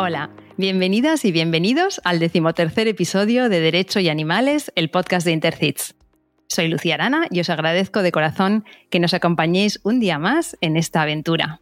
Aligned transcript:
Hola, 0.00 0.30
bienvenidas 0.56 1.24
y 1.24 1.32
bienvenidos 1.32 2.00
al 2.04 2.20
decimotercer 2.20 2.86
episodio 2.86 3.48
de 3.48 3.58
Derecho 3.58 3.98
y 3.98 4.08
Animales, 4.08 4.70
el 4.76 4.90
podcast 4.90 5.26
de 5.26 5.32
Intercits. 5.32 5.96
Soy 6.46 6.68
Lucía 6.68 6.94
Arana 6.94 7.26
y 7.32 7.40
os 7.40 7.50
agradezco 7.50 8.02
de 8.02 8.12
corazón 8.12 8.64
que 8.90 9.00
nos 9.00 9.12
acompañéis 9.12 9.80
un 9.82 9.98
día 9.98 10.20
más 10.20 10.56
en 10.60 10.76
esta 10.76 11.02
aventura. 11.02 11.60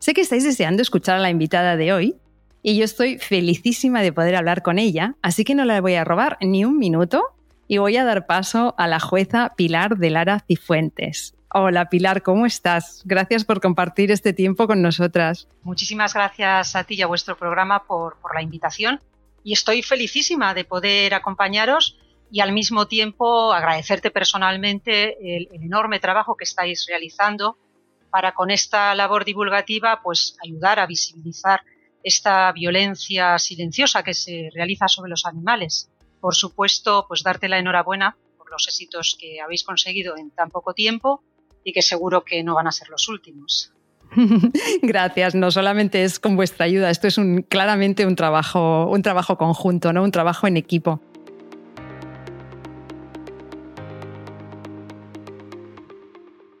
Sé 0.00 0.12
que 0.12 0.22
estáis 0.22 0.42
deseando 0.42 0.82
escuchar 0.82 1.14
a 1.14 1.20
la 1.20 1.30
invitada 1.30 1.76
de 1.76 1.92
hoy 1.92 2.16
y 2.64 2.76
yo 2.76 2.84
estoy 2.84 3.18
felicísima 3.18 4.02
de 4.02 4.12
poder 4.12 4.34
hablar 4.34 4.62
con 4.62 4.80
ella, 4.80 5.14
así 5.22 5.44
que 5.44 5.54
no 5.54 5.64
la 5.64 5.80
voy 5.80 5.94
a 5.94 6.02
robar 6.02 6.36
ni 6.40 6.64
un 6.64 6.78
minuto 6.78 7.22
y 7.68 7.78
voy 7.78 7.96
a 7.96 8.02
dar 8.02 8.26
paso 8.26 8.74
a 8.76 8.88
la 8.88 8.98
jueza 8.98 9.54
Pilar 9.56 9.98
de 9.98 10.10
Lara 10.10 10.40
Cifuentes. 10.48 11.37
Hola 11.50 11.88
Pilar, 11.88 12.22
¿cómo 12.22 12.44
estás? 12.44 13.00
Gracias 13.06 13.42
por 13.42 13.62
compartir 13.62 14.10
este 14.10 14.34
tiempo 14.34 14.66
con 14.66 14.82
nosotras. 14.82 15.48
Muchísimas 15.62 16.12
gracias 16.12 16.76
a 16.76 16.84
ti 16.84 16.96
y 16.96 17.02
a 17.02 17.06
vuestro 17.06 17.38
programa 17.38 17.84
por, 17.84 18.18
la 18.34 18.42
invitación 18.42 19.00
y 19.42 19.54
estoy 19.54 19.82
felicísima 19.82 20.52
de 20.52 20.64
poder 20.64 21.14
acompañaros 21.14 21.98
y 22.30 22.40
al 22.40 22.52
mismo 22.52 22.86
tiempo 22.86 23.54
agradecerte 23.54 24.10
personalmente 24.10 25.36
el, 25.36 25.48
el, 25.50 25.62
enorme 25.62 26.00
trabajo 26.00 26.36
que 26.36 26.44
estáis 26.44 26.84
realizando 26.86 27.56
para 28.10 28.32
con 28.32 28.50
esta 28.50 28.94
labor 28.94 29.24
divulgativa 29.24 30.02
pues 30.02 30.36
ayudar 30.44 30.78
a 30.78 30.86
visibilizar 30.86 31.62
esta 32.02 32.52
violencia 32.52 33.38
silenciosa 33.38 34.02
que 34.02 34.12
se 34.12 34.50
realiza 34.52 34.86
sobre 34.86 35.08
los 35.08 35.24
animales. 35.24 35.90
Por 36.20 36.34
supuesto, 36.34 37.06
pues 37.08 37.22
darte 37.22 37.48
la 37.48 37.58
enhorabuena 37.58 38.18
por 38.36 38.50
los 38.50 38.68
éxitos 38.68 39.16
que 39.18 39.40
habéis 39.40 39.64
conseguido 39.64 40.18
en 40.18 40.30
tan 40.30 40.50
poco 40.50 40.74
tiempo 40.74 41.22
y 41.68 41.72
que 41.72 41.82
seguro 41.82 42.24
que 42.24 42.42
no 42.42 42.54
van 42.54 42.66
a 42.66 42.72
ser 42.72 42.88
los 42.88 43.08
últimos. 43.10 43.74
Gracias. 44.82 45.34
No 45.34 45.50
solamente 45.50 46.02
es 46.02 46.18
con 46.18 46.34
vuestra 46.34 46.64
ayuda, 46.64 46.88
esto 46.88 47.08
es 47.08 47.20
claramente 47.50 48.06
un 48.06 48.16
trabajo, 48.16 48.86
un 48.86 49.02
trabajo 49.02 49.36
conjunto, 49.36 49.92
¿no? 49.92 50.02
un 50.02 50.10
trabajo 50.10 50.46
en 50.46 50.56
equipo. 50.56 51.02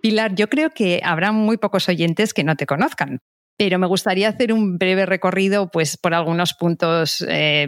Pilar, 0.02 0.34
yo 0.34 0.48
creo 0.48 0.70
que 0.70 1.00
habrá 1.02 1.32
muy 1.32 1.56
pocos 1.56 1.88
oyentes 1.88 2.34
que 2.34 2.44
no 2.44 2.54
te 2.54 2.66
conozcan, 2.66 3.18
pero 3.56 3.78
me 3.78 3.86
gustaría 3.86 4.28
hacer 4.28 4.52
un 4.52 4.76
breve 4.76 5.06
recorrido 5.06 5.70
pues, 5.70 5.96
por 5.96 6.12
algunos 6.12 6.52
puntos 6.52 7.24
eh, 7.26 7.66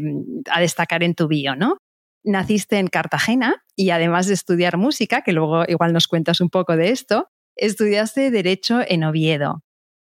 a 0.50 0.60
destacar 0.60 1.02
en 1.02 1.14
tu 1.14 1.26
bio, 1.26 1.56
¿no? 1.56 1.78
Naciste 2.22 2.78
en 2.78 2.88
Cartagena 2.88 3.64
y 3.76 3.90
además 3.90 4.26
de 4.26 4.34
estudiar 4.34 4.76
música, 4.76 5.22
que 5.22 5.32
luego 5.32 5.64
igual 5.68 5.92
nos 5.92 6.06
cuentas 6.06 6.40
un 6.40 6.50
poco 6.50 6.76
de 6.76 6.90
esto, 6.90 7.28
estudiaste 7.56 8.30
Derecho 8.30 8.80
en 8.86 9.04
Oviedo. 9.04 9.62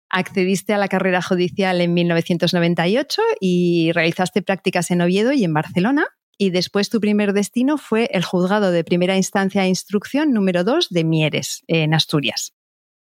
Accediste 0.08 0.72
a 0.72 0.78
la 0.78 0.88
carrera 0.88 1.20
judicial 1.20 1.80
en 1.80 1.92
1998 1.94 3.22
y 3.40 3.90
realizaste 3.92 4.42
prácticas 4.42 4.90
en 4.90 5.02
Oviedo 5.02 5.32
y 5.32 5.44
en 5.44 5.52
Barcelona. 5.52 6.06
Y 6.38 6.50
después 6.50 6.90
tu 6.90 7.00
primer 7.00 7.32
destino 7.32 7.78
fue 7.78 8.08
el 8.12 8.24
juzgado 8.24 8.70
de 8.70 8.84
primera 8.84 9.16
instancia 9.16 9.64
e 9.64 9.68
instrucción 9.68 10.32
número 10.32 10.64
2 10.64 10.88
de 10.90 11.04
Mieres, 11.04 11.64
en 11.66 11.94
Asturias. 11.94 12.54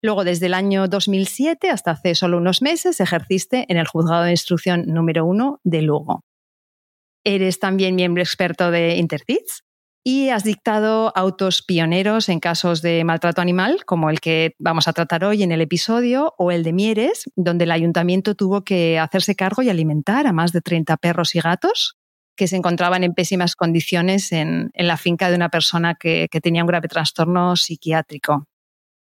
Luego, 0.02 0.24
desde 0.24 0.46
el 0.46 0.54
año 0.54 0.86
2007 0.86 1.70
hasta 1.70 1.92
hace 1.92 2.14
solo 2.14 2.36
unos 2.36 2.60
meses, 2.60 3.00
ejerciste 3.00 3.64
en 3.68 3.78
el 3.78 3.86
juzgado 3.86 4.24
de 4.24 4.32
instrucción 4.32 4.84
número 4.86 5.24
1 5.24 5.60
de 5.64 5.82
Lugo. 5.82 6.24
Eres 7.24 7.58
también 7.58 7.94
miembro 7.94 8.22
experto 8.22 8.70
de 8.70 8.96
Intercits 8.96 9.62
y 10.06 10.28
has 10.28 10.44
dictado 10.44 11.10
autos 11.16 11.62
pioneros 11.62 12.28
en 12.28 12.38
casos 12.38 12.82
de 12.82 13.02
maltrato 13.04 13.40
animal, 13.40 13.86
como 13.86 14.10
el 14.10 14.20
que 14.20 14.54
vamos 14.58 14.86
a 14.86 14.92
tratar 14.92 15.24
hoy 15.24 15.42
en 15.42 15.50
el 15.50 15.62
episodio, 15.62 16.34
o 16.36 16.50
el 16.50 16.62
de 16.62 16.74
Mieres, 16.74 17.24
donde 17.36 17.64
el 17.64 17.70
ayuntamiento 17.70 18.34
tuvo 18.34 18.64
que 18.64 18.98
hacerse 18.98 19.34
cargo 19.34 19.62
y 19.62 19.70
alimentar 19.70 20.26
a 20.26 20.34
más 20.34 20.52
de 20.52 20.60
30 20.60 20.98
perros 20.98 21.34
y 21.34 21.40
gatos 21.40 21.96
que 22.36 22.48
se 22.48 22.56
encontraban 22.56 23.04
en 23.04 23.14
pésimas 23.14 23.56
condiciones 23.56 24.32
en, 24.32 24.70
la 24.74 24.96
finca 24.98 25.30
de 25.30 25.36
una 25.36 25.48
persona 25.48 25.94
que 25.94 26.28
tenía 26.42 26.62
un 26.62 26.68
grave 26.68 26.88
trastorno 26.88 27.56
psiquiátrico. 27.56 28.46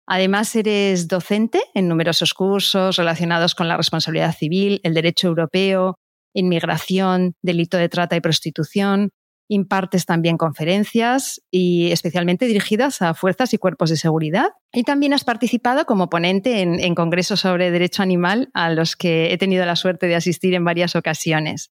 Además, 0.06 0.54
eres 0.54 1.08
docente 1.08 1.62
en 1.72 1.88
numerosos 1.88 2.34
cursos 2.34 2.96
relacionados 2.96 3.54
con 3.54 3.68
la 3.68 3.76
responsabilidad 3.76 4.36
civil, 4.36 4.80
el 4.82 4.92
derecho 4.92 5.28
europeo, 5.28 5.98
inmigración, 6.34 7.34
delito 7.42 7.78
de 7.78 7.88
trata 7.88 8.16
y 8.16 8.20
prostitución. 8.20 9.10
Impartes 9.48 10.06
también 10.06 10.38
conferencias 10.38 11.42
y 11.50 11.92
especialmente 11.92 12.46
dirigidas 12.46 13.02
a 13.02 13.12
fuerzas 13.14 13.52
y 13.52 13.58
cuerpos 13.58 13.90
de 13.90 13.96
seguridad. 13.96 14.48
Y 14.72 14.84
también 14.84 15.12
has 15.12 15.24
participado 15.24 15.84
como 15.84 16.08
ponente 16.08 16.60
en, 16.60 16.80
en 16.80 16.94
congresos 16.94 17.40
sobre 17.40 17.70
derecho 17.70 18.02
animal 18.02 18.48
a 18.54 18.70
los 18.70 18.96
que 18.96 19.32
he 19.32 19.38
tenido 19.38 19.64
la 19.66 19.76
suerte 19.76 20.06
de 20.06 20.16
asistir 20.16 20.54
en 20.54 20.64
varias 20.64 20.96
ocasiones. 20.96 21.70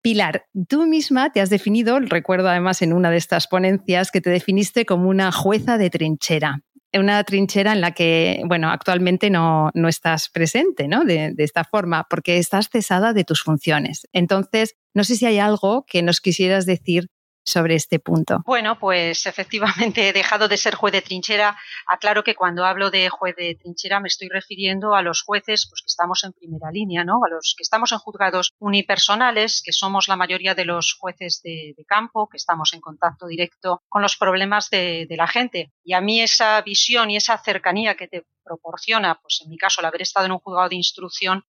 Pilar, 0.00 0.46
tú 0.68 0.86
misma 0.86 1.32
te 1.32 1.40
has 1.40 1.50
definido, 1.50 1.98
recuerdo 1.98 2.48
además 2.48 2.80
en 2.82 2.92
una 2.92 3.10
de 3.10 3.16
estas 3.16 3.48
ponencias, 3.48 4.12
que 4.12 4.20
te 4.20 4.30
definiste 4.30 4.86
como 4.86 5.08
una 5.08 5.32
jueza 5.32 5.78
de 5.78 5.90
trinchera 5.90 6.62
una 6.94 7.22
trinchera 7.24 7.72
en 7.72 7.80
la 7.80 7.92
que, 7.92 8.42
bueno, 8.46 8.70
actualmente 8.70 9.30
no, 9.30 9.70
no 9.74 9.88
estás 9.88 10.28
presente, 10.28 10.88
¿no? 10.88 11.04
De, 11.04 11.32
de, 11.34 11.44
esta 11.44 11.64
forma, 11.64 12.06
porque 12.08 12.38
estás 12.38 12.68
cesada 12.68 13.12
de 13.12 13.24
tus 13.24 13.42
funciones. 13.42 14.06
Entonces, 14.12 14.76
no 14.94 15.04
sé 15.04 15.16
si 15.16 15.26
hay 15.26 15.38
algo 15.38 15.84
que 15.86 16.02
nos 16.02 16.20
quisieras 16.20 16.64
decir 16.64 17.08
sobre 17.46 17.76
este 17.76 17.98
punto? 18.00 18.42
Bueno, 18.44 18.78
pues 18.78 19.24
efectivamente 19.26 20.08
he 20.08 20.12
dejado 20.12 20.48
de 20.48 20.56
ser 20.56 20.74
juez 20.74 20.92
de 20.92 21.02
trinchera. 21.02 21.56
Aclaro 21.86 22.24
que 22.24 22.34
cuando 22.34 22.64
hablo 22.64 22.90
de 22.90 23.08
juez 23.08 23.36
de 23.36 23.54
trinchera 23.54 24.00
me 24.00 24.08
estoy 24.08 24.28
refiriendo 24.28 24.94
a 24.94 25.02
los 25.02 25.22
jueces 25.22 25.68
pues, 25.70 25.82
que 25.82 25.86
estamos 25.86 26.24
en 26.24 26.32
primera 26.32 26.70
línea, 26.72 27.04
¿no? 27.04 27.20
A 27.24 27.30
los 27.30 27.54
que 27.56 27.62
estamos 27.62 27.92
en 27.92 27.98
juzgados 27.98 28.52
unipersonales, 28.58 29.62
que 29.64 29.72
somos 29.72 30.08
la 30.08 30.16
mayoría 30.16 30.54
de 30.54 30.64
los 30.64 30.94
jueces 30.98 31.40
de, 31.42 31.74
campo, 31.86 32.28
que 32.28 32.36
estamos 32.36 32.72
en 32.74 32.80
contacto 32.80 33.26
directo 33.26 33.82
con 33.88 34.02
los 34.02 34.16
problemas 34.16 34.68
de, 34.70 35.06
de 35.08 35.16
la 35.16 35.28
gente. 35.28 35.72
Y 35.84 35.94
a 35.94 36.00
mí 36.00 36.20
esa 36.20 36.60
visión 36.62 37.10
y 37.10 37.16
esa 37.16 37.38
cercanía 37.38 37.94
que 37.94 38.08
te 38.08 38.26
proporciona, 38.44 39.18
pues 39.20 39.40
en 39.44 39.50
mi 39.50 39.56
caso, 39.56 39.80
el 39.80 39.86
haber 39.86 40.02
estado 40.02 40.26
en 40.26 40.32
un 40.32 40.38
juzgado 40.38 40.68
de 40.68 40.76
instrucción, 40.76 41.44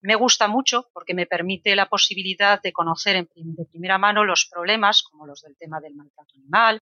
me 0.00 0.14
gusta 0.14 0.48
mucho 0.48 0.88
porque 0.92 1.14
me 1.14 1.26
permite 1.26 1.74
la 1.74 1.88
posibilidad 1.88 2.60
de 2.62 2.72
conocer 2.72 3.28
de 3.34 3.64
primera 3.66 3.98
mano 3.98 4.24
los 4.24 4.46
problemas, 4.50 5.02
como 5.02 5.26
los 5.26 5.42
del 5.42 5.56
tema 5.56 5.80
del 5.80 5.94
maltrato 5.94 6.34
animal 6.36 6.80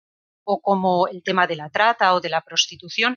o 0.45 0.59
como 0.61 1.07
el 1.07 1.23
tema 1.23 1.47
de 1.47 1.55
la 1.55 1.69
trata 1.69 2.13
o 2.13 2.21
de 2.21 2.29
la 2.29 2.41
prostitución. 2.41 3.15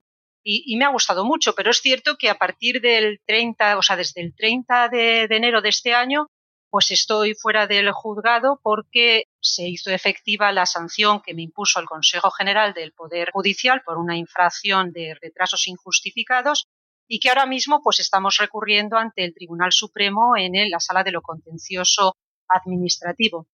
Y, 0.49 0.77
me 0.77 0.85
ha 0.85 0.91
gustado 0.91 1.25
mucho, 1.25 1.57
pero 1.57 1.73
es 1.73 1.79
cierto 1.79 2.17
que 2.17 2.31
a 2.31 2.39
partir 2.39 2.81
del 2.81 3.21
30, 3.27 3.79
o 3.79 3.83
sea, 3.83 3.97
desde 3.97 4.21
el 4.21 4.33
30 4.33 4.89
de, 4.91 5.23
enero 5.25 5.61
de 5.61 5.71
este 5.71 5.93
año, 5.93 6.29
pues 6.71 6.93
estoy 6.93 7.35
fuera 7.35 7.67
del 7.67 7.91
juzgado 7.91 8.61
porque 8.63 9.25
se 9.41 9.67
hizo 9.67 9.91
efectiva 9.91 10.53
la 10.53 10.67
sanción 10.67 11.21
que 11.21 11.35
me 11.35 11.43
impuso 11.43 11.81
el 11.81 11.87
Consejo 11.87 12.31
General 12.31 12.75
del 12.75 12.93
Poder 12.93 13.31
Judicial 13.33 13.83
por 13.85 13.99
una 13.99 14.17
infracción 14.17 14.93
de 14.93 15.17
retrasos 15.21 15.67
injustificados 15.67 16.69
y 17.09 17.21
que 17.21 17.29
ahora 17.29 17.47
mismo 17.47 17.81
pues 17.83 18.01
estamos 18.01 18.37
recurriendo 18.39 18.97
ante 18.97 19.25
el 19.25 19.35
Tribunal 19.35 19.73
Supremo 19.73 20.37
en 20.37 20.71
la 20.71 20.81
sala 20.81 21.05
de 21.05 21.13
lo 21.13 21.23
contencioso 21.23 22.17
administrativo. 22.49 23.47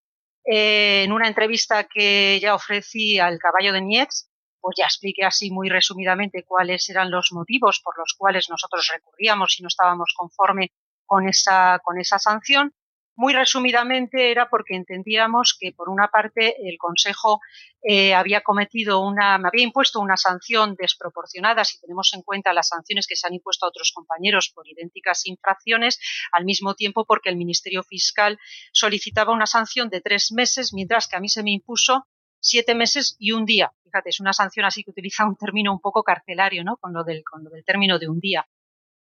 Eh, 0.45 1.03
en 1.03 1.11
una 1.11 1.27
entrevista 1.27 1.85
que 1.85 2.39
ya 2.41 2.55
ofrecí 2.55 3.19
al 3.19 3.39
caballo 3.39 3.71
de 3.71 3.81
Nietz, 3.81 4.29
pues 4.59 4.75
ya 4.77 4.85
expliqué 4.85 5.25
así 5.25 5.51
muy 5.51 5.69
resumidamente 5.69 6.43
cuáles 6.43 6.89
eran 6.89 7.11
los 7.11 7.31
motivos 7.31 7.81
por 7.83 7.97
los 7.97 8.13
cuales 8.17 8.49
nosotros 8.49 8.89
recurríamos 8.93 9.59
y 9.59 9.63
no 9.63 9.67
estábamos 9.67 10.13
conforme 10.15 10.71
con 11.05 11.27
esa, 11.27 11.79
con 11.83 11.99
esa 11.99 12.19
sanción 12.19 12.73
muy 13.15 13.33
resumidamente 13.33 14.31
era 14.31 14.49
porque 14.49 14.75
entendíamos 14.75 15.55
que, 15.59 15.71
por 15.71 15.89
una 15.89 16.07
parte, 16.07 16.55
el 16.67 16.77
Consejo 16.77 17.39
eh, 17.81 18.13
había 18.13 18.41
cometido 18.41 19.01
una, 19.01 19.37
me 19.37 19.47
había 19.47 19.63
impuesto 19.63 19.99
una 19.99 20.17
sanción 20.17 20.75
desproporcionada 20.75 21.63
si 21.63 21.79
tenemos 21.79 22.13
en 22.13 22.21
cuenta 22.21 22.53
las 22.53 22.69
sanciones 22.69 23.07
que 23.07 23.15
se 23.15 23.27
han 23.27 23.33
impuesto 23.33 23.65
a 23.65 23.69
otros 23.69 23.91
compañeros 23.93 24.51
por 24.53 24.67
idénticas 24.67 25.25
infracciones, 25.25 25.99
al 26.31 26.45
mismo 26.45 26.75
tiempo 26.75 27.05
porque 27.05 27.29
el 27.29 27.37
Ministerio 27.37 27.83
Fiscal 27.83 28.39
solicitaba 28.71 29.33
una 29.33 29.45
sanción 29.45 29.89
de 29.89 30.01
tres 30.01 30.31
meses, 30.31 30.73
mientras 30.73 31.07
que 31.07 31.15
a 31.15 31.19
mí 31.19 31.29
se 31.29 31.43
me 31.43 31.51
impuso 31.51 32.07
siete 32.39 32.75
meses 32.75 33.15
y 33.19 33.31
un 33.31 33.45
día. 33.45 33.71
Fíjate, 33.83 34.09
es 34.09 34.19
una 34.19 34.33
sanción 34.33 34.65
así 34.65 34.83
que 34.83 34.91
utiliza 34.91 35.25
un 35.25 35.37
término 35.37 35.71
un 35.71 35.79
poco 35.79 36.03
carcelario, 36.03 36.63
¿no? 36.63 36.77
Con 36.77 36.93
lo 36.93 37.03
del, 37.03 37.23
con 37.23 37.43
lo 37.43 37.49
del 37.49 37.63
término 37.63 37.99
de 37.99 38.09
un 38.09 38.19
día 38.19 38.45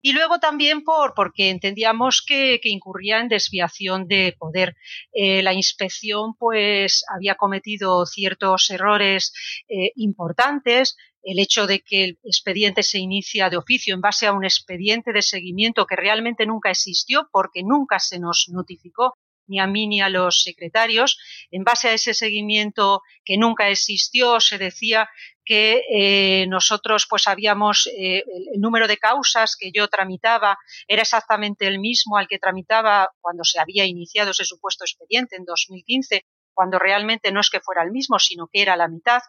y 0.02 0.14
luego 0.14 0.40
también 0.40 0.84
por, 0.84 1.14
porque 1.14 1.50
entendíamos 1.50 2.22
que, 2.22 2.60
incurría 2.64 3.20
en 3.20 3.28
desviación 3.28 4.08
de 4.08 4.36
poder. 4.38 4.76
Eh, 5.14 5.44
la 5.44 5.54
inspección 5.54 6.36
pues 6.38 7.04
había 7.14 7.36
cometido 7.36 8.06
ciertos 8.06 8.70
errores 8.70 9.34
eh, 9.68 9.92
importantes, 9.96 10.96
el 11.24 11.40
hecho 11.40 11.68
de 11.68 11.82
que 11.82 12.04
el 12.04 12.20
expediente 12.24 12.82
se 12.84 12.98
inicia 12.98 13.50
de 13.50 13.58
oficio 13.58 13.94
en 13.94 14.02
base 14.02 14.26
a 14.26 14.34
un 14.34 14.44
expediente 14.44 15.14
de 15.14 15.22
seguimiento 15.22 15.86
que 15.86 15.96
realmente 15.96 16.46
nunca 16.46 16.72
existió 16.72 17.30
porque 17.32 17.62
nunca 17.64 18.00
se 18.00 18.20
nos 18.20 18.48
notificó 18.50 19.18
ni 19.48 19.60
a 19.60 19.68
mí 19.68 19.88
ni 19.88 20.02
a 20.02 20.10
los 20.10 20.44
secretarios. 20.44 21.18
En 21.52 21.64
base 21.64 21.90
a 21.90 21.94
ese 21.94 22.14
seguimiento 22.14 23.02
que 23.26 23.38
nunca 23.38 23.70
existió, 23.70 24.40
se 24.40 24.58
decía 24.58 25.10
que 25.44 25.84
eh, 25.90 26.48
nosotros 26.48 27.08
pues 27.10 27.28
habíamos 27.28 27.88
eh, 27.88 28.24
el 28.54 28.62
número 28.62 28.88
de 28.88 28.98
causas 28.98 29.56
que 29.60 29.72
yo 29.74 29.88
tramitaba 29.88 30.58
era 30.88 31.02
exactamente 31.02 31.68
el 31.68 31.80
mismo 31.80 32.18
al 32.18 32.28
que 32.28 32.40
tramitaba 32.40 33.10
cuando 33.20 33.44
se 33.44 33.60
había 33.60 33.86
iniciado 33.86 34.32
ese 34.32 34.46
supuesto 34.46 34.84
expediente 34.84 35.36
en 35.36 35.46
2015, 35.46 36.26
cuando 36.54 36.80
realmente 36.80 37.32
no 37.32 37.42
es 37.42 37.50
que 37.50 37.60
fuera 37.60 37.84
el 37.84 37.92
mismo, 37.92 38.20
sino 38.20 38.48
que 38.48 38.62
era 38.62 38.76
la 38.76 38.88
mitad. 38.88 39.22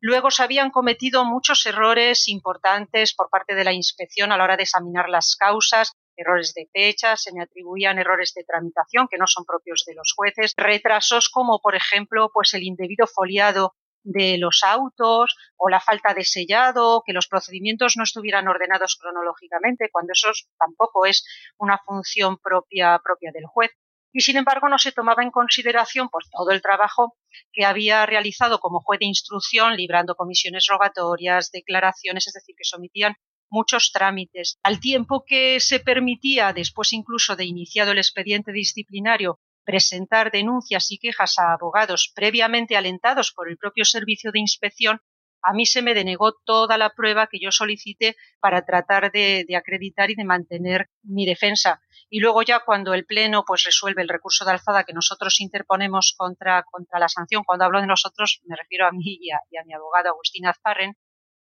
Luego 0.00 0.32
se 0.32 0.42
habían 0.42 0.70
cometido 0.70 1.24
muchos 1.24 1.64
errores 1.64 2.28
importantes 2.28 3.14
por 3.14 3.30
parte 3.30 3.54
de 3.54 3.62
la 3.62 3.72
inspección 3.72 4.32
a 4.32 4.36
la 4.36 4.44
hora 4.44 4.56
de 4.56 4.64
examinar 4.64 5.08
las 5.08 5.36
causas, 5.36 5.92
errores 6.16 6.54
de 6.54 6.68
fecha, 6.72 7.16
se 7.16 7.32
me 7.32 7.42
atribuían 7.42 7.98
errores 7.98 8.32
de 8.34 8.44
tramitación 8.44 9.08
que 9.10 9.18
no 9.18 9.26
son 9.26 9.44
propios 9.44 9.84
de 9.86 9.94
los 9.94 10.12
jueces, 10.16 10.52
retrasos 10.56 11.28
como 11.28 11.60
por 11.60 11.74
ejemplo 11.74 12.30
pues 12.32 12.54
el 12.54 12.62
indebido 12.62 13.06
foliado 13.06 13.74
de 14.04 14.36
los 14.38 14.62
autos 14.64 15.36
o 15.56 15.68
la 15.68 15.80
falta 15.80 16.14
de 16.14 16.24
sellado, 16.24 17.02
que 17.06 17.12
los 17.12 17.28
procedimientos 17.28 17.96
no 17.96 18.04
estuvieran 18.04 18.48
ordenados 18.48 18.96
cronológicamente, 19.00 19.90
cuando 19.92 20.12
eso 20.12 20.30
tampoco 20.58 21.06
es 21.06 21.24
una 21.58 21.78
función 21.78 22.38
propia, 22.38 23.00
propia 23.02 23.30
del 23.32 23.46
juez. 23.46 23.70
Y 24.14 24.20
sin 24.20 24.36
embargo 24.36 24.68
no 24.68 24.78
se 24.78 24.92
tomaba 24.92 25.22
en 25.22 25.30
consideración 25.30 26.08
por 26.10 26.24
todo 26.30 26.50
el 26.50 26.60
trabajo 26.60 27.16
que 27.50 27.64
había 27.64 28.04
realizado 28.04 28.58
como 28.58 28.80
juez 28.80 29.00
de 29.00 29.06
instrucción, 29.06 29.74
librando 29.74 30.16
comisiones 30.16 30.66
rogatorias, 30.68 31.50
declaraciones, 31.50 32.26
es 32.26 32.34
decir, 32.34 32.54
que 32.56 32.64
sometían 32.64 33.14
muchos 33.52 33.92
trámites. 33.92 34.58
Al 34.62 34.80
tiempo 34.80 35.24
que 35.24 35.60
se 35.60 35.78
permitía, 35.78 36.52
después 36.52 36.92
incluso 36.92 37.36
de 37.36 37.44
iniciado 37.44 37.92
el 37.92 37.98
expediente 37.98 38.50
disciplinario, 38.50 39.38
presentar 39.64 40.32
denuncias 40.32 40.90
y 40.90 40.98
quejas 40.98 41.38
a 41.38 41.52
abogados 41.52 42.10
previamente 42.14 42.76
alentados 42.76 43.32
por 43.32 43.48
el 43.48 43.58
propio 43.58 43.84
servicio 43.84 44.32
de 44.32 44.40
inspección, 44.40 45.00
a 45.44 45.52
mí 45.52 45.66
se 45.66 45.82
me 45.82 45.94
denegó 45.94 46.32
toda 46.44 46.78
la 46.78 46.90
prueba 46.90 47.26
que 47.26 47.40
yo 47.40 47.50
solicité 47.50 48.16
para 48.40 48.64
tratar 48.64 49.10
de, 49.10 49.44
acreditar 49.56 50.10
y 50.10 50.14
de 50.14 50.24
mantener 50.24 50.88
mi 51.02 51.26
defensa. 51.26 51.82
Y 52.08 52.20
luego 52.20 52.42
ya 52.42 52.60
cuando 52.60 52.94
el 52.94 53.04
Pleno 53.04 53.44
pues 53.44 53.64
resuelve 53.64 54.02
el 54.02 54.08
recurso 54.08 54.44
de 54.44 54.52
alzada 54.52 54.84
que 54.84 54.92
nosotros 54.92 55.40
interponemos 55.40 56.14
contra, 56.16 56.62
contra 56.62 56.98
la 57.00 57.08
sanción, 57.08 57.42
cuando 57.44 57.64
hablo 57.64 57.80
de 57.80 57.86
nosotros 57.86 58.40
me 58.44 58.56
refiero 58.56 58.86
a 58.86 58.92
mí 58.92 59.18
y 59.20 59.30
a, 59.30 59.40
y 59.50 59.56
a 59.56 59.64
mi 59.64 59.74
abogado 59.74 60.10
Agustín 60.10 60.46
Azparren, 60.46 60.96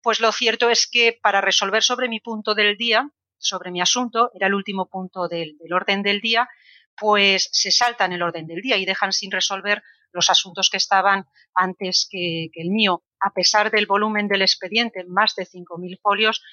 pues 0.04 0.20
lo 0.20 0.34
cierto 0.34 0.70
es 0.70 0.86
que 0.86 1.18
para 1.20 1.40
resolver 1.40 1.82
sobre 1.82 2.10
mi 2.10 2.20
punto 2.20 2.54
del 2.54 2.76
día, 2.76 3.10
sobre 3.38 3.72
mi 3.72 3.82
asunto, 3.82 4.32
era 4.36 4.48
el 4.48 4.54
último 4.54 4.90
punto 4.90 5.30
del, 5.30 5.58
orden 5.72 6.04
del 6.04 6.20
día, 6.20 6.50
pues 6.96 7.50
se 7.54 7.72
saltan 7.72 8.12
el 8.12 8.22
orden 8.22 8.46
del 8.46 8.62
día 8.62 8.78
y 8.78 8.86
dejan 8.86 9.14
sin 9.14 9.32
resolver 9.32 9.82
los 10.12 10.30
asuntos 10.30 10.70
que 10.70 10.78
estaban 10.78 11.26
antes 11.56 12.06
que, 12.12 12.50
el 12.54 12.70
mío. 12.70 13.04
A 13.22 13.32
pesar 13.32 13.72
del 13.72 13.88
volumen 13.88 14.28
del 14.28 14.42
expediente, 14.42 15.06
más 15.06 15.36
de 15.36 15.46
5.000 15.46 16.00
folios, 16.02 16.44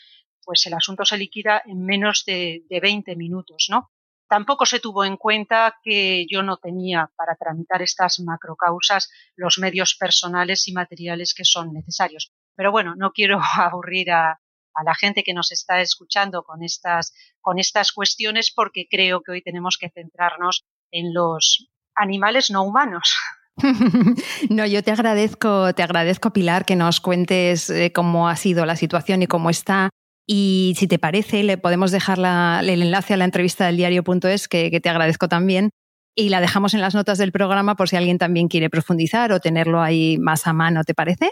pues 0.44 0.64
el 0.66 0.74
asunto 0.74 1.04
se 1.04 1.18
liquida 1.18 1.60
en 1.66 1.84
menos 1.84 2.24
de, 2.24 2.62
de 2.70 2.80
20 2.80 3.16
minutos, 3.16 3.66
¿no? 3.68 3.90
Tampoco 4.28 4.64
se 4.64 4.78
tuvo 4.78 5.04
en 5.04 5.16
cuenta 5.16 5.76
que 5.82 6.24
yo 6.30 6.44
no 6.44 6.56
tenía 6.56 7.10
para 7.16 7.34
tramitar 7.34 7.82
estas 7.82 8.20
macrocausas 8.20 9.10
los 9.34 9.58
medios 9.58 9.96
personales 9.96 10.68
y 10.68 10.72
materiales 10.72 11.34
que 11.34 11.44
son 11.44 11.72
necesarios. 11.72 12.32
Pero 12.60 12.72
bueno, 12.72 12.94
no 12.94 13.12
quiero 13.12 13.40
aburrir 13.56 14.10
a, 14.10 14.38
la 14.84 14.94
gente 14.94 15.22
que 15.22 15.32
nos 15.32 15.50
está 15.50 15.80
escuchando 15.80 16.42
con 16.42 16.62
estas, 16.62 17.14
con 17.40 17.58
estas 17.58 17.90
cuestiones 17.90 18.52
porque 18.54 18.86
creo 18.88 19.22
que 19.22 19.32
hoy 19.32 19.42
tenemos 19.42 19.78
que 19.80 19.88
centrarnos 19.88 20.66
en 20.90 21.14
los 21.14 21.70
animales 21.94 22.50
no 22.50 22.62
humanos. 22.62 23.16
No, 24.50 24.66
yo 24.66 24.82
te 24.82 24.90
agradezco, 24.90 25.72
te 25.74 25.82
agradezco, 25.82 26.34
Pilar, 26.34 26.66
que 26.66 26.76
nos 26.76 27.00
cuentes 27.00 27.70
eh, 27.70 27.92
cómo 27.94 28.28
ha 28.28 28.36
sido 28.36 28.66
la 28.66 28.76
situación 28.76 29.22
y 29.22 29.26
cómo 29.26 29.48
está. 29.48 29.88
Y 30.26 30.74
si 30.76 30.86
te 30.86 30.98
parece, 30.98 31.42
le 31.42 31.56
podemos 31.56 31.90
dejar 31.92 32.18
el 32.18 32.82
enlace 32.82 33.14
a 33.14 33.16
la 33.16 33.24
entrevista 33.24 33.64
del 33.66 33.78
diario.es, 33.78 34.48
que, 34.48 34.70
que 34.70 34.80
te 34.80 34.90
agradezco 34.90 35.28
también, 35.28 35.70
y 36.14 36.28
la 36.28 36.40
dejamos 36.42 36.74
en 36.74 36.82
las 36.82 36.94
notas 36.94 37.16
del 37.16 37.32
programa 37.32 37.74
por 37.74 37.88
si 37.88 37.96
alguien 37.96 38.18
también 38.18 38.48
quiere 38.48 38.68
profundizar 38.68 39.32
o 39.32 39.40
tenerlo 39.40 39.80
ahí 39.80 40.18
más 40.18 40.46
a 40.46 40.52
mano, 40.52 40.84
¿te 40.84 40.94
parece? 40.94 41.30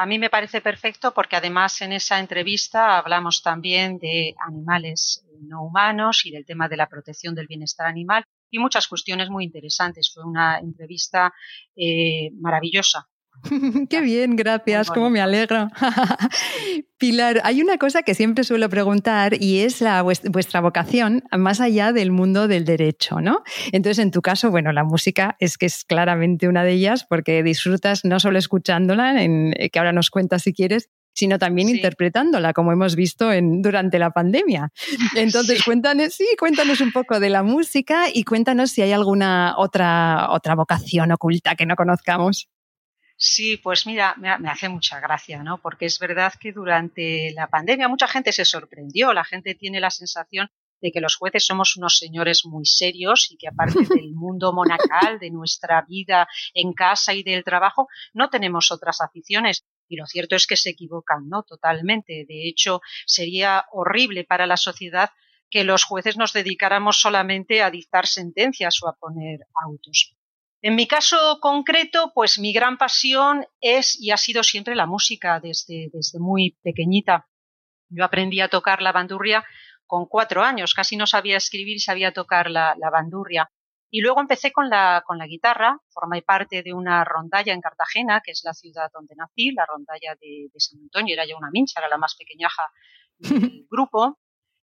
A 0.00 0.06
mí 0.06 0.16
me 0.20 0.30
parece 0.30 0.60
perfecto 0.60 1.12
porque 1.12 1.34
además 1.34 1.80
en 1.80 1.92
esa 1.92 2.20
entrevista 2.20 2.98
hablamos 2.98 3.42
también 3.42 3.98
de 3.98 4.36
animales 4.46 5.26
no 5.40 5.64
humanos 5.64 6.24
y 6.24 6.30
del 6.30 6.46
tema 6.46 6.68
de 6.68 6.76
la 6.76 6.88
protección 6.88 7.34
del 7.34 7.48
bienestar 7.48 7.88
animal 7.88 8.22
y 8.48 8.60
muchas 8.60 8.86
cuestiones 8.86 9.28
muy 9.28 9.42
interesantes. 9.42 10.12
Fue 10.14 10.22
una 10.24 10.60
entrevista 10.60 11.34
eh, 11.74 12.30
maravillosa. 12.40 13.08
Qué 13.90 14.00
bien, 14.00 14.36
gracias, 14.36 14.90
cómo 14.90 15.10
me 15.10 15.20
alegro. 15.20 15.68
Pilar, 16.98 17.40
hay 17.44 17.62
una 17.62 17.78
cosa 17.78 18.02
que 18.02 18.14
siempre 18.14 18.44
suelo 18.44 18.68
preguntar 18.68 19.40
y 19.40 19.60
es 19.60 19.80
la, 19.80 20.02
vuestra 20.02 20.60
vocación 20.60 21.22
más 21.36 21.60
allá 21.60 21.92
del 21.92 22.10
mundo 22.10 22.48
del 22.48 22.64
derecho, 22.64 23.20
¿no? 23.20 23.42
Entonces, 23.72 24.02
en 24.02 24.10
tu 24.10 24.20
caso, 24.20 24.50
bueno, 24.50 24.72
la 24.72 24.84
música 24.84 25.36
es 25.38 25.58
que 25.58 25.66
es 25.66 25.84
claramente 25.84 26.48
una 26.48 26.64
de 26.64 26.72
ellas 26.72 27.06
porque 27.08 27.42
disfrutas 27.42 28.04
no 28.04 28.18
solo 28.20 28.38
escuchándola, 28.38 29.22
en, 29.22 29.52
eh, 29.56 29.70
que 29.70 29.78
ahora 29.78 29.92
nos 29.92 30.10
cuentas 30.10 30.42
si 30.42 30.52
quieres, 30.52 30.90
sino 31.14 31.38
también 31.38 31.68
interpretándola, 31.68 32.52
como 32.52 32.70
hemos 32.70 32.94
visto 32.94 33.32
en, 33.32 33.60
durante 33.60 33.98
la 33.98 34.10
pandemia. 34.10 34.70
Entonces, 35.16 35.64
cuéntanos, 35.64 36.14
sí, 36.14 36.26
cuéntanos 36.38 36.80
un 36.80 36.92
poco 36.92 37.18
de 37.18 37.28
la 37.28 37.42
música 37.42 38.04
y 38.12 38.22
cuéntanos 38.22 38.70
si 38.70 38.82
hay 38.82 38.92
alguna 38.92 39.54
otra, 39.56 40.28
otra 40.30 40.54
vocación 40.54 41.10
oculta 41.10 41.56
que 41.56 41.66
no 41.66 41.74
conozcamos. 41.74 42.48
Sí, 43.20 43.56
pues 43.56 43.84
mira, 43.84 44.14
me, 44.16 44.30
hace 44.48 44.68
mucha 44.68 45.00
gracia, 45.00 45.42
¿no? 45.42 45.60
Porque 45.60 45.86
es 45.86 45.98
verdad 45.98 46.32
que 46.40 46.52
durante 46.52 47.32
la 47.32 47.48
pandemia 47.48 47.88
mucha 47.88 48.06
gente 48.06 48.30
se 48.30 48.44
sorprendió, 48.44 49.12
la 49.12 49.24
gente 49.24 49.56
tiene 49.56 49.80
la 49.80 49.90
sensación 49.90 50.48
de 50.80 50.92
que 50.92 51.00
los 51.00 51.16
jueces 51.16 51.44
somos 51.44 51.76
unos 51.76 51.98
señores 51.98 52.46
muy 52.46 52.64
serios 52.64 53.28
y 53.32 53.36
que 53.36 53.48
aparte 53.48 53.80
del 54.02 54.14
mundo 54.14 54.52
monacal, 54.52 55.18
de 55.18 55.30
nuestra 55.30 55.82
vida 55.82 56.28
en 56.54 56.72
casa 56.72 57.12
y 57.12 57.24
del 57.24 57.42
trabajo, 57.42 57.88
no 58.12 58.30
tenemos 58.30 58.70
otras 58.70 59.00
aficiones. 59.00 59.64
Y 59.88 59.96
lo 59.96 60.06
cierto 60.06 60.36
es 60.36 60.46
que 60.46 60.56
se 60.56 60.70
equivocan, 60.70 61.28
¿no? 61.28 61.42
Totalmente. 61.42 62.24
De 62.28 62.46
hecho, 62.46 62.82
sería 63.04 63.64
horrible 63.72 64.22
para 64.22 64.46
la 64.46 64.56
sociedad 64.56 65.10
que 65.50 65.64
los 65.64 65.82
jueces 65.82 66.16
nos 66.16 66.32
dedicáramos 66.32 67.00
solamente 67.00 67.62
a 67.62 67.70
dictar 67.72 68.06
sentencias 68.06 68.80
o 68.80 68.88
a 68.88 68.94
poner 68.94 69.40
autos. 69.60 70.14
En 70.60 70.74
mi 70.74 70.88
caso 70.88 71.38
concreto, 71.40 72.10
pues 72.12 72.38
mi 72.38 72.52
gran 72.52 72.78
pasión 72.78 73.46
es 73.60 74.00
y 74.00 74.10
ha 74.10 74.16
sido 74.16 74.42
siempre 74.42 74.74
la 74.74 74.86
música 74.86 75.38
desde, 75.38 75.88
desde 75.92 76.18
muy 76.18 76.58
pequeñita. 76.62 77.28
Yo 77.88 78.04
aprendí 78.04 78.40
a 78.40 78.48
tocar 78.48 78.82
la 78.82 78.90
bandurria 78.90 79.44
con 79.86 80.06
cuatro 80.06 80.42
años, 80.42 80.74
casi 80.74 80.96
no 80.96 81.06
sabía 81.06 81.36
escribir 81.36 81.76
y 81.76 81.80
sabía 81.80 82.12
tocar 82.12 82.50
la, 82.50 82.74
bandurria. 82.92 83.50
Y 83.88 84.00
luego 84.02 84.20
empecé 84.20 84.52
con 84.52 84.68
la, 84.68 85.02
con 85.06 85.16
la 85.16 85.26
guitarra, 85.26 85.78
formé 85.90 86.22
parte 86.22 86.62
de 86.62 86.74
una 86.74 87.04
rondalla 87.04 87.54
en 87.54 87.60
Cartagena, 87.60 88.20
que 88.22 88.32
es 88.32 88.42
la 88.44 88.52
ciudad 88.52 88.90
donde 88.92 89.14
nací, 89.14 89.52
la 89.52 89.64
rondalla 89.64 90.14
de, 90.20 90.50
San 90.56 90.80
Antonio, 90.80 91.14
era 91.14 91.24
ya 91.24 91.36
una 91.36 91.50
mincha, 91.50 91.80
era 91.80 91.88
la 91.88 91.96
más 91.98 92.16
pequeñaja 92.16 92.64
del 93.16 93.66
grupo. 93.70 94.18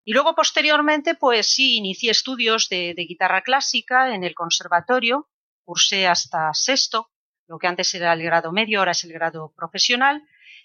Y 0.04 0.12
luego 0.12 0.35
posteriormente, 0.35 1.14
pues 1.14 1.47
sí, 1.47 1.76
inicié 1.76 2.11
estudios 2.11 2.68
de 2.68 2.95
guitarra 2.97 3.42
clásica 3.42 4.14
en 4.14 4.25
el 4.25 4.35
conservatorio 4.35 5.28
cursé 5.64 6.06
hasta 6.06 6.52
sexto, 6.54 7.11
lo 7.47 7.59
que 7.59 7.66
antes 7.66 7.94
era 7.94 8.12
el 8.12 8.23
grado 8.23 8.52
medio, 8.52 8.78
ahora 8.78 8.92
es 8.92 9.04
el 9.04 9.12
grado 9.12 9.52
profesional. 9.56 10.23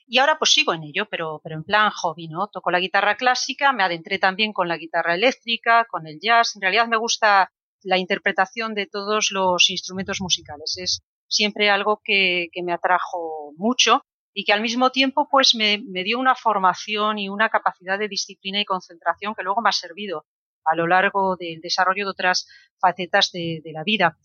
Y 0.08 0.18
ahora 0.18 0.40
pues 0.40 0.52
sigo 0.52 0.74
en 0.74 0.84
ello, 0.84 1.08
pero, 1.10 1.40
pero 1.44 1.56
en 1.56 1.64
plan 1.64 1.92
hobby, 1.92 2.28
¿no? 2.28 2.48
Toco 2.48 2.72
la 2.72 2.80
guitarra 2.80 3.16
clásica, 3.16 3.74
me 3.74 3.84
adentré 3.84 4.18
también 4.18 4.54
con 4.54 4.68
la 4.68 4.78
guitarra 4.78 5.14
eléctrica, 5.14 5.86
con 5.86 6.08
el 6.08 6.20
jazz. 6.20 6.56
En 6.56 6.62
realidad 6.62 6.88
me 6.88 6.98
gusta 6.98 7.52
la 7.84 7.98
interpretación 7.98 8.74
de 8.74 8.88
todos 8.88 9.30
los 9.32 9.70
instrumentos 9.70 10.20
musicales. 10.22 10.78
Es 10.78 11.02
siempre 11.28 11.70
algo 11.70 12.02
que, 12.04 12.50
me 12.64 12.74
atrajo 12.74 13.54
mucho 13.56 14.04
y 14.34 14.46
que 14.46 14.54
al 14.54 14.62
mismo 14.62 14.90
tiempo 14.90 15.28
pues 15.30 15.54
me, 15.54 15.84
me, 15.88 16.04
dio 16.04 16.18
una 16.18 16.36
formación 16.36 17.20
y 17.20 17.30
una 17.30 17.50
capacidad 17.50 18.00
de 18.00 18.08
disciplina 18.08 18.60
y 18.60 18.66
concentración 18.66 19.36
que 19.36 19.44
luego 19.44 19.62
me 19.62 19.70
ha 19.70 19.74
servido 19.74 20.26
a 20.66 20.76
lo 20.76 20.88
largo 20.88 21.36
del 21.36 21.62
desarrollo 21.62 22.06
de 22.06 22.12
otras 22.12 22.48
facetas 22.80 23.32
de 23.32 23.62
la 23.74 23.84
vida. 23.84 24.18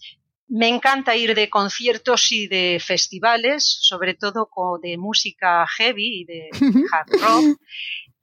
Me 0.47 0.69
encanta 0.69 1.17
ir 1.17 1.35
de 1.35 1.49
conciertos 1.49 2.31
y 2.33 2.47
de 2.49 2.79
festivales, 2.81 3.79
sobre 3.81 4.15
todo 4.15 4.49
de 4.83 4.99
música 4.99 5.67
heavy 5.67 6.21
y 6.21 6.25
de 6.25 6.49
hard 6.93 7.11
rock. 7.21 7.61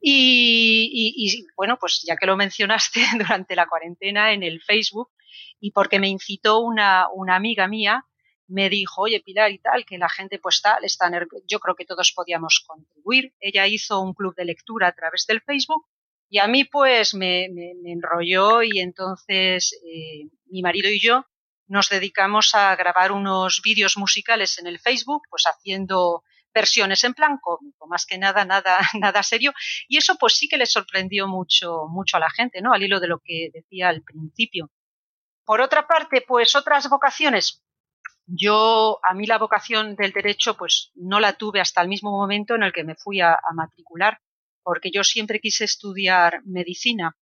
Y, 0.04 1.46
bueno, 1.56 1.78
pues 1.80 2.04
ya 2.06 2.16
que 2.16 2.26
lo 2.26 2.38
mencionaste 2.38 3.02
durante 3.18 3.56
la 3.56 3.68
cuarentena 3.68 4.34
en 4.34 4.44
el 4.44 4.62
Facebook, 4.62 5.10
y 5.60 5.72
porque 5.72 6.00
me 6.00 6.10
incitó 6.10 6.60
una, 6.60 7.08
una 7.14 7.36
amiga 7.36 7.68
mía, 7.68 8.06
me 8.48 8.70
dijo, 8.70 9.04
oye 9.04 9.22
Pilar 9.22 9.52
y 9.52 9.60
tal, 9.60 9.86
que 9.86 9.98
la 9.98 10.10
gente 10.10 10.40
pues 10.40 10.62
tal, 10.62 10.84
está 10.84 11.10
yo 11.48 11.60
creo 11.60 11.76
que 11.76 11.86
todos 11.86 12.12
podíamos 12.12 12.64
contribuir. 12.68 13.34
Ella 13.40 13.66
hizo 13.68 14.02
un 14.02 14.14
club 14.14 14.36
de 14.36 14.46
lectura 14.46 14.88
a 14.88 14.92
través 14.92 15.26
del 15.26 15.42
Facebook 15.42 15.86
y 16.30 16.40
a 16.40 16.48
mí 16.48 16.66
pues 16.66 17.14
me, 17.14 17.48
me, 17.50 17.92
enrolló 17.92 18.62
y 18.64 18.80
entonces 18.80 19.80
eh, 19.86 20.28
mi 20.48 20.62
marido 20.62 20.90
y 20.90 21.00
yo 21.00 21.26
nos 21.72 21.88
dedicamos 21.88 22.54
a 22.54 22.76
grabar 22.76 23.14
unos 23.14 23.62
vídeos 23.64 23.96
musicales 23.96 24.60
en 24.60 24.68
el 24.68 24.78
Facebook, 24.78 25.24
pues 25.30 25.44
haciendo 25.46 26.24
versiones 26.54 27.02
en 27.06 27.14
plan 27.14 27.38
cómico, 27.42 27.88
más 27.88 28.06
que 28.06 28.18
nada, 28.18 28.44
nada, 28.44 28.78
nada 29.00 29.24
serio. 29.24 29.54
Y 29.88 29.98
eso 29.98 30.18
pues 30.20 30.34
sí 30.34 30.50
que 30.50 30.58
le 30.58 30.66
sorprendió 30.66 31.30
mucho, 31.30 31.88
mucho 31.88 32.18
a 32.18 32.20
la 32.20 32.30
gente, 32.30 32.62
¿no? 32.62 32.74
Al 32.74 32.84
hilo 32.84 33.00
de 33.00 33.08
lo 33.08 33.20
que 33.20 33.52
decía 33.54 33.88
al 33.88 34.04
principio. 34.04 34.70
Por 35.46 35.62
otra 35.62 35.88
parte, 35.88 36.22
pues 36.28 36.56
otras 36.58 36.90
vocaciones. 36.90 37.64
Yo, 38.26 39.00
a 39.02 39.14
mí 39.14 39.26
la 39.26 39.38
vocación 39.38 39.96
del 39.96 40.12
derecho, 40.12 40.58
pues 40.58 40.92
no 40.96 41.22
la 41.22 41.34
tuve 41.34 41.62
hasta 41.62 41.82
el 41.82 41.88
mismo 41.88 42.12
momento 42.12 42.56
en 42.56 42.64
el 42.64 42.74
que 42.74 42.84
me 42.84 42.96
fui 42.96 43.22
a, 43.22 43.40
matricular, 43.54 44.20
porque 44.62 44.92
yo 44.92 45.06
siempre 45.06 45.40
quise 45.40 45.64
estudiar 45.64 46.42
medicina. 46.44 47.16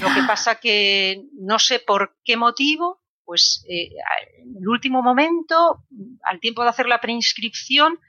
Lo 0.00 0.08
que 0.14 0.22
pasa 0.26 0.56
que 0.56 1.24
no 1.32 1.58
sé 1.58 1.78
por 1.78 2.16
qué 2.24 2.38
motivo, 2.38 3.02
pues 3.26 3.66
eh, 3.68 3.90
en 4.38 4.56
el 4.56 4.68
último 4.68 5.02
momento, 5.02 5.84
al 6.22 6.40
tiempo 6.40 6.62
de 6.62 6.70
hacer 6.70 6.86
la 6.86 7.00
preinscripción, 7.00 8.00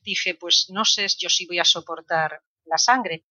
dije, 0.00 0.34
pues 0.34 0.66
no 0.68 0.84
sé 0.84 1.06
yo 1.18 1.30
si 1.30 1.46
voy 1.46 1.60
a 1.60 1.64
soportar 1.64 2.42
la 2.64 2.76
sangre. 2.76 3.24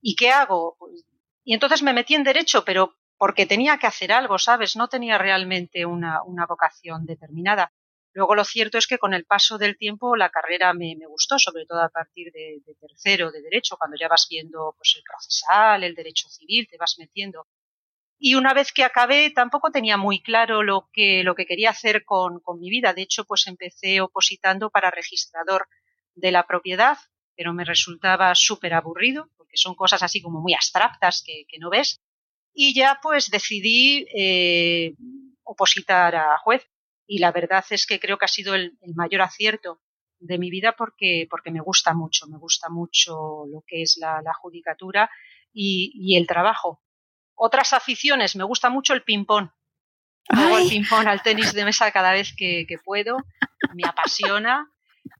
¿Y 0.00 0.16
qué 0.16 0.30
hago? 0.30 0.76
Pues, 0.78 1.04
y 1.44 1.54
entonces 1.54 1.82
me 1.82 1.92
metí 1.92 2.14
en 2.14 2.24
derecho, 2.24 2.64
pero 2.64 2.96
porque 3.18 3.46
tenía 3.46 3.78
que 3.78 3.86
hacer 3.86 4.10
algo, 4.10 4.38
¿sabes? 4.38 4.74
No 4.74 4.88
tenía 4.88 5.18
realmente 5.18 5.84
una, 5.84 6.22
vocación 6.48 7.04
determinada. 7.04 7.72
Luego 8.14 8.34
lo 8.34 8.44
cierto 8.44 8.78
es 8.78 8.86
que 8.86 8.98
con 8.98 9.12
el 9.12 9.26
paso 9.26 9.58
del 9.58 9.76
tiempo 9.76 10.16
la 10.16 10.30
carrera 10.30 10.72
me, 10.72 10.96
gustó, 11.08 11.38
sobre 11.38 11.66
todo 11.66 11.82
a 11.82 11.90
partir 11.90 12.32
de, 12.32 12.62
tercero 12.80 13.30
de 13.30 13.42
derecho, 13.42 13.76
cuando 13.76 13.96
ya 14.00 14.08
vas 14.08 14.26
viendo 14.30 14.74
pues, 14.78 14.94
el 14.96 15.02
procesal, 15.02 15.84
el 15.84 15.94
derecho 15.94 16.28
civil, 16.30 16.66
te 16.70 16.78
vas 16.78 16.96
metiendo. 16.98 17.46
Y 18.18 18.34
una 18.34 18.52
vez 18.52 18.72
que 18.72 18.84
acabé, 18.84 19.30
tampoco 19.30 19.70
tenía 19.70 19.96
muy 19.96 20.20
claro 20.20 20.62
lo 20.62 20.88
que, 20.92 21.22
lo 21.22 21.34
que 21.34 21.46
quería 21.46 21.70
hacer 21.70 22.04
con, 22.04 22.40
con 22.40 22.58
mi 22.58 22.68
vida. 22.68 22.92
De 22.92 23.02
hecho, 23.02 23.24
pues 23.24 23.46
empecé 23.46 24.00
opositando 24.00 24.70
para 24.70 24.90
registrador 24.90 25.68
de 26.14 26.32
la 26.32 26.46
propiedad, 26.46 26.98
pero 27.36 27.54
me 27.54 27.64
resultaba 27.64 28.34
súper 28.34 28.74
aburrido, 28.74 29.30
porque 29.36 29.56
son 29.56 29.74
cosas 29.74 30.02
así 30.02 30.20
como 30.20 30.40
muy 30.40 30.54
abstractas 30.54 31.22
que, 31.24 31.58
no 31.60 31.70
ves. 31.70 32.00
Y 32.52 32.74
ya 32.74 32.98
pues 33.00 33.30
decidí 33.30 34.06
eh, 34.12 34.94
opositar 35.44 36.16
a 36.16 36.36
juez. 36.38 36.68
Y 37.06 37.18
la 37.20 37.32
verdad 37.32 37.64
es 37.70 37.86
que 37.86 38.00
creo 38.00 38.18
que 38.18 38.26
ha 38.26 38.28
sido 38.28 38.54
el, 38.54 38.76
mayor 38.94 39.22
acierto 39.22 39.80
de 40.18 40.36
mi 40.36 40.50
vida 40.50 40.74
porque, 40.76 41.26
porque 41.30 41.50
me 41.50 41.60
gusta 41.60 41.94
mucho, 41.94 42.26
me 42.26 42.38
gusta 42.38 42.68
mucho 42.68 43.46
lo 43.46 43.62
que 43.66 43.82
es 43.82 43.96
la, 43.98 44.20
judicatura 44.34 45.08
y, 45.52 46.16
el 46.16 46.26
trabajo. 46.26 46.82
Otras 47.38 47.72
aficiones, 47.72 48.36
me 48.36 48.44
gusta 48.44 48.68
mucho 48.68 48.94
el 48.94 49.02
ping-pong. 49.02 49.48
Juego 50.28 50.58
el 50.58 50.68
ping-pong 50.68 51.06
al 51.06 51.22
tenis 51.22 51.54
de 51.54 51.64
mesa 51.64 51.90
cada 51.90 52.12
vez 52.12 52.34
que, 52.36 52.66
que 52.68 52.78
puedo, 52.78 53.16
me 53.74 53.88
apasiona 53.88 54.70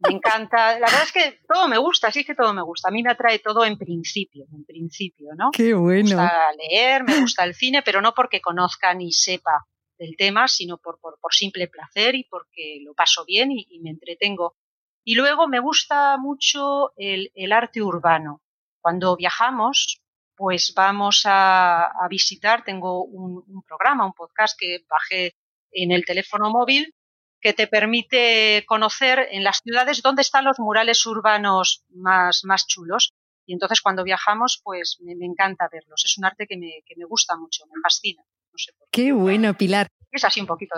me 0.00 0.14
encanta. 0.14 0.78
La 0.78 0.86
verdad 0.86 1.02
es 1.02 1.12
que 1.12 1.40
todo 1.48 1.68
me 1.68 1.78
gusta, 1.78 2.10
sí 2.10 2.24
que 2.24 2.34
todo 2.34 2.52
me 2.54 2.62
gusta. 2.62 2.88
A 2.88 2.90
mí 2.90 3.02
me 3.02 3.10
atrae 3.10 3.38
todo 3.38 3.64
en 3.64 3.76
principio, 3.76 4.46
en 4.52 4.64
principio, 4.64 5.30
¿no? 5.36 5.50
Qué 5.52 5.74
bueno. 5.74 6.16
Me 6.16 6.22
gusta 6.22 6.52
leer, 6.52 7.04
me 7.04 7.20
gusta 7.20 7.44
el 7.44 7.54
cine, 7.54 7.82
pero 7.82 8.00
no 8.00 8.12
porque 8.14 8.40
conozca 8.40 8.94
ni 8.94 9.12
sepa 9.12 9.66
del 9.98 10.16
tema, 10.16 10.46
sino 10.46 10.78
por, 10.78 11.00
por, 11.00 11.34
simple 11.34 11.66
placer 11.66 12.14
y 12.14 12.24
porque 12.24 12.78
lo 12.84 12.94
paso 12.94 13.24
bien 13.24 13.50
y, 13.50 13.80
me 13.80 13.90
entretengo. 13.90 14.56
Y 15.04 15.14
luego 15.16 15.48
me 15.48 15.58
gusta 15.58 16.16
mucho 16.18 16.92
el, 16.96 17.52
arte 17.52 17.82
urbano. 17.82 18.42
Cuando 18.80 19.16
viajamos, 19.16 20.00
pues 20.38 20.72
vamos 20.74 21.22
a, 21.24 21.90
visitar, 22.08 22.64
tengo 22.64 23.04
un, 23.04 23.44
un, 23.46 23.62
programa, 23.62 24.06
un 24.06 24.12
podcast 24.12 24.56
que 24.58 24.84
bajé 24.88 25.34
en 25.72 25.90
el 25.90 26.04
teléfono 26.04 26.48
móvil 26.50 26.94
que 27.40 27.52
te 27.52 27.66
permite 27.66 28.64
conocer 28.66 29.26
en 29.30 29.42
las 29.42 29.58
ciudades 29.58 30.00
dónde 30.00 30.22
están 30.22 30.44
los 30.44 30.58
murales 30.58 31.04
urbanos 31.06 31.84
más, 31.90 32.44
más 32.44 32.66
chulos. 32.66 33.14
Y 33.46 33.52
entonces 33.52 33.80
cuando 33.80 34.04
viajamos, 34.04 34.60
pues 34.62 34.98
me, 35.00 35.12
encanta 35.24 35.68
verlos. 35.70 36.04
Es 36.04 36.18
un 36.18 36.24
arte 36.24 36.46
que 36.46 36.56
me, 36.56 36.82
que 36.86 36.94
me 36.96 37.04
gusta 37.04 37.36
mucho, 37.36 37.64
me 37.66 37.80
fascina. 37.82 38.22
No 38.22 38.58
sé 38.58 38.72
por 38.78 38.88
qué. 38.90 39.04
qué 39.04 39.12
bueno, 39.12 39.54
Pilar. 39.54 39.88
Es 40.10 40.24
así 40.24 40.40
un 40.40 40.46
poquito. 40.46 40.74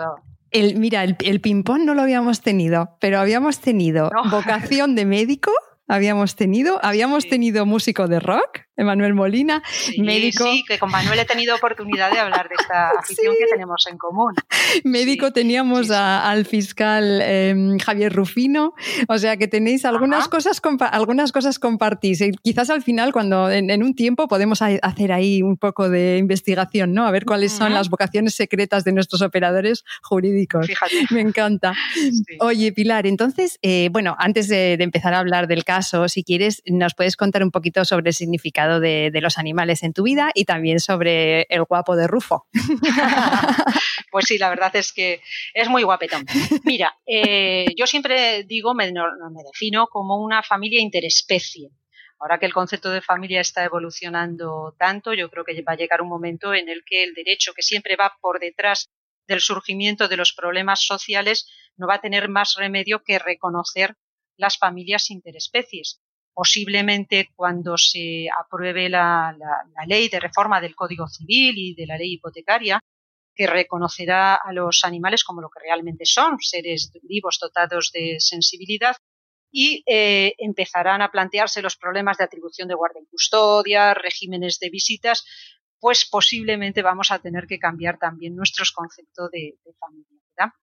El, 0.49 0.75
mira, 0.77 1.03
el, 1.03 1.15
el 1.23 1.39
ping-pong 1.39 1.83
no 1.83 1.93
lo 1.93 2.01
habíamos 2.01 2.41
tenido, 2.41 2.97
pero 2.99 3.19
habíamos 3.19 3.59
tenido 3.59 4.09
vocación 4.29 4.95
de 4.95 5.05
médico 5.05 5.51
habíamos 5.91 6.35
tenido. 6.35 6.79
Habíamos 6.83 7.27
tenido 7.27 7.65
músico 7.65 8.07
de 8.07 8.19
rock, 8.19 8.61
Emanuel 8.77 9.13
Molina, 9.13 9.61
médico. 9.97 10.45
Sí, 10.45 10.63
que 10.65 10.79
con 10.79 10.89
Manuel 10.89 11.19
he 11.19 11.25
tenido 11.25 11.55
oportunidad 11.55 12.11
de 12.11 12.19
hablar 12.19 12.47
de 12.47 12.55
esta 12.57 12.91
afición 12.99 13.35
que 13.37 13.45
tenemos 13.51 13.85
en 13.87 13.97
común. 13.97 14.33
Médico 14.85 15.33
teníamos 15.33 15.91
al 15.91 16.45
fiscal 16.45 17.21
em, 17.21 17.77
Javier 17.77 18.13
Rufino, 18.13 18.73
o 19.07 19.17
sea 19.17 19.35
que 19.35 19.47
tenéis 19.47 19.83
algunas 19.83 20.29
cosas 20.29 20.61
algunas 20.91 21.31
cosas 21.33 21.59
compartís. 21.59 22.21
Y 22.21 22.31
quizás 22.31 22.69
al 22.69 22.81
final, 22.81 23.11
cuando 23.11 23.51
en, 23.51 23.83
un 23.83 23.93
tiempo 23.93 24.27
podemos 24.29 24.61
hacer 24.61 25.11
ahí 25.11 25.41
un 25.41 25.57
poco 25.57 25.89
de 25.89 26.17
investigación, 26.17 26.93
¿no? 26.93 27.05
A 27.05 27.11
ver 27.11 27.25
cuáles 27.25 27.51
son 27.51 27.73
las 27.73 27.89
vocaciones 27.89 28.35
secretas 28.35 28.85
de 28.85 28.93
nuestros 28.93 29.21
operadores 29.21 29.83
jurídicos. 30.01 30.67
Fíjate. 30.67 30.93
Me 31.09 31.19
encanta. 31.19 31.73
Oye, 32.39 32.71
Pilar, 32.71 33.05
entonces, 33.05 33.59
eh, 33.61 33.89
bueno, 33.91 34.15
antes 34.17 34.47
de 34.47 34.73
empezar 34.73 35.13
a 35.13 35.19
hablar 35.19 35.47
del 35.47 35.65
caso, 35.65 35.80
si 35.81 36.23
quieres, 36.23 36.61
nos 36.65 36.93
puedes 36.93 37.15
contar 37.15 37.43
un 37.43 37.51
poquito 37.51 37.85
sobre 37.85 38.09
el 38.09 38.13
significado 38.13 38.79
de, 38.79 39.11
los 39.21 39.37
animales 39.37 39.83
en 39.83 39.93
tu 39.93 40.03
vida 40.03 40.31
y 40.33 40.45
también 40.45 40.79
sobre 40.79 41.43
el 41.49 41.63
guapo 41.63 41.95
de 41.95 42.07
Rufo. 42.07 42.47
pues 44.11 44.25
sí, 44.25 44.37
la 44.37 44.49
verdad 44.49 44.75
es 44.75 44.93
que 44.93 45.21
es 45.53 45.69
muy 45.69 45.83
guapetón. 45.83 46.25
Mira, 46.63 46.97
eh, 47.05 47.65
yo 47.77 47.85
siempre 47.85 48.43
digo, 48.43 48.73
me, 48.73 48.91
me 48.91 49.43
defino 49.45 49.87
como 49.87 50.17
una 50.17 50.43
familia 50.43 50.81
interespecie. 50.81 51.69
Ahora 52.19 52.37
que 52.37 52.45
el 52.45 52.53
concepto 52.53 52.91
de 52.91 53.01
familia 53.01 53.41
está 53.41 53.63
evolucionando 53.63 54.75
tanto, 54.77 55.13
yo 55.13 55.29
creo 55.29 55.43
que 55.43 55.59
va 55.63 55.73
a 55.73 55.75
llegar 55.75 56.01
un 56.01 56.09
momento 56.09 56.53
en 56.53 56.69
el 56.69 56.83
que 56.85 57.03
el 57.03 57.15
derecho, 57.15 57.53
que 57.53 57.63
siempre 57.63 57.95
va 57.95 58.15
por 58.21 58.39
detrás 58.39 58.91
del 59.27 59.41
surgimiento 59.41 60.07
de 60.07 60.17
los 60.17 60.33
problemas 60.33 60.85
sociales, 60.85 61.47
no 61.77 61.87
va 61.87 61.95
a 61.95 62.01
tener 62.01 62.29
más 62.29 62.55
remedio 62.57 63.01
que 63.03 63.17
reconocer 63.17 63.95
las 64.37 64.57
familias 64.57 65.11
interespecies 65.11 66.01
posiblemente 66.33 67.29
cuando 67.35 67.77
se 67.77 68.27
apruebe 68.29 68.89
la, 68.89 69.35
ley 69.85 70.09
de 70.09 70.19
reforma 70.19 70.61
del 70.61 70.75
Código 70.75 71.07
Civil 71.07 71.55
y 71.57 71.75
de 71.75 71.85
la 71.85 71.97
ley 71.97 72.13
hipotecaria, 72.13 72.79
que 73.35 73.47
reconocerá 73.47 74.35
a 74.35 74.53
los 74.53 74.83
animales 74.83 75.23
como 75.23 75.41
lo 75.41 75.49
que 75.49 75.61
realmente 75.61 76.05
son, 76.05 76.37
seres 76.39 76.91
vivos 77.03 77.37
dotados 77.39 77.91
de 77.93 78.17
sensibilidad, 78.19 78.95
y 79.53 79.83
eh, 79.85 80.33
empezarán 80.37 81.01
a 81.01 81.11
plantearse 81.11 81.61
los 81.61 81.75
problemas 81.75 82.17
de 82.17 82.23
atribución 82.23 82.69
de 82.69 82.75
guardia 82.75 83.01
y 83.03 83.09
custodia, 83.09 83.93
regímenes 83.93 84.59
de 84.59 84.69
visitas, 84.69 85.25
pues 85.79 86.07
posiblemente 86.09 86.81
vamos 86.81 87.11
a 87.11 87.19
tener 87.19 87.47
que 87.47 87.59
cambiar 87.59 87.97
también 87.97 88.35
nuestros 88.35 88.71
conceptos 88.71 89.29
de, 89.31 89.57
familia. 89.79 90.55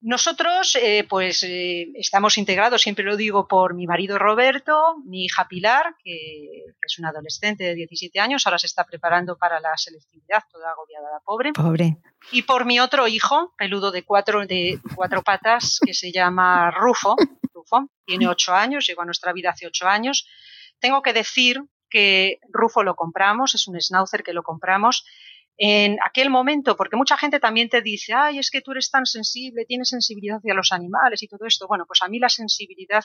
Nosotros, 0.00 0.76
eh, 0.76 1.04
pues, 1.08 1.42
eh, 1.42 1.88
estamos 1.94 2.38
integrados, 2.38 2.82
siempre 2.82 3.04
lo 3.04 3.16
digo, 3.16 3.48
por 3.48 3.74
mi 3.74 3.86
marido 3.86 4.16
Roberto, 4.16 4.96
mi 5.04 5.24
hija 5.24 5.48
Pilar, 5.48 5.96
que, 6.04 6.66
es 6.80 6.98
una 7.00 7.08
adolescente 7.08 7.64
de 7.64 7.74
17 7.74 8.20
años, 8.20 8.46
ahora 8.46 8.58
se 8.58 8.68
está 8.68 8.84
preparando 8.84 9.36
para 9.36 9.58
la 9.58 9.76
selectividad, 9.76 10.44
toda 10.52 10.70
agobiada 10.70 11.10
la 11.10 11.20
pobre. 11.20 11.52
Pobre. 11.52 11.96
Y 12.30 12.42
por 12.42 12.64
mi 12.64 12.78
otro 12.78 13.08
hijo, 13.08 13.54
peludo 13.58 13.90
de 13.90 14.04
cuatro, 14.04 14.46
de 14.46 14.80
cuatro 14.94 15.22
patas, 15.22 15.80
que 15.84 15.94
se 15.94 16.12
llama 16.12 16.70
Rufo. 16.70 17.16
Rufo, 17.52 17.90
tiene 18.04 18.28
ocho 18.28 18.54
años, 18.54 18.86
llegó 18.86 19.02
a 19.02 19.06
nuestra 19.06 19.32
vida 19.32 19.50
hace 19.50 19.66
ocho 19.66 19.88
años. 19.88 20.28
Tengo 20.78 21.02
que 21.02 21.12
decir 21.12 21.64
que 21.90 22.38
Rufo 22.52 22.84
lo 22.84 22.94
compramos, 22.94 23.56
es 23.56 23.66
un 23.66 23.80
schnauzer 23.80 24.22
que 24.22 24.32
lo 24.32 24.44
compramos 24.44 25.04
en 25.58 25.98
aquel 26.04 26.30
momento, 26.30 26.76
porque 26.76 26.96
mucha 26.96 27.16
gente 27.16 27.40
también 27.40 27.68
te 27.68 27.82
dice, 27.82 28.14
ay, 28.14 28.38
es 28.38 28.50
que 28.50 28.60
tú 28.60 28.70
eres 28.70 28.90
tan 28.90 29.06
sensible, 29.06 29.64
tienes 29.66 29.88
sensibilidad 29.88 30.38
hacia 30.38 30.54
los 30.54 30.70
animales 30.70 31.22
y 31.22 31.28
todo 31.28 31.46
esto. 31.46 31.66
Bueno, 31.66 31.84
pues 31.86 32.00
a 32.02 32.08
mí 32.08 32.20
la 32.20 32.28
sensibilidad 32.28 33.04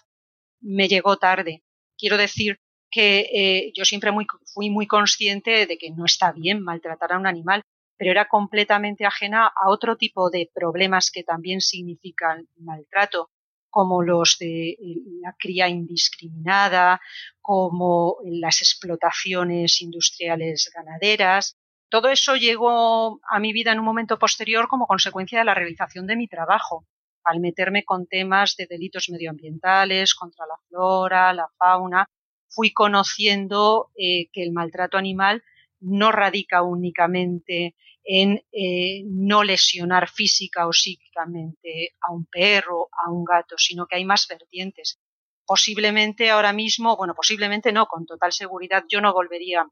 me 0.61 0.87
llegó 0.87 1.17
tarde. 1.17 1.63
Quiero 1.97 2.15
decir 2.15 2.59
que 2.91 3.21
eh, 3.33 3.71
yo 3.75 3.85
siempre 3.85 4.11
muy, 4.11 4.27
fui 4.53 4.69
muy 4.69 4.85
consciente 4.85 5.65
de 5.65 5.77
que 5.79 5.89
no 5.89 6.05
está 6.05 6.31
bien 6.31 6.61
maltratar 6.61 7.13
a 7.13 7.17
un 7.17 7.25
animal, 7.25 7.63
pero 7.97 8.11
era 8.11 8.27
completamente 8.27 9.05
ajena 9.05 9.47
a 9.47 9.69
otro 9.69 9.97
tipo 9.97 10.29
de 10.29 10.51
problemas 10.53 11.09
que 11.09 11.23
también 11.23 11.59
significan 11.59 12.47
maltrato, 12.57 13.31
como 13.71 14.03
los 14.03 14.37
de 14.39 14.69
eh, 14.69 14.77
la 15.21 15.35
cría 15.39 15.69
indiscriminada, 15.69 17.01
como 17.41 18.17
las 18.25 18.61
explotaciones 18.61 19.81
industriales 19.81 20.71
ganaderas, 20.71 21.57
todo 21.93 22.09
eso 22.09 22.35
llegó 22.35 23.19
a 23.29 23.39
mi 23.39 23.53
vida 23.53 23.71
en 23.71 23.77
un 23.77 23.85
momento 23.85 24.17
posterior 24.17 24.67
como 24.67 24.87
consecuencia 24.87 25.37
de 25.37 25.45
la 25.45 25.53
realización 25.53 26.07
de 26.07 26.15
mi 26.15 26.27
trabajo, 26.27 26.87
al 27.23 27.39
meterme 27.39 27.85
con 27.85 28.07
temas 28.07 28.55
de 28.57 28.65
delitos 28.65 29.09
medioambientales, 29.11 30.15
contra 30.15 30.47
la 30.47 30.55
flora, 30.67 31.31
la 31.33 31.47
fauna, 31.55 32.09
fui 32.49 32.73
conociendo 32.73 33.91
eh, 33.95 34.27
que 34.33 34.41
el 34.41 34.53
maltrato 34.53 34.97
animal 34.97 35.43
no 35.81 36.11
radica 36.11 36.63
únicamente 36.63 37.75
en 38.03 38.43
eh, 38.51 39.03
no 39.05 39.43
lesionar 39.43 40.09
física 40.09 40.65
o 40.65 40.73
psíquicamente 40.73 41.91
a 42.01 42.11
un 42.11 42.25
perro, 42.25 42.89
a 43.05 43.11
un 43.11 43.23
gato, 43.23 43.55
sino 43.59 43.85
que 43.85 43.97
hay 43.97 44.05
más 44.05 44.25
vertientes. 44.27 44.99
Posiblemente 45.45 46.31
ahora 46.31 46.53
mismo, 46.53 46.97
bueno, 46.97 47.13
posiblemente 47.13 47.71
no, 47.71 47.85
con 47.85 48.07
total 48.07 48.33
seguridad 48.33 48.83
yo 48.89 48.99
no 48.99 49.13
volvería 49.13 49.67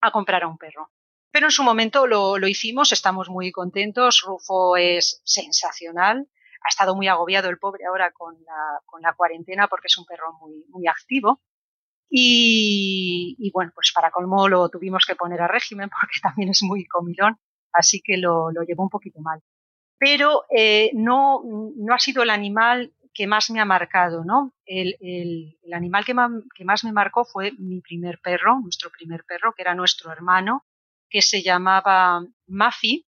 a 0.00 0.10
comprar 0.10 0.44
a 0.44 0.48
un 0.48 0.56
perro. 0.56 0.90
Pero 1.30 1.46
en 1.46 1.52
su 1.52 1.62
momento 1.62 2.06
lo, 2.06 2.38
lo 2.38 2.48
hicimos, 2.48 2.92
estamos 2.92 3.28
muy 3.28 3.52
contentos, 3.52 4.22
Rufo 4.26 4.76
es 4.76 5.20
sensacional, 5.24 6.28
ha 6.62 6.68
estado 6.68 6.94
muy 6.94 7.08
agobiado 7.08 7.48
el 7.48 7.58
pobre 7.58 7.86
ahora 7.86 8.12
con 8.12 8.34
la, 8.44 8.80
con 8.84 9.02
la 9.02 9.14
cuarentena 9.14 9.68
porque 9.68 9.86
es 9.86 9.98
un 9.98 10.04
perro 10.04 10.32
muy, 10.40 10.64
muy 10.68 10.86
activo. 10.86 11.40
Y, 12.12 13.50
bueno, 13.54 13.70
pues 13.72 13.92
para 13.94 14.10
colmo 14.10 14.48
lo 14.48 14.68
tuvimos 14.68 15.06
que 15.06 15.14
poner 15.14 15.40
a 15.42 15.48
régimen 15.48 15.88
porque 16.00 16.18
también 16.20 16.50
es 16.50 16.62
muy 16.62 16.86
comilón, 16.86 17.38
así 17.72 18.00
que 18.04 18.16
lo, 18.16 18.50
lo 18.50 18.62
llevó 18.62 18.82
un 18.82 18.90
poquito 18.90 19.20
mal. 19.20 19.40
Pero 19.98 20.44
eh, 20.50 20.90
no, 20.94 21.42
no 21.44 21.94
ha 21.94 21.98
sido 21.98 22.22
el 22.22 22.30
animal 22.30 22.92
que 23.12 23.26
más 23.26 23.50
me 23.50 23.60
ha 23.60 23.64
marcado, 23.64 24.24
¿no? 24.24 24.54
El, 24.64 24.96
el, 25.00 25.72
animal 25.72 26.04
que, 26.04 26.14
que, 26.54 26.64
más 26.64 26.84
me 26.84 26.92
marcó 26.92 27.24
fue 27.24 27.52
mi 27.58 27.80
primer 27.80 28.18
perro, 28.20 28.60
nuestro 28.60 28.90
primer 28.90 29.24
perro, 29.24 29.52
que 29.52 29.62
era 29.62 29.74
nuestro 29.74 30.10
hermano, 30.10 30.64
que 31.10 31.20
se 31.20 31.42
llamaba 31.42 32.24
Mafi, 32.46 33.06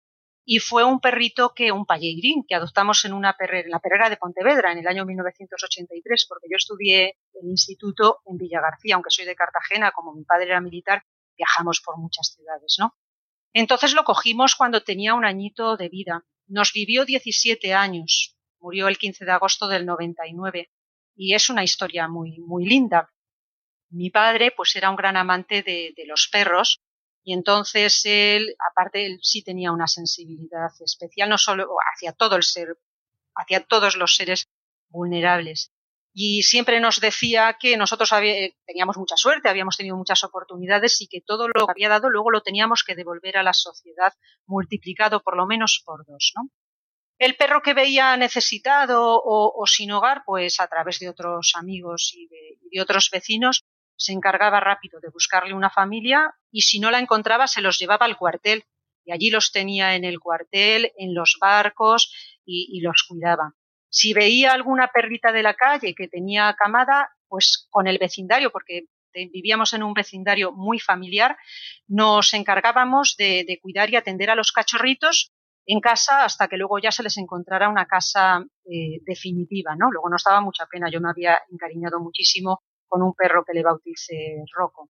y 0.48 0.60
fue 0.60 0.84
un 0.84 1.00
perrito 1.00 1.52
que, 1.52 1.72
un 1.72 1.84
palleirín, 1.84 2.44
que 2.46 2.54
adoptamos 2.54 3.04
en 3.04 3.12
una 3.12 3.36
perrera, 3.36 3.64
en 3.64 3.72
la 3.72 3.80
perrera 3.80 4.08
de 4.08 4.16
Pontevedra 4.16 4.70
en 4.70 4.78
el 4.78 4.86
año 4.86 5.04
1983, 5.04 6.26
porque 6.28 6.46
yo 6.48 6.54
estudié 6.56 7.18
el 7.34 7.48
instituto 7.48 8.20
en 8.26 8.36
Villagarcía, 8.36 8.94
aunque 8.94 9.10
soy 9.10 9.24
de 9.24 9.34
Cartagena, 9.34 9.90
como 9.90 10.14
mi 10.14 10.22
padre 10.22 10.46
era 10.46 10.60
militar, 10.60 11.02
viajamos 11.36 11.80
por 11.84 11.98
muchas 11.98 12.32
ciudades, 12.36 12.76
¿no? 12.78 12.94
Entonces 13.52 13.92
lo 13.92 14.04
cogimos 14.04 14.54
cuando 14.54 14.84
tenía 14.84 15.14
un 15.14 15.24
añito 15.24 15.76
de 15.76 15.88
vida. 15.88 16.24
Nos 16.46 16.72
vivió 16.72 17.04
17 17.04 17.74
años, 17.74 18.36
murió 18.60 18.86
el 18.86 18.98
15 18.98 19.24
de 19.24 19.32
agosto 19.32 19.66
del 19.66 19.84
99 19.84 20.70
y 21.16 21.34
es 21.34 21.50
una 21.50 21.64
historia 21.64 22.06
muy, 22.06 22.38
muy 22.38 22.66
linda. 22.66 23.10
Mi 23.90 24.10
padre, 24.10 24.52
pues 24.56 24.76
era 24.76 24.90
un 24.90 24.96
gran 24.96 25.16
amante 25.16 25.62
de, 25.62 25.92
de 25.96 26.06
los 26.06 26.28
perros 26.30 26.85
y 27.26 27.32
entonces 27.32 28.02
él, 28.04 28.54
aparte, 28.70 29.04
él 29.04 29.18
sí 29.20 29.42
tenía 29.42 29.72
una 29.72 29.88
sensibilidad 29.88 30.70
especial, 30.78 31.28
no 31.28 31.38
solo 31.38 31.66
hacia 31.92 32.12
todo 32.12 32.36
el 32.36 32.44
ser, 32.44 32.78
hacia 33.34 33.64
todos 33.64 33.96
los 33.96 34.14
seres 34.14 34.48
vulnerables. 34.90 35.72
Y 36.14 36.44
siempre 36.44 36.78
nos 36.78 37.00
decía 37.00 37.56
que 37.58 37.76
nosotros 37.76 38.10
teníamos 38.64 38.96
mucha 38.96 39.16
suerte, 39.16 39.48
habíamos 39.48 39.76
tenido 39.76 39.96
muchas 39.96 40.22
oportunidades 40.22 41.00
y 41.00 41.08
que 41.08 41.20
todo 41.20 41.48
lo 41.48 41.66
que 41.66 41.72
había 41.72 41.88
dado 41.88 42.10
luego 42.10 42.30
lo 42.30 42.42
teníamos 42.42 42.84
que 42.84 42.94
devolver 42.94 43.38
a 43.38 43.42
la 43.42 43.54
sociedad 43.54 44.12
multiplicado 44.46 45.20
por 45.20 45.36
lo 45.36 45.46
menos 45.46 45.82
por 45.84 46.06
dos, 46.06 46.32
¿no? 46.36 46.48
El 47.18 47.34
perro 47.34 47.60
que 47.60 47.74
veía 47.74 48.16
necesitado 48.16 49.20
o, 49.24 49.66
sin 49.66 49.90
hogar, 49.90 50.22
pues 50.24 50.60
a 50.60 50.68
través 50.68 51.00
de 51.00 51.08
otros 51.08 51.54
amigos 51.56 52.12
y 52.14 52.28
de 52.70 52.80
otros 52.80 53.10
vecinos, 53.10 53.64
se 53.96 54.12
encargaba 54.12 54.60
rápido 54.60 55.00
de 55.00 55.08
buscarle 55.08 55.54
una 55.54 55.70
familia 55.70 56.34
y 56.50 56.62
si 56.62 56.78
no 56.78 56.90
la 56.90 56.98
encontraba 56.98 57.46
se 57.46 57.60
los 57.60 57.78
llevaba 57.78 58.06
al 58.06 58.16
cuartel 58.16 58.64
y 59.04 59.12
allí 59.12 59.30
los 59.30 59.52
tenía 59.52 59.94
en 59.94 60.04
el 60.04 60.18
cuartel, 60.18 60.92
en 60.98 61.14
los 61.14 61.38
barcos 61.40 62.12
y, 62.44 62.80
los 62.80 63.04
cuidaba. 63.08 63.54
Si 63.88 64.12
veía 64.12 64.52
alguna 64.52 64.88
perrita 64.88 65.32
de 65.32 65.42
la 65.42 65.54
calle 65.54 65.94
que 65.94 66.08
tenía 66.08 66.54
camada, 66.58 67.10
pues 67.28 67.68
con 67.70 67.86
el 67.86 67.98
vecindario, 67.98 68.50
porque 68.50 68.86
vivíamos 69.14 69.72
en 69.72 69.82
un 69.82 69.94
vecindario 69.94 70.52
muy 70.52 70.80
familiar, 70.80 71.36
nos 71.86 72.34
encargábamos 72.34 73.16
de, 73.16 73.44
de, 73.46 73.58
cuidar 73.60 73.88
y 73.90 73.96
atender 73.96 74.28
a 74.28 74.34
los 74.34 74.52
cachorritos 74.52 75.32
en 75.66 75.80
casa 75.80 76.24
hasta 76.24 76.48
que 76.48 76.56
luego 76.56 76.78
ya 76.78 76.92
se 76.92 77.02
les 77.02 77.16
encontrara 77.16 77.68
una 77.68 77.86
casa 77.86 78.44
eh, 78.64 79.00
definitiva, 79.02 79.74
¿no? 79.76 79.90
Luego 79.90 80.08
nos 80.10 80.24
daba 80.24 80.40
mucha 80.40 80.66
pena, 80.66 80.90
yo 80.90 81.00
me 81.00 81.10
había 81.10 81.40
encariñado 81.50 81.98
muchísimo 82.00 82.62
con 82.88 83.02
un 83.02 83.14
perro 83.14 83.44
que 83.44 83.54
le 83.54 83.62
bauticé 83.62 84.42
Rocco. 84.54 84.90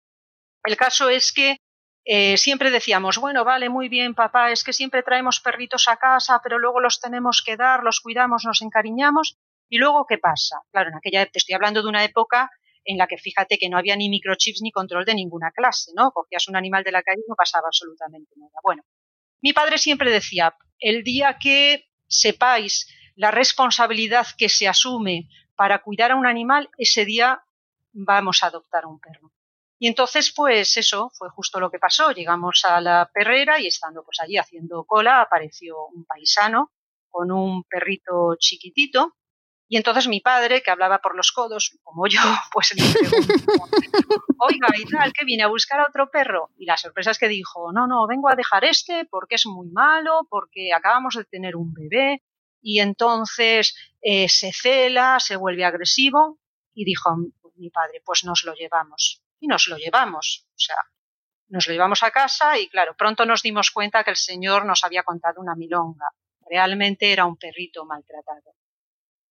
El 0.64 0.76
caso 0.76 1.08
es 1.08 1.32
que 1.32 1.58
eh, 2.04 2.36
siempre 2.36 2.70
decíamos, 2.70 3.18
bueno, 3.18 3.44
vale, 3.44 3.68
muy 3.68 3.88
bien, 3.88 4.14
papá, 4.14 4.50
es 4.50 4.64
que 4.64 4.72
siempre 4.72 5.02
traemos 5.02 5.40
perritos 5.40 5.88
a 5.88 5.96
casa, 5.96 6.40
pero 6.42 6.58
luego 6.58 6.80
los 6.80 7.00
tenemos 7.00 7.42
que 7.44 7.56
dar, 7.56 7.82
los 7.82 8.00
cuidamos, 8.00 8.44
nos 8.44 8.62
encariñamos, 8.62 9.38
y 9.68 9.78
luego, 9.78 10.06
¿qué 10.06 10.18
pasa? 10.18 10.60
Claro, 10.72 10.90
en 10.90 10.96
aquella, 10.96 11.26
te 11.26 11.38
estoy 11.38 11.54
hablando 11.54 11.82
de 11.82 11.88
una 11.88 12.04
época 12.04 12.50
en 12.84 12.98
la 12.98 13.06
que 13.06 13.18
fíjate 13.18 13.58
que 13.58 13.68
no 13.68 13.78
había 13.78 13.94
ni 13.94 14.08
microchips 14.08 14.62
ni 14.62 14.72
control 14.72 15.04
de 15.04 15.14
ninguna 15.14 15.52
clase, 15.52 15.92
¿no? 15.94 16.10
Cogías 16.10 16.48
un 16.48 16.56
animal 16.56 16.82
de 16.82 16.92
la 16.92 17.02
calle 17.02 17.22
y 17.24 17.28
no 17.28 17.36
pasaba 17.36 17.68
absolutamente 17.68 18.32
nada. 18.36 18.50
Bueno, 18.64 18.82
mi 19.42 19.52
padre 19.52 19.78
siempre 19.78 20.10
decía, 20.10 20.56
el 20.78 21.04
día 21.04 21.38
que 21.40 21.88
sepáis 22.08 22.88
la 23.14 23.30
responsabilidad 23.30 24.26
que 24.36 24.48
se 24.48 24.66
asume 24.66 25.28
para 25.54 25.82
cuidar 25.82 26.10
a 26.12 26.16
un 26.16 26.26
animal, 26.26 26.70
ese 26.78 27.04
día 27.04 27.42
vamos 27.92 28.42
a 28.42 28.46
adoptar 28.46 28.86
un 28.86 29.00
perro. 29.00 29.32
Y 29.78 29.88
entonces, 29.88 30.32
pues 30.36 30.76
eso 30.76 31.10
fue 31.14 31.30
justo 31.30 31.58
lo 31.58 31.70
que 31.70 31.78
pasó. 31.78 32.12
Llegamos 32.12 32.64
a 32.66 32.80
la 32.82 33.10
perrera 33.12 33.58
y 33.58 33.66
estando 33.66 34.04
pues 34.04 34.20
allí 34.20 34.36
haciendo 34.36 34.84
cola, 34.84 35.22
apareció 35.22 35.86
un 35.86 36.04
paisano 36.04 36.72
con 37.08 37.32
un 37.32 37.64
perrito 37.64 38.36
chiquitito. 38.38 39.16
Y 39.68 39.76
entonces 39.76 40.08
mi 40.08 40.20
padre, 40.20 40.62
que 40.62 40.70
hablaba 40.70 40.98
por 40.98 41.16
los 41.16 41.32
codos, 41.32 41.78
como 41.82 42.06
yo, 42.08 42.20
pues 42.52 42.74
le 42.76 42.82
oiga, 44.38 44.68
¿y 44.76 44.84
tal? 44.84 45.12
que 45.12 45.24
vine 45.24 45.44
a 45.44 45.48
buscar 45.48 45.80
a 45.80 45.86
otro 45.88 46.10
perro? 46.10 46.50
Y 46.58 46.66
la 46.66 46.76
sorpresa 46.76 47.12
es 47.12 47.18
que 47.18 47.28
dijo, 47.28 47.72
no, 47.72 47.86
no, 47.86 48.06
vengo 48.06 48.28
a 48.28 48.34
dejar 48.34 48.64
este 48.64 49.06
porque 49.08 49.36
es 49.36 49.46
muy 49.46 49.68
malo, 49.70 50.26
porque 50.28 50.74
acabamos 50.74 51.14
de 51.14 51.24
tener 51.24 51.56
un 51.56 51.72
bebé 51.72 52.22
y 52.60 52.80
entonces 52.80 53.74
eh, 54.02 54.28
se 54.28 54.52
cela, 54.52 55.18
se 55.20 55.36
vuelve 55.36 55.64
agresivo. 55.64 56.38
Y 56.74 56.84
dijo, 56.84 57.16
mi 57.60 57.70
padre, 57.70 58.02
pues 58.04 58.24
nos 58.24 58.44
lo 58.44 58.54
llevamos. 58.54 59.22
Y 59.38 59.46
nos 59.46 59.68
lo 59.68 59.76
llevamos. 59.76 60.46
O 60.48 60.58
sea, 60.58 60.76
nos 61.48 61.66
lo 61.66 61.72
llevamos 61.72 62.02
a 62.02 62.10
casa 62.10 62.58
y 62.58 62.68
claro, 62.68 62.94
pronto 62.96 63.26
nos 63.26 63.42
dimos 63.42 63.70
cuenta 63.70 64.04
que 64.04 64.10
el 64.10 64.16
señor 64.16 64.64
nos 64.64 64.84
había 64.84 65.02
contado 65.02 65.40
una 65.40 65.54
milonga. 65.54 66.06
Realmente 66.48 67.12
era 67.12 67.26
un 67.26 67.36
perrito 67.36 67.84
maltratado. 67.84 68.54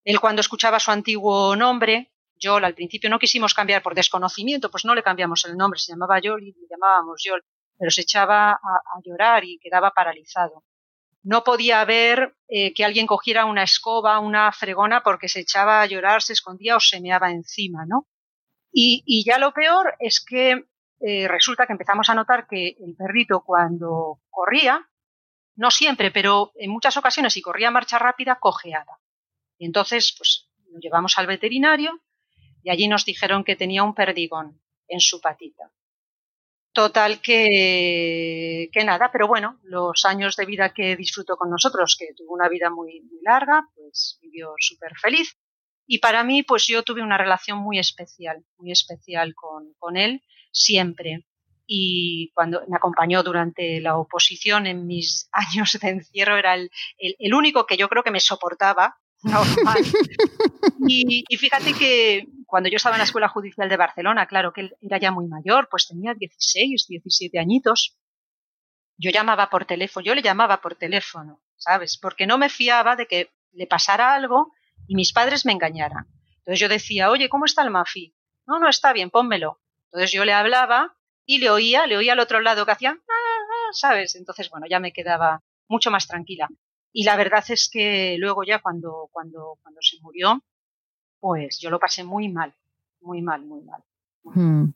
Él 0.04 0.20
cuando 0.20 0.42
escuchaba 0.42 0.80
su 0.80 0.92
antiguo 0.92 1.56
nombre, 1.56 2.14
Yol, 2.36 2.64
al 2.64 2.74
principio 2.76 3.10
no 3.10 3.20
quisimos 3.20 3.54
cambiar 3.54 3.82
por 3.82 3.96
desconocimiento, 3.96 4.72
pues 4.72 4.86
no 4.86 4.96
le 4.96 5.04
cambiamos 5.04 5.44
el 5.46 5.58
nombre, 5.58 5.80
se 5.80 5.92
llamaba 5.92 6.20
Yol 6.20 6.44
y 6.44 6.54
le 6.54 6.68
llamábamos 6.70 7.22
Yol, 7.24 7.44
pero 7.78 7.92
se 7.92 8.02
echaba 8.02 8.52
a, 8.52 9.02
llorar 9.04 9.44
y 9.44 9.60
quedaba 9.60 9.92
paralizado 9.92 10.64
no 11.24 11.44
podía 11.44 11.84
ver 11.86 12.36
eh, 12.48 12.74
que 12.74 12.86
alguien 12.86 13.06
cogiera 13.06 13.46
una 13.46 13.64
escoba, 13.64 14.20
una 14.20 14.52
fregona, 14.52 15.04
porque 15.04 15.28
se 15.28 15.42
echaba 15.42 15.82
a 15.82 15.86
llorar, 15.86 16.22
se 16.22 16.34
escondía 16.34 16.78
o 16.78 16.80
se 16.80 17.02
meaba 17.02 17.30
encima, 17.32 17.86
¿no? 17.86 18.08
Y, 18.72 19.24
ya 19.26 19.38
lo 19.40 19.54
peor 19.54 19.96
es 20.00 20.24
que 20.24 20.66
eh, 21.00 21.28
resulta 21.28 21.66
que 21.66 21.74
empezamos 21.74 22.10
a 22.10 22.16
notar 22.16 22.48
que 22.48 22.76
el 22.80 22.96
perrito 22.96 23.44
cuando 23.44 24.22
corría, 24.30 24.88
no 25.56 25.72
siempre, 25.72 26.12
pero 26.12 26.52
en 26.56 26.72
muchas 26.72 26.96
ocasiones 26.98 27.34
si 27.34 27.42
corría 27.42 27.70
a 27.70 27.72
marcha 27.72 28.00
rápida, 28.00 28.40
cojeaba. 28.40 29.00
Y 29.58 29.66
entonces, 29.66 30.14
pues 30.18 30.50
lo 30.72 30.80
llevamos 30.80 31.18
al 31.18 31.28
veterinario 31.28 32.00
y 32.64 32.70
allí 32.70 32.88
nos 32.88 33.06
dijeron 33.06 33.44
que 33.44 33.56
tenía 33.56 33.84
un 33.84 33.96
perdigón 33.96 34.62
en 34.88 35.00
su 35.00 35.20
patita. 35.20 35.72
Total 36.72 37.20
que, 37.20 38.70
que 38.72 38.84
nada, 38.84 39.12
pero 39.12 39.28
bueno, 39.28 39.60
los 39.64 40.06
años 40.06 40.36
de 40.36 40.46
vida 40.46 40.74
que 40.74 40.96
disfrutó 40.96 41.36
con 41.36 41.50
nosotros, 41.50 41.98
que 42.00 42.14
tuvo 42.16 42.34
una 42.34 42.48
vida 42.48 42.70
muy, 42.70 43.02
muy 43.02 43.20
larga, 43.22 43.68
pues 43.76 44.20
vivió 44.22 44.54
súper 44.58 44.94
feliz. 44.98 45.36
Y 45.92 45.98
para 45.98 46.24
mí, 46.24 46.44
pues 46.44 46.68
yo 46.68 46.84
tuve 46.84 47.02
una 47.02 47.18
relación 47.18 47.58
muy 47.58 47.80
especial, 47.80 48.46
muy 48.58 48.72
especial 48.72 49.34
con, 49.34 49.74
con 49.80 49.98
él, 49.98 50.22
siempre. 50.52 51.26
Y 51.66 52.32
cuando 52.36 52.62
me 52.68 52.78
acompañó 52.78 53.24
durante 53.24 53.82
la 53.82 53.98
oposición 53.98 54.68
en 54.68 54.86
mis 54.86 55.28
años 55.32 55.80
de 55.82 55.90
encierro, 55.90 56.38
era 56.38 56.54
el, 56.54 56.70
el, 57.00 57.34
único 57.34 57.66
que 57.66 57.76
yo 57.76 57.90
creo 57.90 58.04
que 58.04 58.12
me 58.12 58.20
soportaba, 58.20 59.00
normal. 59.24 59.84
Y, 60.88 61.26
y, 61.28 61.38
fíjate 61.38 61.74
que 61.74 62.28
cuando 62.46 62.70
yo 62.70 62.76
estaba 62.76 62.96
en 62.96 63.00
la 63.00 63.06
Escuela 63.06 63.28
Judicial 63.28 63.68
de 63.68 63.78
Barcelona, 63.78 64.28
claro 64.28 64.54
que 64.54 64.62
él 64.62 64.76
era 64.82 65.00
ya 65.00 65.12
muy 65.12 65.26
mayor, 65.26 65.70
pues 65.72 65.88
tenía 65.88 66.14
16, 66.14 66.86
17 66.88 67.40
añitos. 67.40 67.98
Yo 68.96 69.10
llamaba 69.10 69.50
por 69.50 69.66
teléfono, 69.66 70.06
yo 70.06 70.14
le 70.14 70.22
llamaba 70.22 70.62
por 70.62 70.76
teléfono, 70.76 71.42
¿sabes? 71.56 71.98
Porque 71.98 72.28
no 72.28 72.38
me 72.38 72.50
fiaba 72.50 72.96
de 72.96 73.08
que 73.08 73.32
le 73.54 73.66
pasara 73.66 74.14
algo 74.14 74.54
y 74.90 74.96
mis 74.96 75.14
padres 75.14 75.46
me 75.46 75.54
engañaran. 75.54 76.08
Entonces 76.40 76.60
yo 76.60 76.68
decía, 76.68 77.12
oye, 77.12 77.30
¿cómo 77.30 77.46
está 77.46 77.62
el 77.62 77.70
mafi? 77.70 78.16
No, 78.48 78.60
no 78.60 78.68
está 78.68 78.92
bien, 78.92 79.12
pónmelo. 79.12 79.62
Entonces 79.86 80.12
yo 80.12 80.26
le 80.26 80.34
hablaba 80.34 80.98
y 81.26 81.38
le 81.38 81.52
oía, 81.52 81.86
le 81.86 81.96
oía 81.96 82.14
al 82.14 82.20
otro 82.20 82.42
lado 82.42 82.66
que 82.66 82.72
hacía, 82.72 82.90
ah, 82.90 82.96
ah", 82.98 83.70
¿sabes? 83.72 84.16
Entonces, 84.16 84.50
bueno, 84.50 84.66
ya 84.68 84.80
me 84.80 84.92
quedaba 84.92 85.44
mucho 85.68 85.92
más 85.92 86.08
tranquila. 86.08 86.50
Y 86.92 87.04
la 87.04 87.16
verdad 87.18 87.46
es 87.50 87.70
que 87.72 88.16
luego 88.18 88.44
ya 88.44 88.60
cuando, 88.60 89.10
cuando, 89.12 89.60
cuando 89.62 89.80
se 89.84 89.98
murió, 90.02 90.44
pues 91.20 91.60
yo 91.60 91.70
lo 91.70 91.80
pasé 91.80 92.04
muy 92.04 92.28
mal, 92.28 92.56
muy 93.02 93.22
mal, 93.22 93.46
muy 93.46 93.62
mal. 93.62 93.84
Hmm, 94.24 94.72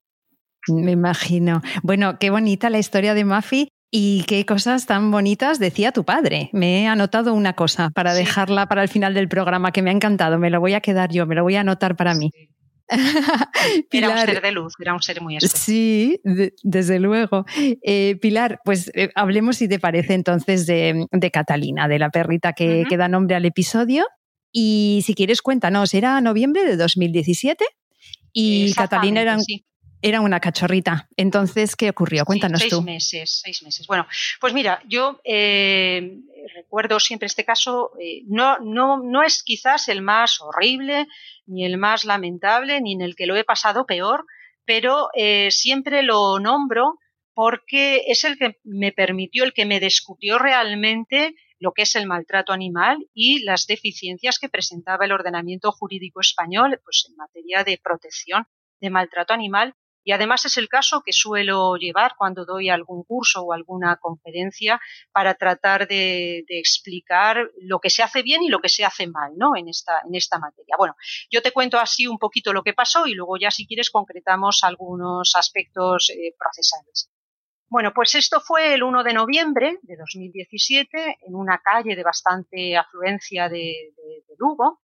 me 0.67 0.91
imagino. 0.91 1.63
Bueno, 1.82 2.19
qué 2.19 2.30
bonita 2.30 2.69
la 2.69 2.78
historia 2.78 3.15
de 3.15 3.26
Mafi. 3.26 3.69
Y 3.95 4.23
qué 4.23 4.43
cosas 4.43 4.88
tan 4.88 5.12
bonitas 5.12 5.60
decía 5.60 5.91
tu 5.91 6.03
padre. 6.03 6.49
Me 6.51 6.82
he 6.82 6.88
anotado 6.88 7.36
una 7.36 7.53
cosa 7.53 7.91
para 7.91 8.15
dejarla 8.15 8.65
para 8.65 8.82
el 8.82 8.89
final 8.89 9.13
del 9.13 9.29
programa 9.29 9.71
que 9.71 9.84
me 9.84 9.91
ha 9.91 9.93
encantado. 9.93 10.39
Me 10.39 10.49
lo 10.49 10.60
voy 10.60 10.73
a 10.73 10.82
quedar 10.82 11.12
yo, 11.12 11.27
me 11.27 11.36
lo 11.36 11.43
voy 11.43 11.58
a 11.58 11.60
anotar 11.60 11.95
para 11.95 12.15
mí. 12.15 12.32
era 13.91 14.10
un 14.10 14.17
ser 14.17 14.41
de 14.41 14.51
luz, 14.51 14.73
era 14.79 14.95
un 14.95 15.01
ser 15.03 15.21
muy 15.21 15.38
especial. 15.38 15.60
Sí, 15.60 16.19
desde 16.63 16.97
luego. 16.97 17.45
Eh, 17.84 18.17
Pilar, 18.19 18.62
pues 18.65 18.89
eh, 18.95 19.12
hablemos, 19.13 19.58
si 19.58 19.67
te 19.67 19.77
parece, 19.77 20.15
entonces 20.15 20.65
de, 20.65 21.06
Catalina, 21.32 21.88
de 21.88 21.99
la 21.99 22.10
perrita 22.10 22.53
que, 22.53 22.88
da 22.97 23.08
nombre 23.08 23.36
al 23.36 23.45
episodio. 23.45 24.08
Y 24.51 25.03
si 25.06 25.13
quieres, 25.13 25.43
cuéntanos, 25.43 25.93
era 25.93 26.19
noviembre 26.19 26.65
de 26.65 26.77
2017 26.77 27.63
y 28.32 28.73
Catalina 28.73 29.21
era, 29.21 29.38
era 30.03 30.19
una 30.19 30.39
cachorrita. 30.41 31.07
Entonces, 31.15 31.75
¿qué 31.75 31.89
ocurrió? 31.89 32.25
Cuéntanos 32.25 32.59
seis 32.59 32.69
tú. 32.69 32.75
Seis 32.75 32.85
meses, 32.85 33.41
seis 33.41 33.63
meses. 33.63 33.87
Bueno, 33.87 34.05
pues 34.39 34.53
mira, 34.53 34.83
yo 34.85 35.21
eh, 35.23 36.19
recuerdo 36.53 36.99
siempre 36.99 37.25
este 37.25 37.45
caso, 37.45 37.93
eh, 37.99 38.21
no, 38.27 38.59
no, 38.59 39.01
no 39.01 39.23
es 39.23 39.43
quizás 39.43 39.87
el 39.87 40.01
más 40.01 40.41
horrible, 40.41 41.07
ni 41.45 41.65
el 41.65 41.77
más 41.77 42.03
lamentable, 42.03 42.81
ni 42.81 42.93
en 42.93 43.01
el 43.01 43.15
que 43.15 43.25
lo 43.25 43.37
he 43.37 43.45
pasado 43.45 43.85
peor, 43.85 44.25
pero 44.65 45.07
eh, 45.15 45.49
siempre 45.51 46.03
lo 46.03 46.37
nombro 46.39 46.99
porque 47.33 48.03
es 48.07 48.25
el 48.25 48.37
que 48.37 48.59
me 48.63 48.91
permitió, 48.91 49.45
el 49.45 49.53
que 49.53 49.65
me 49.65 49.79
descubrió 49.79 50.37
realmente 50.37 51.33
lo 51.59 51.71
que 51.71 51.83
es 51.83 51.95
el 51.95 52.07
maltrato 52.07 52.51
animal 52.51 53.07
y 53.13 53.41
las 53.43 53.67
deficiencias 53.67 54.37
que 54.37 54.49
presentaba 54.49 55.05
el 55.05 55.13
ordenamiento 55.13 55.71
jurídico 55.71 56.19
español 56.19 56.79
pues, 56.83 57.05
en 57.09 57.15
materia 57.15 57.63
de 57.63 57.79
protección 57.81 58.45
de 58.81 58.89
maltrato 58.89 59.33
animal 59.33 59.75
y 60.03 60.11
además 60.11 60.45
es 60.45 60.57
el 60.57 60.67
caso 60.67 61.01
que 61.01 61.13
suelo 61.13 61.75
llevar 61.75 62.15
cuando 62.17 62.45
doy 62.45 62.69
algún 62.69 63.03
curso 63.03 63.41
o 63.43 63.53
alguna 63.53 63.97
conferencia 63.97 64.79
para 65.11 65.35
tratar 65.35 65.87
de, 65.87 66.43
explicar 66.49 67.49
lo 67.61 67.79
que 67.79 67.89
se 67.89 68.03
hace 68.03 68.21
bien 68.21 68.43
y 68.43 68.49
lo 68.49 68.59
que 68.59 68.69
se 68.69 68.85
hace 68.85 69.07
mal 69.07 69.33
¿no? 69.37 69.55
en, 69.55 69.69
esta, 69.69 70.01
en 70.05 70.15
esta 70.15 70.39
materia. 70.39 70.75
Bueno, 70.77 70.95
yo 71.31 71.41
te 71.41 71.51
cuento 71.51 71.79
así 71.79 72.07
un 72.07 72.17
poquito 72.17 72.53
lo 72.53 72.63
que 72.63 72.73
pasó 72.73 73.07
y 73.07 73.13
luego 73.13 73.37
ya 73.37 73.51
si 73.51 73.65
quieres 73.65 73.89
concretamos 73.89 74.63
algunos 74.63 75.35
aspectos 75.35 76.09
eh, 76.09 76.35
procesales. 76.37 77.09
Bueno, 77.67 77.91
pues 77.91 78.13
esto 78.13 78.39
fue 78.39 78.75
el 78.75 78.83
1 78.83 79.03
de 79.03 79.13
noviembre 79.13 79.79
de 79.81 79.95
2017 79.95 81.17
en 81.25 81.35
una 81.35 81.59
calle 81.59 81.95
de 81.95 82.03
bastante 82.03 82.77
afluencia 82.77 83.49
de 83.49 83.93
Lugo, 84.37 84.81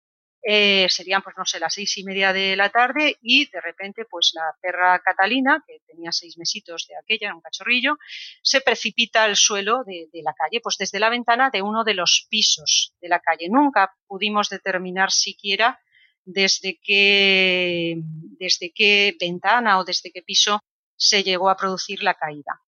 eh, 0.46 0.88
serían, 0.90 1.22
pues 1.22 1.38
no 1.38 1.46
sé, 1.46 1.58
las 1.58 1.74
seis 1.74 1.98
y 1.98 2.04
media 2.04 2.34
de 2.34 2.58
la 2.58 2.70
tarde 2.70 3.18
y 3.22 3.50
de 3.50 3.62
repente, 3.62 4.04
pues 4.04 4.32
la 4.34 4.54
perra 4.62 5.00
Catalina, 5.00 5.64
que 5.66 5.80
tenía 5.88 6.12
seis 6.12 6.38
mesitos 6.38 6.86
de 6.90 6.96
aquella, 6.98 7.34
un 7.34 7.40
cachorrillo, 7.40 7.98
se 8.42 8.60
precipita 8.60 9.24
al 9.24 9.38
suelo 9.38 9.84
de, 9.86 10.10
la 10.22 10.34
calle, 10.34 10.60
pues 10.62 10.78
desde 10.78 11.00
la 11.00 11.10
ventana 11.10 11.50
de 11.50 11.62
uno 11.62 11.86
de 11.86 11.94
los 11.94 12.28
pisos 12.30 12.94
de 13.00 13.08
la 13.08 13.20
calle. 13.20 13.48
Nunca 13.50 13.96
pudimos 14.06 14.50
determinar 14.50 15.12
siquiera 15.12 15.80
desde 16.26 16.78
qué, 16.84 17.96
desde 18.38 18.74
qué 18.76 19.16
ventana 19.18 19.80
o 19.80 19.86
desde 19.86 20.12
qué 20.12 20.22
piso 20.24 20.60
se 20.98 21.24
llegó 21.24 21.50
a 21.50 21.56
producir 21.56 22.04
la 22.04 22.16
caída. 22.16 22.60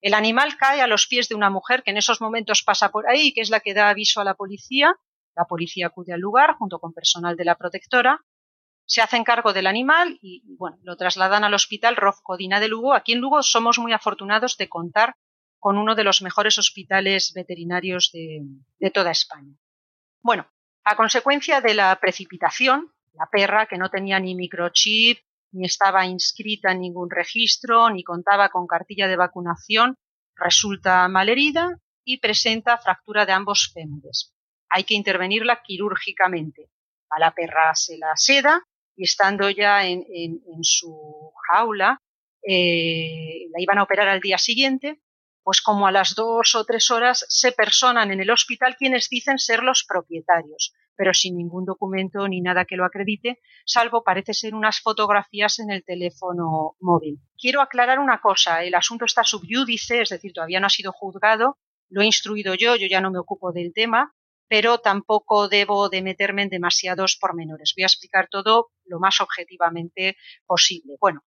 El 0.00 0.14
animal 0.14 0.56
cae 0.56 0.82
a 0.82 0.86
los 0.86 1.08
pies 1.08 1.28
de 1.28 1.34
una 1.34 1.50
mujer 1.50 1.82
que 1.82 1.90
en 1.90 1.96
esos 1.96 2.20
momentos 2.20 2.62
pasa 2.62 2.90
por 2.90 3.08
ahí, 3.08 3.32
que 3.32 3.40
es 3.40 3.50
la 3.50 3.60
que 3.60 3.74
da 3.74 3.88
aviso 3.88 4.20
a 4.20 4.24
la 4.24 4.34
policía, 4.34 4.94
la 5.36 5.44
policía 5.44 5.88
acude 5.88 6.12
al 6.12 6.20
lugar 6.20 6.56
junto 6.56 6.78
con 6.78 6.92
personal 6.92 7.36
de 7.36 7.44
la 7.44 7.56
protectora, 7.56 8.20
se 8.86 9.00
hacen 9.00 9.24
cargo 9.24 9.52
del 9.52 9.66
animal 9.66 10.18
y 10.20 10.42
bueno, 10.56 10.78
lo 10.82 10.96
trasladan 10.96 11.44
al 11.44 11.54
hospital 11.54 11.96
Rof 11.96 12.20
Codina 12.22 12.60
de 12.60 12.68
Lugo. 12.68 12.94
Aquí 12.94 13.12
en 13.12 13.20
Lugo 13.20 13.42
somos 13.42 13.78
muy 13.78 13.92
afortunados 13.92 14.56
de 14.56 14.68
contar 14.68 15.16
con 15.58 15.78
uno 15.78 15.94
de 15.94 16.04
los 16.04 16.20
mejores 16.20 16.58
hospitales 16.58 17.32
veterinarios 17.34 18.10
de, 18.12 18.42
de 18.78 18.90
toda 18.90 19.10
España. 19.10 19.56
Bueno, 20.22 20.46
a 20.84 20.96
consecuencia 20.96 21.62
de 21.62 21.72
la 21.72 21.98
precipitación, 21.98 22.92
la 23.14 23.26
perra 23.30 23.66
que 23.66 23.78
no 23.78 23.88
tenía 23.88 24.20
ni 24.20 24.34
microchip, 24.34 25.18
ni 25.52 25.64
estaba 25.64 26.04
inscrita 26.04 26.72
en 26.72 26.80
ningún 26.80 27.08
registro, 27.10 27.88
ni 27.88 28.02
contaba 28.02 28.50
con 28.50 28.66
cartilla 28.66 29.08
de 29.08 29.16
vacunación, 29.16 29.96
resulta 30.36 31.08
malherida 31.08 31.78
y 32.04 32.18
presenta 32.18 32.76
fractura 32.76 33.24
de 33.24 33.32
ambos 33.32 33.70
fémures 33.72 34.33
hay 34.68 34.84
que 34.84 34.94
intervenirla 34.94 35.62
quirúrgicamente. 35.62 36.70
A 37.10 37.20
la 37.20 37.32
perra 37.32 37.74
se 37.74 37.98
la 37.98 38.16
seda 38.16 38.62
y 38.96 39.04
estando 39.04 39.50
ya 39.50 39.86
en, 39.86 40.04
su 40.62 41.32
jaula, 41.48 42.00
eh, 42.46 43.46
la 43.52 43.60
iban 43.60 43.78
a 43.78 43.82
operar 43.82 44.08
al 44.08 44.20
día 44.20 44.38
siguiente, 44.38 45.00
pues 45.44 45.60
como 45.60 45.86
a 45.86 45.92
las 45.92 46.14
dos 46.14 46.54
o 46.54 46.64
tres 46.64 46.90
horas 46.90 47.24
se 47.28 47.52
personan 47.52 48.10
en 48.10 48.20
el 48.20 48.30
hospital 48.30 48.76
quienes 48.76 49.08
dicen 49.08 49.38
ser 49.38 49.62
los 49.62 49.84
propietarios, 49.84 50.72
pero 50.96 51.12
sin 51.12 51.36
ningún 51.36 51.66
documento 51.66 52.26
ni 52.28 52.40
nada 52.40 52.64
que 52.64 52.76
lo 52.76 52.84
acredite, 52.84 53.40
salvo 53.66 54.02
parece 54.02 54.32
ser 54.32 54.54
unas 54.54 54.80
fotografías 54.80 55.58
en 55.58 55.70
el 55.70 55.84
teléfono 55.84 56.76
móvil. 56.80 57.18
Quiero 57.38 57.60
aclarar 57.60 57.98
una 57.98 58.20
cosa, 58.20 58.64
el 58.64 58.74
asunto 58.74 59.04
está 59.04 59.22
subyúdice, 59.22 60.00
es 60.00 60.08
decir, 60.08 60.32
todavía 60.32 60.60
no 60.60 60.66
ha 60.66 60.70
sido 60.70 60.92
juzgado, 60.92 61.58
lo 61.90 62.00
he 62.00 62.06
instruido 62.06 62.54
yo, 62.54 62.76
yo 62.76 62.86
ya 62.86 63.02
no 63.02 63.10
me 63.10 63.18
ocupo 63.18 63.52
del 63.52 63.72
tema, 63.74 64.14
pero 64.48 64.78
tampoco 64.78 65.48
debo 65.48 65.88
de 65.88 66.02
meterme 66.02 66.42
en 66.42 66.50
demasiados 66.50 67.16
pormenores. 67.16 67.74
Voy 67.76 67.84
a 67.84 67.86
explicar 67.86 68.28
todo 68.30 68.70
lo 68.84 69.00
más 69.00 69.20
objetivamente 69.20 70.16
posible. 70.46 70.96
Bueno, 71.00 71.24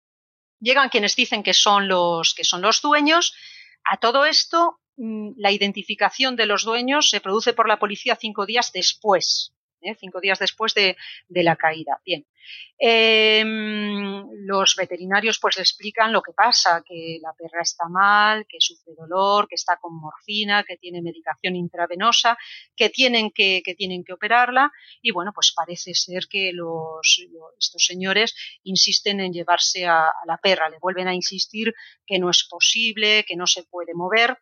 llegan 0.59 0.89
quienes 0.89 1.15
dicen 1.15 1.43
que 1.43 1.53
son 1.53 1.87
los, 1.87 2.33
que 2.33 2.43
son 2.43 2.61
los 2.61 2.81
dueños. 2.81 3.33
A 3.83 3.97
todo 3.97 4.25
esto, 4.25 4.79
mm, 4.97 5.31
la 5.37 5.51
identificación 5.51 6.35
de 6.35 6.45
los 6.45 6.63
dueños 6.63 7.09
se 7.09 7.21
produce 7.21 7.53
por 7.53 7.67
la 7.67 7.79
policía 7.79 8.15
cinco 8.15 8.45
días 8.45 8.71
después 8.71 9.53
¿eh? 9.81 9.95
cinco 9.99 10.19
días 10.19 10.39
después 10.39 10.73
de, 10.73 10.95
la 11.29 11.55
caída. 11.55 11.99
Bien. 12.05 12.25
Em, 12.77 14.25
los 14.45 14.75
veterinarios 14.75 15.39
pues 15.39 15.57
le 15.57 15.61
explican 15.61 16.11
lo 16.11 16.21
que 16.21 16.33
pasa, 16.33 16.83
que 16.85 17.19
la 17.21 17.33
perra 17.33 17.61
está 17.61 17.87
mal, 17.87 18.45
que 18.47 18.57
sufre 18.59 18.93
dolor, 18.97 19.47
que 19.47 19.55
está 19.55 19.77
con 19.77 19.99
morfina, 19.99 20.63
que 20.63 20.77
tiene 20.77 21.01
medicación 21.01 21.55
intravenosa, 21.55 22.37
que 22.75 22.89
tienen 22.89 23.31
que, 23.31 23.61
que 23.63 23.75
tienen 23.75 24.03
que 24.03 24.13
operarla 24.13 24.71
y 25.01 25.11
bueno, 25.11 25.31
pues 25.33 25.53
parece 25.55 25.93
ser 25.93 26.27
que 26.29 26.51
los, 26.53 27.27
estos 27.59 27.85
señores 27.85 28.35
insisten 28.63 29.19
en 29.19 29.33
llevarse 29.33 29.85
a 29.85 30.11
la 30.25 30.37
perra, 30.37 30.69
le 30.69 30.79
vuelven 30.79 31.07
a 31.07 31.13
insistir 31.13 31.73
que 32.05 32.19
no 32.19 32.29
es 32.29 32.43
posible, 32.49 33.23
que 33.27 33.35
no 33.35 33.47
se 33.47 33.63
puede 33.63 33.93
mover, 33.93 34.37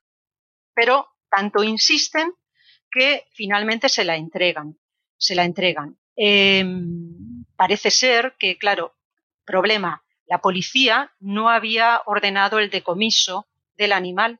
pero 0.73 1.07
tanto 1.29 1.63
insisten 1.63 2.33
que 2.91 3.25
finalmente 3.33 3.89
se 3.89 4.03
la 4.03 4.15
entregan 4.15 4.79
se 5.19 5.35
la 5.35 5.43
entregan. 5.43 5.99
Em, 6.15 7.45
parece 7.55 7.91
ser 7.91 8.35
que, 8.39 8.57
claro, 8.57 8.95
problema, 9.45 10.03
la 10.25 10.41
policía 10.41 11.13
no 11.19 11.49
había 11.49 12.01
ordenado 12.05 12.59
el 12.59 12.69
decomiso 12.69 13.47
del 13.77 13.91
animal. 13.91 14.39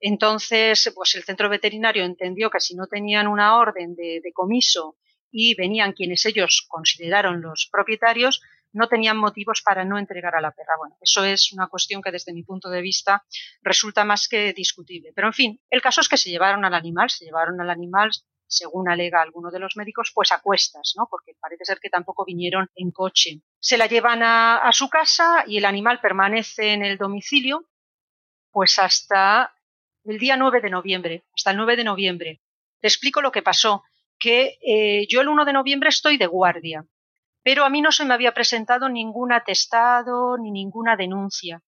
Entonces, 0.00 0.92
pues 0.94 1.14
el 1.14 1.24
centro 1.24 1.48
veterinario 1.48 2.04
entendió 2.04 2.50
que 2.50 2.60
si 2.60 2.74
no 2.74 2.86
tenían 2.86 3.26
una 3.28 3.56
orden 3.56 3.94
de 3.94 4.20
decomiso 4.22 4.96
y 5.30 5.54
venían 5.54 5.92
quienes 5.92 6.24
ellos 6.26 6.66
consideraron 6.68 7.40
los 7.40 7.68
propietarios, 7.70 8.42
no 8.72 8.88
tenían 8.88 9.16
motivos 9.16 9.62
para 9.62 9.84
no 9.84 9.98
entregar 9.98 10.34
a 10.34 10.40
la 10.40 10.50
perra. 10.50 10.74
Bueno, 10.78 10.96
eso 11.00 11.24
es 11.24 11.52
una 11.52 11.66
cuestión 11.68 12.02
que 12.02 12.10
desde 12.10 12.34
mi 12.34 12.42
punto 12.42 12.68
de 12.68 12.82
vista 12.82 13.24
resulta 13.62 14.04
más 14.04 14.28
que 14.28 14.52
discutible. 14.52 15.12
Pero 15.14 15.28
en 15.28 15.32
fin, 15.32 15.60
el 15.70 15.80
caso 15.80 16.02
es 16.02 16.08
que 16.08 16.18
se 16.18 16.30
llevaron 16.30 16.64
al 16.64 16.74
animal, 16.74 17.10
se 17.10 17.24
llevaron 17.24 17.60
al 17.60 17.70
animal 17.70 18.10
según 18.46 18.88
alega 18.88 19.22
alguno 19.22 19.50
de 19.50 19.58
los 19.58 19.76
médicos, 19.76 20.12
pues 20.14 20.32
a 20.32 20.40
cuestas, 20.40 20.94
¿no? 20.96 21.08
Porque 21.10 21.34
parece 21.40 21.64
ser 21.64 21.78
que 21.80 21.90
tampoco 21.90 22.24
vinieron 22.24 22.68
en 22.74 22.90
coche. 22.90 23.42
Se 23.58 23.76
la 23.76 23.86
llevan 23.86 24.22
a, 24.22 24.70
su 24.72 24.88
casa 24.88 25.44
y 25.46 25.58
el 25.58 25.64
animal 25.64 26.00
permanece 26.00 26.72
en 26.72 26.84
el 26.84 26.98
domicilio, 26.98 27.68
pues 28.50 28.78
hasta 28.78 29.54
el 30.04 30.18
día 30.18 30.36
9 30.36 30.60
de 30.60 30.70
noviembre, 30.70 31.24
hasta 31.34 31.50
el 31.50 31.56
9 31.56 31.76
de 31.76 31.84
noviembre. 31.84 32.40
Te 32.80 32.88
explico 32.88 33.20
lo 33.20 33.32
que 33.32 33.42
pasó, 33.42 33.84
que 34.18 34.58
eh, 34.66 35.06
yo 35.08 35.20
el 35.20 35.28
1 35.28 35.44
de 35.44 35.52
noviembre 35.52 35.88
estoy 35.88 36.16
de 36.16 36.26
guardia, 36.26 36.86
pero 37.42 37.64
a 37.64 37.70
mí 37.70 37.80
no 37.80 37.92
se 37.92 38.04
me 38.04 38.14
había 38.14 38.34
presentado 38.34 38.88
ningún 38.88 39.32
atestado 39.32 40.36
ni 40.38 40.50
ninguna 40.50 40.96
denuncia. 40.96 41.62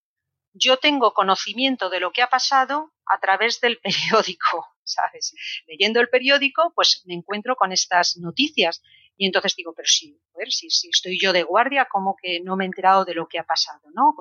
Yo 0.53 0.77
tengo 0.77 1.13
conocimiento 1.13 1.89
de 1.89 1.99
lo 1.99 2.11
que 2.11 2.21
ha 2.21 2.29
pasado 2.29 2.91
a 3.05 3.19
través 3.19 3.61
del 3.61 3.79
periódico. 3.83 4.67
¿sabes? 4.89 5.33
Leyendo 5.67 5.99
el 5.99 6.09
periódico, 6.09 6.73
pues 6.75 7.03
me 7.05 7.13
encuentro 7.13 7.55
con 7.55 7.71
estas 7.71 8.17
noticias 8.17 8.81
y 9.17 9.25
entonces 9.25 9.55
digo, 9.55 9.73
pero 9.75 9.87
sí, 9.87 10.19
ver, 10.35 10.51
si, 10.51 10.67
estoy 10.67 11.19
yo 11.19 11.33
de 11.33 11.43
guardia, 11.43 11.87
¿cómo 11.89 12.15
que 12.21 12.39
no 12.41 12.55
me 12.55 12.63
he 12.63 12.67
enterado 12.67 13.05
de 13.05 13.13
lo 13.13 13.27
que 13.27 13.39
ha 13.39 13.43
pasado, 13.43 13.81
no? 13.93 14.15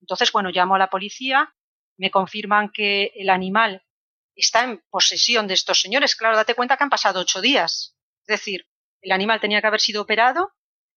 Entonces, 0.00 0.32
bueno, 0.32 0.50
llamo 0.50 0.74
a 0.74 0.78
la 0.78 0.90
policía, 0.90 1.54
me 1.96 2.10
confirman 2.10 2.70
que 2.72 3.12
el 3.14 3.30
animal 3.30 3.84
está 4.34 4.64
en 4.64 4.82
posesión 4.90 5.46
de 5.46 5.54
estos 5.54 5.80
señores. 5.80 6.14
Claro, 6.14 6.36
date 6.36 6.54
cuenta 6.54 6.76
que 6.76 6.84
han 6.84 6.90
pasado 6.90 7.20
ocho 7.20 7.40
días. 7.40 7.96
Es 8.22 8.26
decir, 8.26 8.66
el 9.00 9.12
animal 9.12 9.40
tenía 9.40 9.60
que 9.60 9.66
haber 9.68 9.80
sido 9.80 10.02
operado 10.02 10.52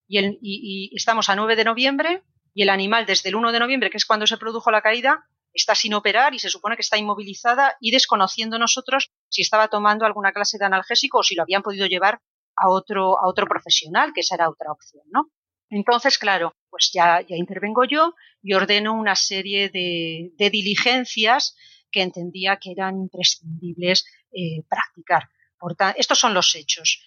y, 0.08 0.18
el, 0.18 0.40
y 0.42 0.92
estamos 0.96 1.30
a 1.30 1.36
9 1.36 1.56
de 1.56 1.64
noviembre 1.64 2.24
y 2.54 2.64
el 2.64 2.70
animal 2.70 3.06
desde 3.06 3.30
el 3.30 3.36
1 3.36 3.52
de 3.52 3.60
noviembre, 3.60 3.90
que 3.90 3.98
es 3.98 4.06
cuando 4.06 4.28
se 4.28 4.38
produjo 4.38 4.72
la 4.72 4.82
caída, 4.82 5.26
está 5.54 5.76
sin 5.76 5.94
operar 5.94 6.34
y 6.34 6.40
se 6.40 6.50
supone 6.50 6.76
que 6.76 6.82
está 6.82 6.98
inmovilizada 6.98 7.76
y 7.80 7.92
desconociendo 7.92 8.60
nosotros 8.60 9.12
si 9.30 9.42
estaba 9.42 9.68
tomando 9.68 10.06
alguna 10.06 10.32
clase 10.32 10.58
de 10.58 10.66
analgésico 10.66 11.20
o 11.20 11.24
si 11.24 11.36
lo 11.36 11.44
habían 11.44 11.64
podido 11.64 11.88
llevar 11.88 12.22
a 12.56 12.70
otro, 12.70 13.20
a 13.20 13.28
otro 13.28 13.48
profesional, 13.48 14.12
que 14.14 14.22
esa 14.22 14.36
era 14.36 14.50
otra 14.50 14.72
opción, 14.72 15.04
¿no? 15.12 15.32
Entonces, 15.70 16.18
claro, 16.18 16.56
pues 16.70 16.92
ya, 16.94 17.22
ya 17.22 17.36
intervengo 17.36 17.86
yo 17.86 18.16
y 18.42 18.54
ordeno 18.54 18.94
una 18.94 19.16
serie 19.16 19.70
de, 19.70 20.50
diligencias 20.50 21.56
que 21.92 22.02
entendía 22.02 22.58
que 22.58 22.72
eran 22.72 22.98
imprescindibles 22.98 24.06
eh, 24.32 24.64
practicar. 24.68 25.30
Por 25.60 25.76
estos 25.96 26.18
son 26.18 26.34
los 26.34 26.56
hechos. 26.56 27.06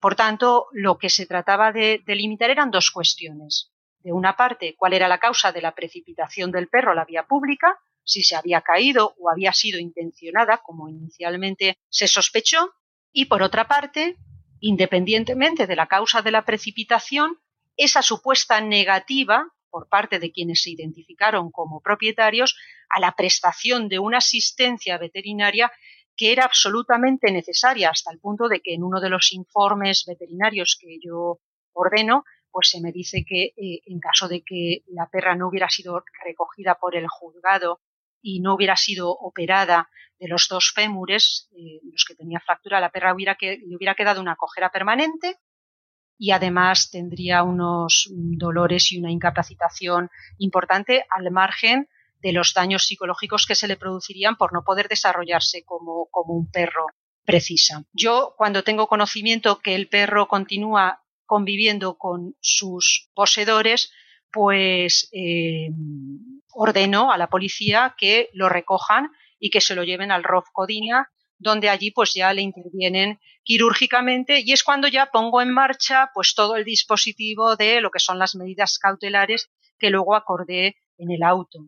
Por 0.00 0.16
tanto, 0.16 0.66
lo 0.72 0.98
que 0.98 1.10
se 1.10 1.26
trataba 1.26 1.72
de 1.72 2.02
delimitar 2.06 2.50
eran 2.50 2.70
dos 2.70 2.90
cuestiones. 2.90 3.72
De 4.02 4.12
una 4.12 4.36
parte, 4.36 4.74
cuál 4.76 4.94
era 4.94 5.08
la 5.08 5.18
causa 5.18 5.52
de 5.52 5.60
la 5.60 5.74
precipitación 5.74 6.50
del 6.50 6.68
perro 6.68 6.92
a 6.92 6.94
la 6.94 7.04
vía 7.04 7.26
pública, 7.26 7.78
si 8.02 8.22
se 8.22 8.34
había 8.34 8.62
caído 8.62 9.14
o 9.18 9.30
había 9.30 9.52
sido 9.52 9.78
intencionada, 9.78 10.58
como 10.58 10.88
inicialmente 10.88 11.76
se 11.88 12.06
sospechó, 12.06 12.72
y 13.12 13.26
por 13.26 13.42
otra 13.42 13.68
parte, 13.68 14.16
independientemente 14.60 15.66
de 15.66 15.76
la 15.76 15.86
causa 15.86 16.22
de 16.22 16.30
la 16.30 16.44
precipitación, 16.44 17.38
esa 17.76 18.02
supuesta 18.02 18.60
negativa 18.60 19.46
por 19.70 19.88
parte 19.88 20.18
de 20.18 20.32
quienes 20.32 20.62
se 20.62 20.70
identificaron 20.70 21.50
como 21.50 21.80
propietarios 21.80 22.56
a 22.88 23.00
la 23.00 23.12
prestación 23.12 23.88
de 23.88 23.98
una 23.98 24.18
asistencia 24.18 24.98
veterinaria 24.98 25.70
que 26.16 26.32
era 26.32 26.44
absolutamente 26.44 27.30
necesaria 27.30 27.90
hasta 27.90 28.12
el 28.12 28.18
punto 28.18 28.48
de 28.48 28.60
que 28.60 28.74
en 28.74 28.82
uno 28.82 29.00
de 29.00 29.08
los 29.08 29.32
informes 29.32 30.04
veterinarios 30.06 30.76
que 30.78 30.98
yo 31.02 31.38
ordeno, 31.72 32.24
pues 32.50 32.68
se 32.70 32.80
me 32.80 32.92
dice 32.92 33.24
que 33.26 33.52
eh, 33.56 33.80
en 33.86 34.00
caso 34.00 34.28
de 34.28 34.42
que 34.42 34.82
la 34.88 35.08
perra 35.08 35.34
no 35.36 35.48
hubiera 35.48 35.68
sido 35.68 36.02
recogida 36.24 36.76
por 36.76 36.96
el 36.96 37.06
juzgado 37.08 37.80
y 38.22 38.40
no 38.40 38.54
hubiera 38.54 38.76
sido 38.76 39.10
operada 39.10 39.88
de 40.18 40.28
los 40.28 40.48
dos 40.48 40.72
fémures, 40.74 41.48
eh, 41.52 41.80
los 41.90 42.04
que 42.04 42.14
tenía 42.14 42.40
fractura, 42.40 42.80
la 42.80 42.90
perra 42.90 43.14
hubiera 43.14 43.36
que, 43.36 43.58
le 43.58 43.76
hubiera 43.76 43.94
quedado 43.94 44.20
una 44.20 44.36
cojera 44.36 44.70
permanente 44.70 45.38
y 46.18 46.32
además 46.32 46.90
tendría 46.90 47.42
unos 47.42 48.08
dolores 48.10 48.92
y 48.92 48.98
una 48.98 49.10
incapacitación 49.10 50.10
importante 50.36 51.06
al 51.08 51.30
margen 51.30 51.88
de 52.18 52.32
los 52.32 52.52
daños 52.52 52.84
psicológicos 52.84 53.46
que 53.46 53.54
se 53.54 53.66
le 53.66 53.78
producirían 53.78 54.36
por 54.36 54.52
no 54.52 54.62
poder 54.62 54.88
desarrollarse 54.88 55.64
como, 55.64 56.08
como 56.10 56.34
un 56.34 56.50
perro 56.50 56.86
precisa. 57.24 57.84
Yo, 57.92 58.34
cuando 58.36 58.62
tengo 58.62 58.86
conocimiento 58.86 59.60
que 59.60 59.74
el 59.74 59.88
perro 59.88 60.28
continúa 60.28 61.02
conviviendo 61.30 61.96
con 61.96 62.34
sus 62.40 63.08
poseedores, 63.14 63.92
pues 64.32 65.08
eh, 65.12 65.68
ordeno 66.52 67.12
a 67.12 67.18
la 67.18 67.28
policía 67.28 67.94
que 67.96 68.30
lo 68.32 68.48
recojan 68.48 69.12
y 69.38 69.50
que 69.50 69.60
se 69.60 69.76
lo 69.76 69.84
lleven 69.84 70.10
al 70.10 70.24
ROF 70.24 70.48
Codina 70.52 71.08
donde 71.38 71.68
allí 71.68 71.92
pues 71.92 72.14
ya 72.14 72.34
le 72.34 72.42
intervienen 72.42 73.20
quirúrgicamente 73.44 74.40
y 74.44 74.50
es 74.50 74.64
cuando 74.64 74.88
ya 74.88 75.06
pongo 75.06 75.40
en 75.40 75.54
marcha 75.54 76.10
pues 76.12 76.34
todo 76.34 76.56
el 76.56 76.64
dispositivo 76.64 77.54
de 77.54 77.80
lo 77.80 77.92
que 77.92 78.00
son 78.00 78.18
las 78.18 78.34
medidas 78.34 78.76
cautelares 78.78 79.48
que 79.78 79.90
luego 79.90 80.16
acordé 80.16 80.76
en 80.98 81.12
el 81.12 81.22
auto. 81.22 81.60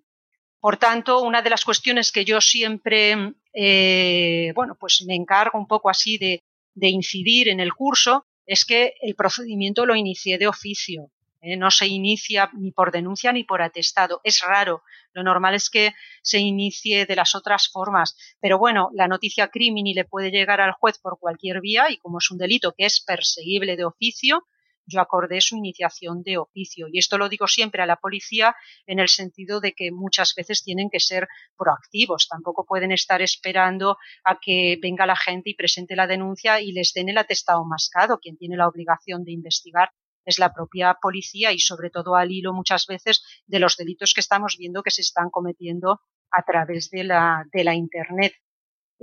Por 0.59 0.77
tanto, 0.77 1.23
una 1.23 1.41
de 1.41 1.51
las 1.51 1.65
cuestiones 1.65 2.11
que 2.11 2.25
yo 2.25 2.41
siempre, 2.41 3.35
eh, 3.55 4.53
bueno, 4.57 4.77
pues 4.79 5.05
me 5.07 5.15
encargo 5.15 5.57
un 5.57 5.69
poco 5.69 5.89
así 5.89 6.19
de, 6.19 6.43
de 6.75 6.89
incidir 6.89 7.49
en 7.49 7.61
el 7.61 7.73
curso 7.73 8.27
es 8.47 8.65
que 8.65 8.95
el 9.01 9.15
procedimiento 9.15 9.87
lo 9.87 9.95
inicié 9.95 10.39
de 10.39 10.49
oficio. 10.49 11.11
¿eh? 11.43 11.57
no 11.57 11.71
se 11.71 11.87
inicia 11.87 12.51
ni 12.55 12.73
por 12.73 12.91
denuncia 12.93 13.33
ni 13.33 13.45
por 13.45 13.61
atestado. 13.61 14.21
Es 14.25 14.41
raro. 14.41 14.83
Lo 15.13 15.23
normal 15.23 15.55
es 15.55 15.69
que 15.69 15.93
se 16.23 16.39
inicie 16.39 17.05
de 17.05 17.17
las 17.17 17.35
otras 17.35 17.69
formas. 17.69 18.17
Pero 18.41 18.59
bueno, 18.59 18.91
la 18.95 19.09
noticia 19.09 19.49
crimini 19.49 19.93
le 19.93 20.05
puede 20.05 20.31
llegar 20.31 20.61
al 20.61 20.73
juez 20.73 20.99
por 20.99 21.19
cualquier 21.19 21.61
vía 21.61 21.91
y 21.91 21.99
como 21.99 22.19
es 22.19 22.31
un 22.31 22.39
delito 22.39 22.73
que 22.73 22.87
es 22.87 23.03
perseguible 23.03 23.77
de 23.77 23.85
oficio, 23.85 24.47
yo 24.93 25.01
acordé 25.01 25.41
su 25.41 25.57
iniciación 25.57 26.23
de 26.23 26.39
oficio. 26.39 26.87
Y 26.93 26.99
esto 26.99 27.19
lo 27.19 27.29
digo 27.29 27.49
siempre 27.49 27.83
a 27.83 27.87
la 27.87 27.97
policía 27.97 28.55
en 28.87 28.99
el 28.99 29.09
sentido 29.09 29.61
de 29.61 29.73
que 29.73 29.91
muchas 29.91 30.35
veces 30.37 30.63
tienen 30.63 30.91
que 30.91 31.01
ser 31.01 31.29
proactivos. 31.57 32.29
Tampoco 32.29 32.65
pueden 32.67 32.93
estar 32.93 33.23
esperando 33.23 33.97
a 34.25 34.39
que 34.41 34.79
venga 34.81 35.07
la 35.07 35.17
gente 35.17 35.51
y 35.51 35.55
presente 35.55 35.97
la 35.97 36.07
denuncia 36.07 36.61
y 36.61 36.73
les 36.73 36.93
den 36.93 37.09
el 37.09 37.19
atestado 37.19 37.65
mascado. 37.65 38.19
Quien 38.19 38.37
tiene 38.37 38.57
la 38.57 38.69
obligación 38.69 39.25
de 39.25 39.33
investigar 39.33 39.91
es 40.25 40.39
la 40.39 40.53
propia 40.53 40.99
policía 41.01 41.53
y 41.53 41.59
sobre 41.59 41.91
todo 41.91 42.15
al 42.15 42.31
hilo 42.31 42.53
muchas 42.53 42.87
veces 42.87 43.23
de 43.47 43.59
los 43.59 43.77
delitos 43.77 44.13
que 44.15 44.21
estamos 44.21 44.57
viendo 44.59 44.83
que 44.83 44.91
se 44.91 45.01
están 45.01 45.31
cometiendo 45.31 46.01
a 46.31 46.43
través 46.45 46.91
de 46.91 47.05
la, 47.05 47.45
de 47.53 47.65
la 47.65 47.75
Internet. 47.75 48.35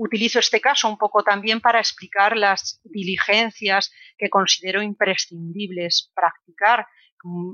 Utilizo 0.01 0.39
este 0.39 0.61
caso 0.61 0.87
un 0.87 0.97
poco 0.97 1.23
también 1.23 1.59
para 1.59 1.79
explicar 1.79 2.37
las 2.37 2.79
diligencias 2.85 3.91
que 4.17 4.29
considero 4.29 4.81
imprescindibles 4.81 6.09
practicar. 6.15 6.87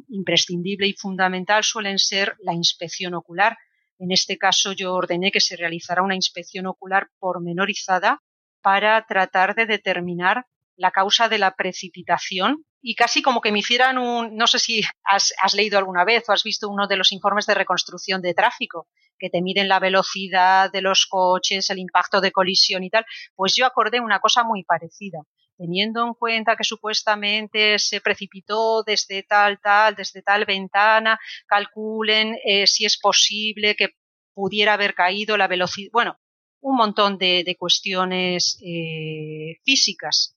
Imprescindible 0.09 0.85
y 0.85 0.93
fundamental 0.93 1.63
suelen 1.63 1.97
ser 1.97 2.35
la 2.41 2.53
inspección 2.53 3.15
ocular. 3.15 3.57
En 3.97 4.11
este 4.11 4.37
caso 4.37 4.73
yo 4.73 4.93
ordené 4.93 5.31
que 5.31 5.39
se 5.39 5.55
realizara 5.55 6.03
una 6.03 6.13
inspección 6.13 6.67
ocular 6.67 7.09
pormenorizada 7.17 8.21
para 8.61 9.03
tratar 9.07 9.55
de 9.55 9.65
determinar 9.65 10.45
la 10.75 10.91
causa 10.91 11.27
de 11.29 11.39
la 11.39 11.55
precipitación 11.55 12.63
y 12.87 12.93
casi 12.93 13.23
como 13.23 13.41
que 13.41 13.51
me 13.51 13.59
hicieran 13.59 13.97
un, 13.97 14.37
no 14.37 14.45
sé 14.45 14.59
si 14.59 14.83
has, 15.05 15.33
leído 15.55 15.79
alguna 15.79 16.05
vez 16.05 16.29
o 16.29 16.33
has 16.33 16.43
visto 16.43 16.69
uno 16.69 16.85
de 16.85 16.97
los 16.97 17.11
informes 17.13 17.47
de 17.47 17.55
reconstrucción 17.55 18.21
de 18.21 18.35
tráfico, 18.35 18.87
que 19.17 19.31
te 19.31 19.41
miden 19.41 19.67
la 19.67 19.79
velocidad 19.79 20.71
de 20.71 20.83
los 20.83 21.07
coches, 21.07 21.67
el 21.71 21.79
impacto 21.79 22.21
de 22.21 22.31
colisión 22.31 22.83
y 22.83 22.91
tal, 22.91 23.03
pues 23.33 23.55
yo 23.55 23.65
acordé 23.65 24.01
una 24.01 24.19
cosa 24.19 24.43
muy 24.43 24.63
parecida. 24.63 25.23
Teniendo 25.57 26.05
en 26.05 26.13
cuenta 26.13 26.55
que 26.55 26.63
supuestamente 26.63 27.79
se 27.79 28.01
precipitó 28.01 28.83
desde 28.83 29.23
tal, 29.23 29.59
tal, 29.59 29.95
desde 29.95 30.21
tal 30.21 30.45
ventana, 30.45 31.19
calculen 31.47 32.37
eh, 32.45 32.67
si 32.67 32.85
es 32.85 32.99
posible 32.99 33.75
que 33.75 33.95
pudiera 34.35 34.73
haber 34.73 34.93
caído 34.93 35.37
la 35.37 35.47
velocidad. 35.47 35.89
Bueno, 35.91 36.19
un 36.61 36.75
montón 36.75 37.17
de, 37.17 37.55
cuestiones 37.57 38.59
eh, 38.63 39.57
físicas 39.63 40.35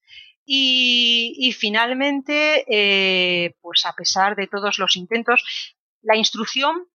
y, 0.50 1.52
finalmente, 1.52 2.64
eh, 2.68 3.54
pues 3.60 3.84
a 3.84 3.92
pesar 3.92 4.34
de 4.34 4.46
todos 4.46 4.78
los 4.78 4.96
intentos, 4.96 5.44
la 6.00 6.16
instrucción 6.16 6.88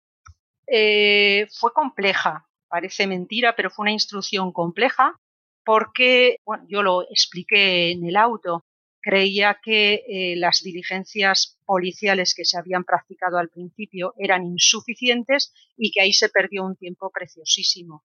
eh, 0.66 1.46
fue 1.52 1.72
compleja. 1.72 2.48
Parece 2.68 3.06
mentira, 3.06 3.56
pero 3.56 3.70
fue 3.70 3.84
una 3.84 3.92
instrucción 3.92 4.52
compleja 4.52 5.20
porque, 5.64 6.38
bueno, 6.44 6.66
yo 6.68 6.82
lo 6.82 7.04
expliqué 7.04 7.92
en 7.92 8.08
el 8.08 8.16
auto, 8.16 8.66
creía 9.00 9.60
que 9.64 10.04
eh, 10.08 10.36
las 10.36 10.64
diligencias 10.64 11.60
policiales 11.64 12.34
que 12.34 12.46
se 12.46 12.58
habían 12.58 12.84
practicado 12.84 13.38
al 13.38 13.50
principio 13.50 14.16
eran 14.18 14.46
insuficientes 14.46 15.54
y 15.78 15.92
que 15.92 16.02
ahí 16.02 16.12
se 16.12 16.30
perdió 16.30 16.66
un 16.66 16.76
tiempo 16.76 17.12
preciosísimo 17.12 18.04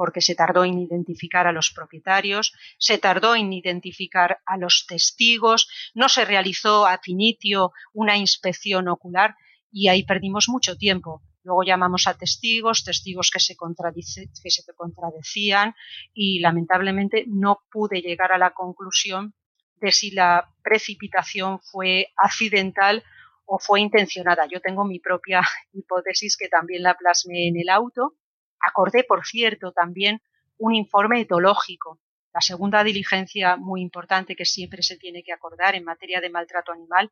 porque 0.00 0.22
se 0.22 0.34
tardó 0.34 0.64
en 0.64 0.78
identificar 0.78 1.46
a 1.46 1.52
los 1.52 1.72
propietarios, 1.72 2.54
se 2.78 2.96
tardó 2.96 3.36
en 3.36 3.52
identificar 3.52 4.38
a 4.46 4.56
los 4.56 4.86
testigos, 4.88 5.68
no 5.92 6.08
se 6.08 6.24
realizó 6.24 6.86
a 6.86 6.96
finitio 6.96 7.72
una 7.92 8.16
inspección 8.16 8.88
ocular 8.88 9.36
y 9.70 9.88
ahí 9.88 10.02
perdimos 10.04 10.48
mucho 10.48 10.78
tiempo. 10.78 11.20
Luego 11.42 11.64
llamamos 11.64 12.06
a 12.06 12.16
testigos, 12.16 12.82
testigos 12.82 13.30
que 13.30 13.40
se, 13.40 13.56
que 13.56 14.50
se 14.50 14.74
contradecían 14.74 15.74
y 16.14 16.40
lamentablemente 16.40 17.26
no 17.28 17.58
pude 17.70 18.00
llegar 18.00 18.32
a 18.32 18.38
la 18.38 18.52
conclusión 18.52 19.34
de 19.82 19.92
si 19.92 20.12
la 20.12 20.48
precipitación 20.62 21.60
fue 21.60 22.06
accidental 22.16 23.04
o 23.44 23.58
fue 23.58 23.82
intencionada. 23.82 24.46
Yo 24.46 24.62
tengo 24.62 24.86
mi 24.86 24.98
propia 24.98 25.42
hipótesis 25.74 26.38
que 26.38 26.48
también 26.48 26.84
la 26.84 26.94
plasmé 26.94 27.48
en 27.48 27.60
el 27.60 27.68
auto 27.68 28.14
Acordé, 28.60 29.04
por 29.04 29.26
cierto, 29.26 29.72
también 29.72 30.20
un 30.58 30.74
informe 30.74 31.20
etológico. 31.20 32.00
La 32.32 32.40
segunda 32.40 32.84
diligencia 32.84 33.56
muy 33.56 33.80
importante 33.80 34.36
que 34.36 34.44
siempre 34.44 34.82
se 34.82 34.96
tiene 34.96 35.22
que 35.24 35.32
acordar 35.32 35.74
en 35.74 35.84
materia 35.84 36.20
de 36.20 36.30
maltrato 36.30 36.70
animal 36.70 37.10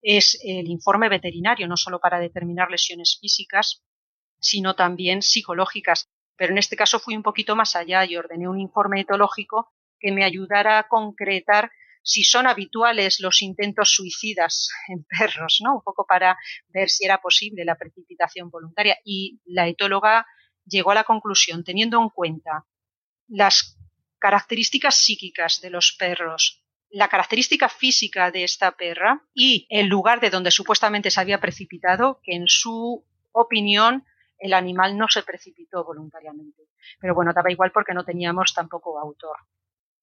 es 0.00 0.38
el 0.44 0.68
informe 0.68 1.08
veterinario, 1.08 1.66
no 1.66 1.76
solo 1.76 1.98
para 1.98 2.20
determinar 2.20 2.70
lesiones 2.70 3.18
físicas, 3.20 3.82
sino 4.38 4.76
también 4.76 5.22
psicológicas. 5.22 6.08
Pero 6.36 6.52
en 6.52 6.58
este 6.58 6.76
caso 6.76 7.00
fui 7.00 7.16
un 7.16 7.22
poquito 7.22 7.56
más 7.56 7.74
allá 7.74 8.04
y 8.04 8.16
ordené 8.16 8.48
un 8.48 8.60
informe 8.60 9.00
etológico 9.00 9.72
que 9.98 10.12
me 10.12 10.24
ayudara 10.24 10.78
a 10.78 10.88
concretar 10.88 11.70
si 12.02 12.24
son 12.24 12.46
habituales 12.46 13.20
los 13.20 13.42
intentos 13.42 13.90
suicidas 13.90 14.70
en 14.88 15.04
perros, 15.04 15.60
¿no? 15.64 15.74
Un 15.74 15.82
poco 15.82 16.06
para 16.06 16.38
ver 16.68 16.88
si 16.88 17.04
era 17.04 17.18
posible 17.20 17.64
la 17.64 17.76
precipitación 17.76 18.50
voluntaria. 18.50 18.96
Y 19.04 19.40
la 19.44 19.68
etóloga 19.68 20.26
llegó 20.70 20.92
a 20.92 20.94
la 20.94 21.04
conclusión, 21.04 21.64
teniendo 21.64 22.00
en 22.00 22.08
cuenta 22.08 22.66
las 23.28 23.78
características 24.18 24.94
psíquicas 24.96 25.60
de 25.60 25.70
los 25.70 25.92
perros, 25.98 26.64
la 26.90 27.08
característica 27.08 27.68
física 27.68 28.30
de 28.30 28.44
esta 28.44 28.72
perra 28.72 29.22
y 29.34 29.66
el 29.70 29.86
lugar 29.86 30.20
de 30.20 30.30
donde 30.30 30.50
supuestamente 30.50 31.10
se 31.10 31.20
había 31.20 31.40
precipitado, 31.40 32.20
que 32.22 32.34
en 32.34 32.46
su 32.46 33.04
opinión 33.32 34.04
el 34.38 34.54
animal 34.54 34.96
no 34.96 35.06
se 35.08 35.22
precipitó 35.22 35.84
voluntariamente. 35.84 36.62
Pero 36.98 37.14
bueno, 37.14 37.32
daba 37.32 37.52
igual 37.52 37.70
porque 37.72 37.94
no 37.94 38.04
teníamos 38.04 38.54
tampoco 38.54 38.98
autor. 38.98 39.36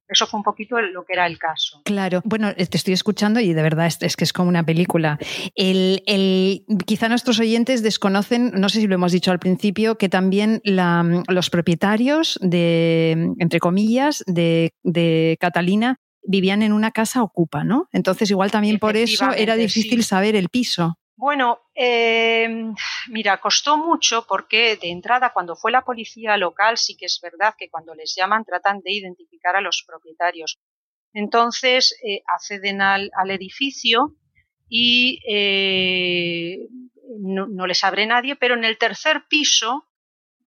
Eso 0.07 0.25
fue 0.27 0.39
un 0.39 0.43
poquito 0.43 0.79
lo 0.79 1.03
que 1.05 1.13
era 1.13 1.27
el 1.27 1.37
caso. 1.37 1.81
Claro, 1.83 2.21
bueno, 2.23 2.53
te 2.53 2.77
estoy 2.77 2.93
escuchando 2.93 3.39
y 3.39 3.53
de 3.53 3.61
verdad 3.61 3.87
es, 3.87 4.15
que 4.15 4.23
es 4.23 4.33
como 4.33 4.49
una 4.49 4.65
película. 4.65 5.19
El, 5.55 6.63
quizá 6.85 7.09
nuestros 7.09 7.39
oyentes 7.39 7.83
desconocen, 7.83 8.51
no 8.55 8.69
sé 8.69 8.79
si 8.79 8.87
lo 8.87 8.95
hemos 8.95 9.11
dicho 9.11 9.31
al 9.31 9.39
principio, 9.39 9.97
que 9.97 10.09
también 10.09 10.61
los 10.63 11.49
propietarios 11.49 12.39
de, 12.41 13.33
entre 13.39 13.59
comillas, 13.59 14.23
de, 14.27 14.71
de 14.83 15.37
Catalina 15.39 15.99
vivían 16.27 16.61
en 16.61 16.73
una 16.73 16.91
casa 16.91 17.23
ocupa, 17.23 17.63
¿no? 17.63 17.87
Entonces 17.91 18.29
igual 18.29 18.51
también 18.51 18.79
por 18.79 18.97
eso 18.97 19.31
era 19.31 19.55
difícil 19.55 20.03
saber 20.03 20.35
el 20.35 20.49
piso. 20.49 20.97
Bueno, 21.17 21.61
em, 21.73 22.75
mira, 23.09 23.41
costó 23.41 23.75
mucho 23.75 24.27
porque 24.27 24.77
de 24.77 24.89
entrada 24.91 25.33
cuando 25.33 25.55
fue 25.55 25.71
la 25.71 25.83
policía 25.83 26.37
local 26.37 26.77
sí 26.77 26.95
que 26.95 27.07
es 27.07 27.19
verdad 27.19 27.55
que 27.57 27.71
cuando 27.71 27.95
les 27.95 28.13
llaman 28.15 28.45
tratan 28.45 28.81
de 28.81 28.91
identificar 28.93 29.55
a 29.55 29.61
los 29.61 29.83
propietarios. 29.85 30.59
Entonces 31.13 31.97
eh, 32.03 32.21
acceden 32.27 32.81
al, 32.81 33.09
edificio 33.31 34.15
y 34.69 35.19
eh, 35.27 36.67
no, 37.19 37.47
no, 37.47 37.65
les 37.65 37.83
abre 37.83 38.05
nadie, 38.05 38.35
pero 38.35 38.53
en 38.53 38.63
el 38.63 38.77
tercer 38.77 39.23
piso 39.27 39.87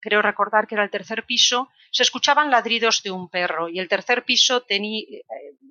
creo 0.01 0.23
recordar 0.23 0.69
que 0.69 0.77
era 0.77 0.85
el 0.85 0.91
tercer 0.91 1.25
piso, 1.25 1.71
se 1.93 2.03
escuchaban 2.03 2.51
ladridos 2.51 3.03
de 3.03 3.11
un 3.11 3.29
perro 3.29 3.69
y 3.69 3.79
el 3.79 3.87
tercer 3.87 4.25
piso 4.25 4.63
tenía, 4.63 5.03
eh, 5.03 5.25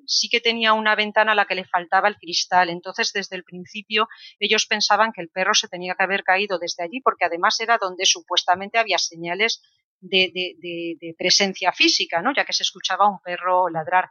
sí 0.06 0.30
que 0.30 0.40
tenía 0.40 0.74
una 0.74 0.96
ventana 0.96 1.32
a 1.32 1.36
la 1.36 1.46
que 1.46 1.56
le 1.56 1.66
faltaba 1.66 2.08
el 2.08 2.18
cristal. 2.18 2.70
Entonces, 2.70 3.12
desde 3.12 3.36
el 3.36 3.44
principio, 3.44 4.08
ellos 4.40 4.68
pensaban 4.68 5.14
que 5.14 5.22
el 5.22 5.30
perro 5.30 5.56
se 5.56 5.68
tenía 5.68 5.96
que 5.96 6.04
haber 6.04 6.24
caído 6.24 6.60
desde 6.60 6.84
allí 6.84 7.02
porque 7.02 7.26
además 7.26 7.60
era 7.60 7.80
donde 7.80 8.06
supuestamente 8.06 8.78
había 8.78 9.00
señales 9.00 9.64
de, 10.00 10.32
de 10.32 11.16
presencia 11.18 11.72
física, 11.72 12.22
¿no? 12.22 12.34
ya 12.34 12.46
que 12.46 12.54
se 12.54 12.64
escuchaba 12.64 13.10
un 13.10 13.20
perro 13.20 13.70
ladrar. 13.70 14.10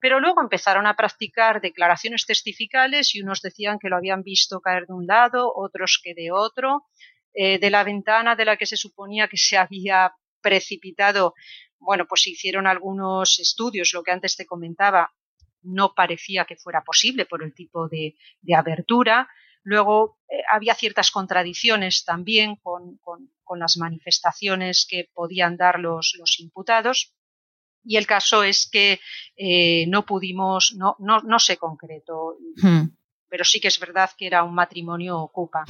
Pero 0.00 0.20
luego 0.20 0.40
empezaron 0.40 0.86
a 0.86 0.94
practicar 0.94 1.60
declaraciones 1.60 2.24
testificales 2.24 3.16
y 3.16 3.22
unos 3.22 3.42
decían 3.42 3.78
que 3.80 3.88
lo 3.88 3.96
habían 3.96 4.22
visto 4.22 4.60
caer 4.60 4.86
de 4.86 4.94
un 4.94 5.06
lado, 5.06 5.52
otros 5.54 6.00
que 6.02 6.14
de 6.14 6.30
otro. 6.30 6.86
Eh, 7.34 7.58
de 7.58 7.70
la 7.70 7.84
ventana 7.84 8.34
de 8.34 8.44
la 8.44 8.56
que 8.56 8.66
se 8.66 8.76
suponía 8.76 9.28
que 9.28 9.36
se 9.36 9.56
había 9.56 10.12
precipitado, 10.48 11.34
bueno, 11.78 12.06
pues 12.08 12.22
se 12.22 12.30
hicieron 12.30 12.66
algunos 12.66 13.38
estudios, 13.38 13.92
lo 13.92 14.02
que 14.02 14.12
antes 14.12 14.34
te 14.36 14.46
comentaba, 14.46 15.12
no 15.62 15.92
parecía 15.94 16.46
que 16.46 16.56
fuera 16.56 16.82
posible 16.82 17.26
por 17.26 17.42
el 17.42 17.54
tipo 17.54 17.88
de, 17.88 18.16
abertura. 18.56 19.28
Luego 19.62 20.18
eh, 20.28 20.40
había 20.50 20.74
ciertas 20.74 21.10
contradicciones 21.10 22.04
también 22.04 22.56
con, 22.56 22.98
las 23.58 23.76
manifestaciones 23.76 24.86
que 24.88 25.10
podían 25.12 25.56
dar 25.56 25.78
los, 25.80 26.14
los 26.18 26.40
imputados. 26.40 27.14
Y 27.84 27.96
el 27.96 28.06
caso 28.06 28.42
es 28.42 28.68
que 28.70 29.00
eh, 29.36 29.86
no 29.88 30.04
pudimos, 30.04 30.74
no, 30.76 30.96
no, 30.98 31.20
no 31.20 31.38
se 31.38 31.56
concretó. 31.56 32.36
Hmm. 32.56 32.88
Pero 33.28 33.44
sí 33.44 33.60
que 33.60 33.68
es 33.68 33.78
verdad 33.78 34.10
que 34.16 34.26
era 34.26 34.44
un 34.44 34.54
matrimonio 34.54 35.18
ocupa. 35.18 35.64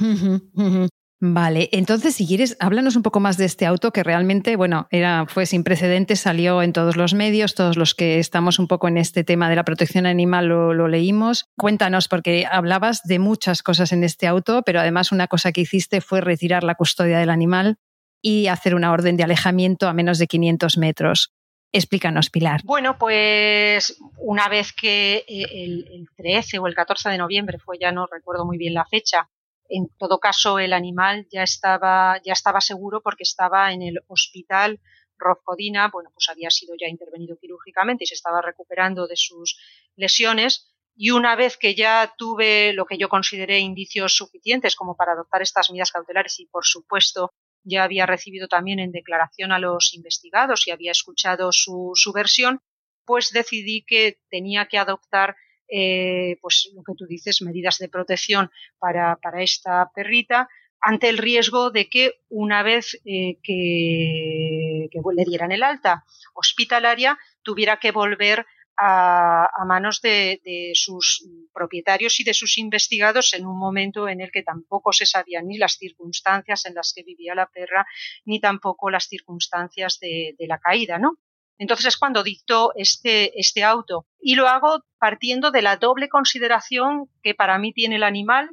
Vale, 1.21 1.67
entonces 1.73 2.15
si 2.15 2.25
quieres, 2.25 2.55
háblanos 2.61 2.95
un 2.95 3.03
poco 3.03 3.19
más 3.19 3.35
de 3.35 3.43
este 3.43 3.65
auto 3.65 3.91
que 3.91 4.03
realmente, 4.03 4.55
bueno, 4.55 4.87
era, 4.89 5.25
fue 5.27 5.45
sin 5.45 5.65
precedentes, 5.65 6.21
salió 6.21 6.61
en 6.61 6.71
todos 6.71 6.95
los 6.95 7.13
medios, 7.13 7.55
todos 7.55 7.75
los 7.75 7.93
que 7.93 8.19
estamos 8.19 8.57
un 8.57 8.69
poco 8.69 8.87
en 8.87 8.97
este 8.97 9.25
tema 9.25 9.49
de 9.49 9.57
la 9.57 9.65
protección 9.65 10.05
animal 10.05 10.47
lo, 10.47 10.87
leímos. 10.87 11.45
Cuéntanos, 11.57 12.07
porque 12.07 12.45
hablabas 12.49 13.03
de 13.03 13.19
muchas 13.19 13.63
cosas 13.63 13.91
en 13.91 14.05
este 14.05 14.27
auto, 14.27 14.61
pero 14.65 14.79
además 14.79 15.11
una 15.11 15.27
cosa 15.27 15.51
que 15.51 15.61
hiciste 15.61 15.99
fue 15.99 16.21
retirar 16.21 16.63
la 16.63 16.75
custodia 16.75 17.19
del 17.19 17.31
animal 17.31 17.75
y 18.21 18.47
hacer 18.47 18.73
una 18.73 18.93
orden 18.93 19.17
de 19.17 19.23
alejamiento 19.23 19.89
a 19.89 19.93
menos 19.93 20.19
de 20.19 20.27
500 20.27 20.77
metros. 20.77 21.33
Explícanos, 21.73 22.29
Pilar. 22.29 22.61
Bueno, 22.63 22.97
pues 22.97 23.97
una 24.17 24.47
vez 24.47 24.71
que 24.71 25.25
eh, 25.27 25.45
el, 25.51 25.85
el 25.91 26.07
13 26.15 26.59
o 26.59 26.67
el 26.67 26.75
14 26.75 27.09
de 27.09 27.17
noviembre 27.17 27.59
fue, 27.59 27.77
ya 27.77 27.91
no 27.91 28.07
recuerdo 28.07 28.45
muy 28.45 28.57
bien 28.57 28.73
la 28.73 28.85
fecha, 28.85 29.29
en 29.69 29.87
todo 29.97 30.19
caso, 30.19 30.59
el 30.59 30.73
animal 30.73 31.27
ya 31.31 31.43
estaba, 31.43 32.19
ya 32.25 32.33
estaba 32.33 32.59
seguro 32.59 33.01
porque 33.01 33.23
estaba 33.23 33.71
en 33.71 33.83
el 33.83 33.99
hospital 34.07 34.79
Rofcodina, 35.19 35.89
bueno, 35.89 36.09
pues 36.13 36.29
había 36.29 36.49
sido 36.49 36.75
ya 36.79 36.87
intervenido 36.87 37.37
quirúrgicamente 37.37 38.03
y 38.03 38.07
se 38.07 38.15
estaba 38.15 38.41
recuperando 38.41 39.07
de 39.07 39.15
sus 39.15 39.59
lesiones. 39.95 40.73
Y 40.95 41.11
una 41.11 41.35
vez 41.35 41.57
que 41.57 41.75
ya 41.75 42.13
tuve 42.17 42.73
lo 42.73 42.85
que 42.85 42.97
yo 42.97 43.09
consideré 43.09 43.59
indicios 43.59 44.15
suficientes 44.15 44.75
como 44.75 44.95
para 44.97 45.13
adoptar 45.13 45.41
estas 45.41 45.69
medidas 45.69 45.91
cautelares 45.91 46.39
y, 46.39 46.47
por 46.47 46.65
supuesto, 46.65 47.33
ya 47.63 47.83
había 47.83 48.05
recibido 48.05 48.47
también 48.47 48.79
en 48.79 48.91
declaración 48.91 49.51
a 49.51 49.59
los 49.59 49.93
investigados 49.93 50.67
y 50.67 50.71
había 50.71 50.91
escuchado 50.91 51.51
su, 51.51 51.91
su 51.95 52.11
versión, 52.11 52.61
pues 53.05 53.31
decidí 53.31 53.85
que 53.85 54.19
tenía 54.29 54.67
que 54.67 54.77
adoptar 54.77 55.35
eh, 55.71 56.37
pues 56.41 56.71
lo 56.75 56.83
que 56.83 56.93
tú 56.97 57.05
dices, 57.05 57.41
medidas 57.41 57.77
de 57.77 57.89
protección 57.89 58.51
para, 58.79 59.17
para 59.17 59.41
esta 59.43 59.91
perrita 59.93 60.49
ante 60.81 61.09
el 61.09 61.17
riesgo 61.17 61.71
de 61.71 61.89
que 61.89 62.21
una 62.29 62.63
vez 62.63 62.99
eh, 63.05 63.37
que, 63.43 64.89
le 65.15 65.25
dieran 65.25 65.51
el 65.51 65.63
alta 65.63 66.05
hospitalaria 66.33 67.17
tuviera 67.43 67.77
que 67.77 67.91
volver 67.91 68.45
a, 68.81 69.49
manos 69.67 69.99
de, 70.01 70.71
sus 70.73 71.27
propietarios 71.53 72.19
y 72.21 72.23
de 72.23 72.33
sus 72.33 72.57
investigados 72.57 73.33
en 73.33 73.45
un 73.45 73.59
momento 73.59 74.07
en 74.07 74.21
el 74.21 74.31
que 74.31 74.41
tampoco 74.41 74.93
se 74.93 75.05
sabían 75.05 75.47
ni 75.47 75.57
las 75.57 75.73
circunstancias 75.73 76.65
en 76.65 76.75
las 76.75 76.93
que 76.95 77.03
vivía 77.03 77.35
la 77.35 77.47
perra 77.47 77.85
ni 78.23 78.39
tampoco 78.39 78.89
las 78.89 79.07
circunstancias 79.09 79.99
de 79.99 80.35
la 80.47 80.59
caída, 80.59 80.97
¿no? 80.97 81.17
Entonces 81.59 81.87
es 81.87 81.97
cuando 81.97 82.23
dictó 82.23 82.71
este, 82.75 83.39
este 83.39 83.63
auto. 83.63 84.07
Y 84.19 84.35
lo 84.35 84.47
hago 84.47 84.83
partiendo 84.97 85.51
de 85.51 85.61
la 85.61 85.75
doble 85.75 86.09
consideración 86.09 87.09
que 87.21 87.35
para 87.35 87.59
mí 87.59 87.73
tiene 87.73 87.97
el 87.97 88.03
animal 88.03 88.49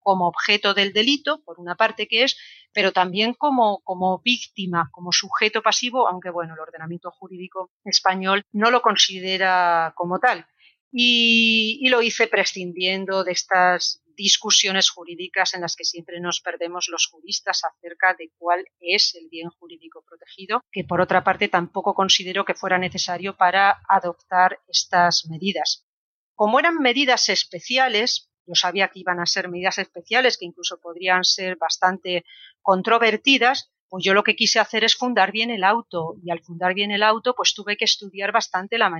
como 0.00 0.26
objeto 0.26 0.74
del 0.74 0.92
delito, 0.92 1.42
por 1.44 1.60
una 1.60 1.76
parte 1.76 2.08
que 2.08 2.24
es, 2.24 2.36
pero 2.72 2.92
también 2.92 3.34
como, 3.34 3.80
como 3.84 4.20
víctima, 4.24 4.88
como 4.90 5.12
sujeto 5.12 5.62
pasivo, 5.62 6.08
aunque 6.08 6.30
bueno, 6.30 6.54
el 6.54 6.60
ordenamiento 6.60 7.10
jurídico 7.10 7.70
español 7.84 8.42
no 8.52 8.70
lo 8.70 8.82
considera 8.82 9.92
como 9.96 10.18
tal. 10.18 10.46
Y, 10.90 11.86
lo 11.88 12.02
hice 12.02 12.26
prescindiendo 12.26 13.24
de 13.24 13.32
estas 13.32 14.02
discusiones 14.16 14.90
jurídicas 14.90 15.54
en 15.54 15.60
las 15.60 15.76
que 15.76 15.84
siempre 15.84 16.18
nos 16.18 16.40
perdemos 16.40 16.88
los 16.88 17.06
juristas 17.06 17.62
acerca 17.64 18.14
de 18.18 18.32
cuál 18.36 18.64
es 18.80 19.14
el 19.14 19.28
bien 19.28 19.48
jurídico 19.48 20.02
protegido, 20.06 20.64
que 20.72 20.82
por 20.82 21.00
otra 21.00 21.22
parte 21.22 21.48
tampoco 21.48 21.94
considero 21.94 22.44
que 22.44 22.54
fuera 22.54 22.78
necesario 22.78 23.36
para 23.36 23.80
adoptar 23.88 24.58
estas 24.66 25.26
medidas. 25.30 25.86
Como 26.34 26.58
eran 26.58 26.78
medidas 26.78 27.28
especiales, 27.28 28.30
yo 28.44 28.54
sabía 28.54 28.88
que 28.88 29.00
iban 29.00 29.20
a 29.20 29.26
ser 29.26 29.48
medidas 29.48 29.78
especiales 29.78 30.36
que 30.36 30.46
incluso 30.46 30.80
podrían 30.80 31.22
ser 31.22 31.56
bastante 31.56 32.24
controvertidas, 32.60 33.70
pues 33.88 34.04
yo 34.04 34.14
lo 34.14 34.24
que 34.24 34.36
quise 34.36 34.58
hacer 34.58 34.84
es 34.84 34.96
fundar 34.96 35.30
bien 35.30 35.50
el 35.50 35.62
auto 35.62 36.16
y 36.24 36.30
al 36.30 36.40
fundar 36.40 36.74
bien 36.74 36.90
el 36.90 37.02
auto 37.02 37.34
pues 37.36 37.54
tuve 37.54 37.76
que 37.76 37.84
estudiar 37.84 38.32
bastante 38.32 38.78
la 38.78 38.90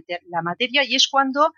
materia 0.42 0.85
y 0.85 0.94
es 0.94 1.09
cuando 1.09 1.53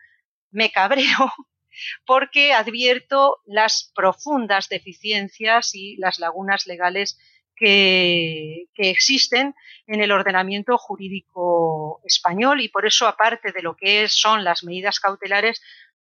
me 0.50 0.70
cabreo 0.70 1.32
porque 2.06 2.52
advierto 2.52 3.38
las 3.44 3.90
profundas 3.94 4.68
deficiencias 4.68 5.74
y 5.74 5.96
las 5.96 6.18
lagunas 6.18 6.66
legales 6.66 7.18
que, 7.60 8.68
existen 8.76 9.54
en 9.86 10.00
el 10.00 10.12
ordenamiento 10.12 10.78
jurídico 10.78 12.00
español 12.04 12.62
y 12.62 12.68
por 12.68 12.86
eso, 12.86 13.06
aparte 13.06 13.52
de 13.52 13.62
lo 13.62 13.76
que 13.76 14.08
son 14.08 14.42
las 14.42 14.64
medidas 14.64 14.98
cautelares, 14.98 15.60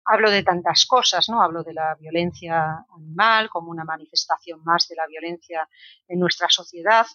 hablo 0.05 0.31
de 0.31 0.43
tantas 0.43 0.85
cosas, 0.85 1.27
¿no? 1.27 1.41
Hablo 1.41 1.63
de 1.63 1.73
la 1.73 1.95
violencia 1.99 2.85
animal 2.95 3.49
como 3.49 3.69
una 3.69 3.83
manifestación 3.83 4.63
más 4.63 4.87
de 4.87 4.95
la 4.95 5.05
violencia 5.07 5.67
en 6.07 6.19
nuestra 6.19 6.47
sociedad, 6.49 7.05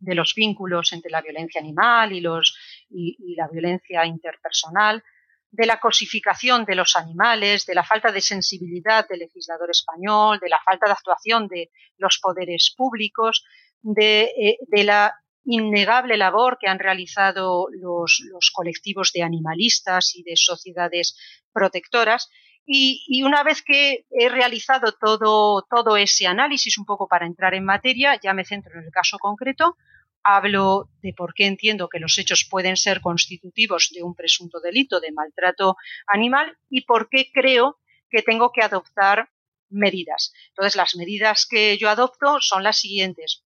de 0.00 0.14
los 0.14 0.34
vínculos 0.34 0.92
entre 0.92 1.10
la 1.10 1.22
violencia 1.22 1.60
animal 1.60 2.12
y, 2.12 2.20
los, 2.20 2.58
y 2.88 3.34
la 3.36 3.46
violencia 3.48 4.04
interpersonal, 4.04 5.04
de 5.52 5.66
la 5.66 5.80
cosificación 5.80 6.64
de 6.64 6.76
los 6.76 6.96
animales, 6.96 7.66
de 7.66 7.74
la 7.74 7.84
falta 7.84 8.12
de 8.12 8.20
sensibilidad 8.20 9.06
del 9.08 9.20
legislador 9.20 9.70
español, 9.70 10.38
de 10.40 10.48
la 10.48 10.60
falta 10.64 10.86
de 10.86 10.92
actuación 10.92 11.48
de 11.48 11.70
los 11.98 12.18
poderes 12.22 12.72
públicos, 12.76 13.44
de, 13.82 14.30
eh, 14.36 14.84
la 14.84 15.14
innegable 15.44 16.16
labor 16.16 16.58
que 16.60 16.68
han 16.68 16.78
realizado 16.78 17.66
los, 17.72 18.22
colectivos 18.52 19.10
de 19.12 19.22
animalistas 19.22 20.14
y 20.14 20.22
de 20.22 20.36
sociedades 20.36 21.16
protectoras. 21.52 22.28
Y, 22.66 23.04
y, 23.08 23.22
una 23.24 23.42
vez 23.42 23.62
que 23.62 24.04
he 24.10 24.28
realizado 24.28 24.92
todo, 24.92 25.66
todo 25.68 25.96
ese 25.96 26.26
análisis, 26.26 26.78
un 26.78 26.84
poco 26.84 27.08
para 27.08 27.26
entrar 27.26 27.54
en 27.54 27.64
materia, 27.64 28.20
ya 28.22 28.34
me 28.34 28.44
centro 28.44 28.78
en 28.78 28.84
el 28.84 28.92
caso 28.92 29.18
concreto, 29.18 29.76
hablo 30.22 30.90
de 31.02 31.12
por 31.12 31.34
qué 31.34 31.46
entiendo 31.46 31.88
que 31.88 31.98
los 31.98 32.18
hechos 32.18 32.46
pueden 32.48 32.76
ser 32.76 33.00
constitutivos 33.00 33.90
de 33.94 34.02
un 34.02 34.14
presunto 34.14 34.60
delito 34.60 35.00
de 35.00 35.12
maltrato 35.12 35.76
animal 36.06 36.56
y 36.68 36.82
por 36.82 37.08
qué 37.08 37.30
creo 37.32 37.78
que 38.10 38.22
tengo 38.22 38.52
que 38.52 38.62
adoptar 38.62 39.30
medidas. 39.70 40.32
Entonces, 40.48 40.76
las 40.76 40.96
medidas 40.96 41.46
que 41.46 41.78
yo 41.78 41.88
adopto 41.88 42.40
son 42.40 42.62
las 42.62 42.78
siguientes. 42.78 43.44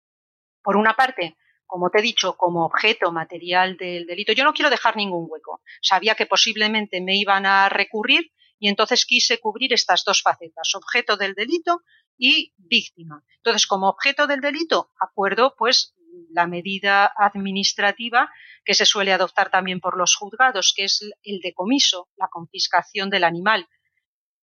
por 0.63 0.77
una 0.77 0.95
parte, 0.95 1.37
como 1.67 1.91
te 1.91 1.99
he 1.99 2.01
dicho, 2.01 2.37
como 2.37 2.65
objeto 2.65 3.11
material 3.11 3.77
del 3.77 4.07
delito. 4.07 4.33
Yo 4.33 4.43
no 4.43 4.53
quiero 4.53 4.71
dejar 4.71 4.95
ningún 4.95 5.27
hueco. 5.29 5.61
Sabía 5.79 6.15
que 6.15 6.25
posiblemente 6.25 7.01
me 7.01 7.15
iban 7.17 7.45
a 7.45 7.69
recurrir 7.69 8.31
y 8.57 8.69
entonces 8.69 9.05
quise 9.05 9.39
cubrir 9.39 9.73
estas 9.73 10.03
dos 10.03 10.23
facetas, 10.23 10.73
objeto 10.73 11.17
del 11.17 11.35
delito 11.35 11.83
y 12.17 12.53
víctima. 12.57 13.23
Entonces, 13.35 13.67
como 13.67 13.89
objeto 13.89 14.25
del 14.25 14.41
delito, 14.41 14.91
acuerdo 14.99 15.53
pues 15.55 15.93
la 16.29 16.47
medida 16.47 17.11
administrativa 17.17 18.29
que 18.63 18.73
se 18.73 18.85
suele 18.85 19.13
adoptar 19.13 19.49
también 19.49 19.79
por 19.79 19.97
los 19.97 20.15
juzgados, 20.15 20.73
que 20.75 20.85
es 20.85 21.01
el 21.23 21.39
decomiso, 21.39 22.09
la 22.17 22.27
confiscación 22.27 23.09
del 23.09 23.23
animal. 23.23 23.67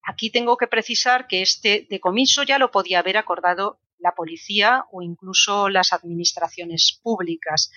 Aquí 0.03 0.31
tengo 0.31 0.57
que 0.57 0.66
precisar 0.66 1.27
que 1.27 1.43
este 1.43 1.87
decomiso 1.89 2.43
ya 2.43 2.59
lo 2.59 2.70
podía 2.70 2.99
haber 2.99 3.16
acordado 3.16 3.81
la 3.99 4.14
policía 4.14 4.85
o 4.91 5.03
incluso 5.03 5.68
las 5.68 5.93
administraciones 5.93 7.01
públicas 7.03 7.70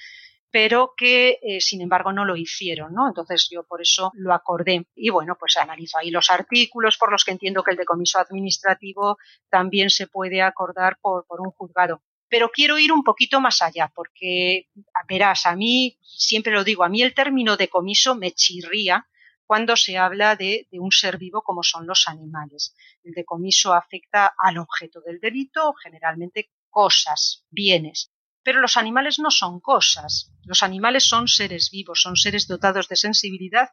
pero 0.56 0.94
que 0.96 1.38
eh, 1.42 1.60
sin 1.60 1.82
embargo 1.82 2.14
no 2.14 2.24
lo 2.24 2.38
hicieron, 2.38 2.94
¿no? 2.94 3.10
Entonces 3.10 3.50
yo 3.52 3.64
por 3.64 3.82
eso 3.82 4.14
lo 4.14 4.34
acordé. 4.34 4.88
Y 4.96 5.10
bueno, 5.10 5.36
pues 5.38 5.58
analizo 5.58 5.98
ahí 5.98 6.12
los 6.12 6.30
artículos 6.30 6.98
por 6.98 7.12
los 7.12 7.26
que 7.26 7.32
entiendo 7.32 7.62
que 7.62 7.72
el 7.72 7.78
decomiso 7.78 8.20
administrativo 8.20 9.18
también 9.50 9.90
se 9.90 10.08
puede 10.08 10.42
acordar 10.42 10.98
por, 11.02 11.26
por 11.26 11.42
un 11.42 11.52
juzgado. 11.52 12.02
Pero 12.28 12.50
quiero 12.50 12.80
ir 12.80 12.92
un 12.92 13.04
poquito 13.04 13.40
más 13.40 13.62
allá, 13.62 13.92
porque 13.94 14.70
verás, 15.08 15.46
a 15.46 15.56
mí, 15.56 15.98
siempre 16.02 16.54
lo 16.54 16.64
digo, 16.64 16.84
a 16.84 16.90
mí 16.90 17.02
el 17.02 17.14
término 17.14 17.58
decomiso 17.58 18.16
me 18.16 18.32
chirría 18.32 19.08
cuando 19.46 19.76
se 19.76 19.98
habla 19.98 20.36
de, 20.36 20.68
de, 20.72 20.80
un 20.80 20.92
ser 20.92 21.18
vivo 21.18 21.44
como 21.44 21.62
son 21.62 21.86
los 21.86 22.08
animales. 22.08 22.76
El 23.04 23.14
decomiso 23.14 23.74
afecta 23.74 24.34
al 24.38 24.58
objeto 24.58 25.02
del 25.02 25.20
delito, 25.20 25.74
generalmente 25.74 26.52
cosas, 26.70 27.46
bienes. 27.50 28.12
Pero 28.44 28.60
los 28.60 28.76
animales 28.78 29.20
no 29.20 29.30
son 29.32 29.60
cosas. 29.60 30.32
Los 30.44 30.64
animales 30.64 31.04
son 31.04 31.28
seres 31.28 31.70
vivos, 31.72 32.02
son 32.02 32.16
seres 32.16 32.48
dotados 32.48 32.88
de 32.88 32.96
sensibilidad 32.96 33.70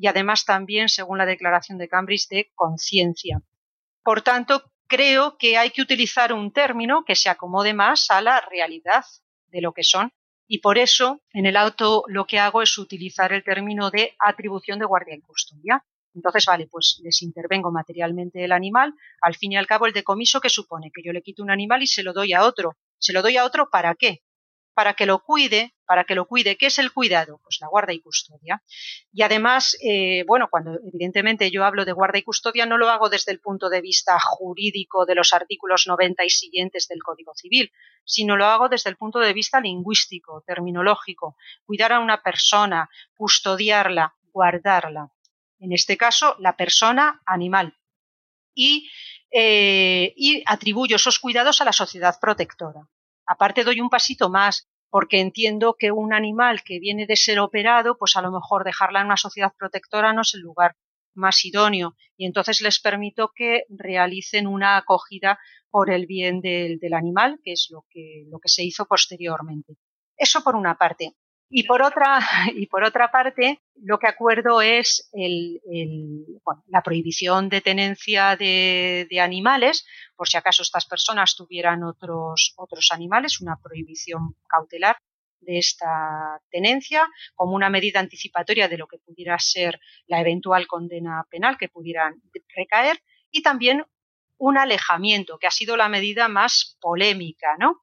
y 0.00 0.06
además 0.06 0.46
también, 0.46 0.88
según 0.88 1.18
la 1.18 1.26
declaración 1.26 1.76
de 1.76 1.88
Cambridge, 1.88 2.26
de 2.28 2.50
conciencia. 2.54 3.42
Por 4.02 4.22
tanto, 4.22 4.72
creo 4.90 5.38
que 5.38 5.56
hay 5.56 5.70
que 5.70 5.82
utilizar 5.82 6.32
un 6.32 6.52
término 6.52 7.04
que 7.06 7.14
se 7.14 7.30
acomode 7.30 7.72
más 7.72 8.10
a 8.10 8.20
la 8.20 8.40
realidad 8.40 9.04
de 9.46 9.60
lo 9.60 9.72
que 9.72 9.84
son. 9.84 10.12
Y 10.48 10.58
por 10.58 10.78
eso, 10.78 11.22
en 11.32 11.46
el 11.46 11.56
auto 11.56 12.02
lo 12.08 12.26
que 12.26 12.40
hago 12.40 12.60
es 12.60 12.76
utilizar 12.76 13.32
el 13.32 13.44
término 13.44 13.90
de 13.90 14.16
atribución 14.18 14.80
de 14.80 14.86
guardia 14.86 15.14
y 15.14 15.20
custodia. 15.20 15.84
Entonces, 16.12 16.44
vale, 16.44 16.66
pues 16.66 17.00
les 17.04 17.22
intervengo 17.22 17.70
materialmente 17.70 18.44
el 18.44 18.50
animal. 18.50 18.92
Al 19.22 19.36
fin 19.36 19.52
y 19.52 19.56
al 19.56 19.68
cabo, 19.68 19.86
el 19.86 19.92
decomiso 19.92 20.40
que 20.40 20.50
supone 20.50 20.90
que 20.92 21.02
yo 21.04 21.12
le 21.12 21.22
quito 21.22 21.44
un 21.44 21.52
animal 21.52 21.84
y 21.84 21.86
se 21.86 22.02
lo 22.02 22.12
doy 22.12 22.32
a 22.32 22.44
otro. 22.44 22.76
Se 22.98 23.12
lo 23.12 23.22
doy 23.22 23.36
a 23.36 23.44
otro 23.44 23.70
para 23.70 23.94
qué? 23.94 24.24
Para 24.80 24.94
que 24.94 25.04
lo 25.04 25.18
cuide, 25.18 25.74
para 25.84 26.04
que 26.04 26.14
lo 26.14 26.24
cuide. 26.24 26.56
¿Qué 26.56 26.68
es 26.68 26.78
el 26.78 26.90
cuidado? 26.90 27.38
Pues 27.44 27.58
la 27.60 27.68
guarda 27.68 27.92
y 27.92 28.00
custodia. 28.00 28.62
Y 29.12 29.20
además, 29.20 29.76
eh, 29.82 30.24
bueno, 30.26 30.48
cuando 30.50 30.78
evidentemente 30.82 31.50
yo 31.50 31.66
hablo 31.66 31.84
de 31.84 31.92
guarda 31.92 32.16
y 32.16 32.22
custodia, 32.22 32.64
no 32.64 32.78
lo 32.78 32.88
hago 32.88 33.10
desde 33.10 33.30
el 33.30 33.40
punto 33.40 33.68
de 33.68 33.82
vista 33.82 34.18
jurídico 34.18 35.04
de 35.04 35.16
los 35.16 35.34
artículos 35.34 35.86
90 35.86 36.24
y 36.24 36.30
siguientes 36.30 36.88
del 36.88 37.02
Código 37.02 37.34
Civil, 37.34 37.70
sino 38.06 38.38
lo 38.38 38.46
hago 38.46 38.70
desde 38.70 38.88
el 38.88 38.96
punto 38.96 39.18
de 39.18 39.34
vista 39.34 39.60
lingüístico, 39.60 40.42
terminológico. 40.46 41.36
Cuidar 41.66 41.92
a 41.92 42.00
una 42.00 42.22
persona, 42.22 42.88
custodiarla, 43.14 44.14
guardarla. 44.32 45.10
En 45.58 45.72
este 45.72 45.98
caso, 45.98 46.36
la 46.38 46.56
persona 46.56 47.20
animal. 47.26 47.76
Y 48.54 48.88
eh, 49.30 50.12
y 50.16 50.42
atribuyo 50.46 50.96
esos 50.96 51.18
cuidados 51.18 51.60
a 51.60 51.64
la 51.64 51.72
sociedad 51.72 52.18
protectora. 52.18 52.88
Aparte 53.30 53.62
doy 53.62 53.80
un 53.80 53.90
pasito 53.90 54.28
más 54.28 54.68
porque 54.88 55.20
entiendo 55.20 55.76
que 55.78 55.92
un 55.92 56.12
animal 56.12 56.64
que 56.64 56.80
viene 56.80 57.06
de 57.06 57.14
ser 57.14 57.38
operado, 57.38 57.96
pues 57.96 58.16
a 58.16 58.22
lo 58.22 58.32
mejor 58.32 58.64
dejarla 58.64 58.98
en 59.00 59.06
una 59.06 59.16
sociedad 59.16 59.52
protectora 59.56 60.12
no 60.12 60.22
es 60.22 60.34
el 60.34 60.40
lugar 60.40 60.74
más 61.14 61.44
idóneo 61.44 61.94
y 62.16 62.26
entonces 62.26 62.60
les 62.60 62.80
permito 62.80 63.30
que 63.32 63.66
realicen 63.68 64.48
una 64.48 64.76
acogida 64.76 65.38
por 65.70 65.92
el 65.92 66.06
bien 66.06 66.40
del, 66.40 66.80
animal, 66.92 67.38
que 67.44 67.52
es 67.52 67.68
lo 67.70 67.84
que, 67.88 68.24
lo 68.26 68.40
que 68.40 68.48
se 68.48 68.64
hizo 68.64 68.84
posteriormente. 68.86 69.74
Eso 70.16 70.42
por 70.42 70.56
una 70.56 70.76
parte. 70.76 71.14
Y 71.52 71.64
por 71.64 71.82
otra, 71.82 72.20
y 72.54 72.66
por 72.66 72.84
otra 72.84 73.10
parte, 73.10 73.60
lo 73.82 73.98
que 73.98 74.06
acuerdo 74.06 74.62
es 74.62 75.10
el, 75.12 75.60
la 76.68 76.82
prohibición 76.82 77.48
de 77.48 77.60
tenencia 77.60 78.36
de, 78.36 79.06
animales, 79.20 79.84
por 80.16 80.28
si 80.28 80.36
acaso 80.36 80.62
estas 80.62 80.86
personas 80.86 81.34
tuvieran 81.34 81.82
otros, 81.82 82.54
otros 82.56 82.90
animales, 82.92 83.40
una 83.40 83.56
prohibición 83.60 84.36
cautelar 84.48 84.96
de 85.40 85.58
esta 85.58 86.40
tenencia 86.50 87.08
como 87.34 87.54
una 87.54 87.70
medida 87.70 87.98
anticipatoria 87.98 88.68
de 88.68 88.78
lo 88.78 88.86
que 88.86 88.98
pudiera 88.98 89.38
ser 89.38 89.80
la 90.06 90.20
eventual 90.20 90.66
condena 90.66 91.26
penal 91.30 91.56
que 91.58 91.68
pudieran 91.68 92.22
recaer 92.54 93.02
y 93.30 93.42
también 93.42 93.84
un 94.36 94.56
alejamiento, 94.56 95.38
que 95.38 95.46
ha 95.46 95.50
sido 95.50 95.76
la 95.76 95.88
medida 95.88 96.28
más 96.28 96.78
polémica, 96.80 97.56
¿no? 97.58 97.82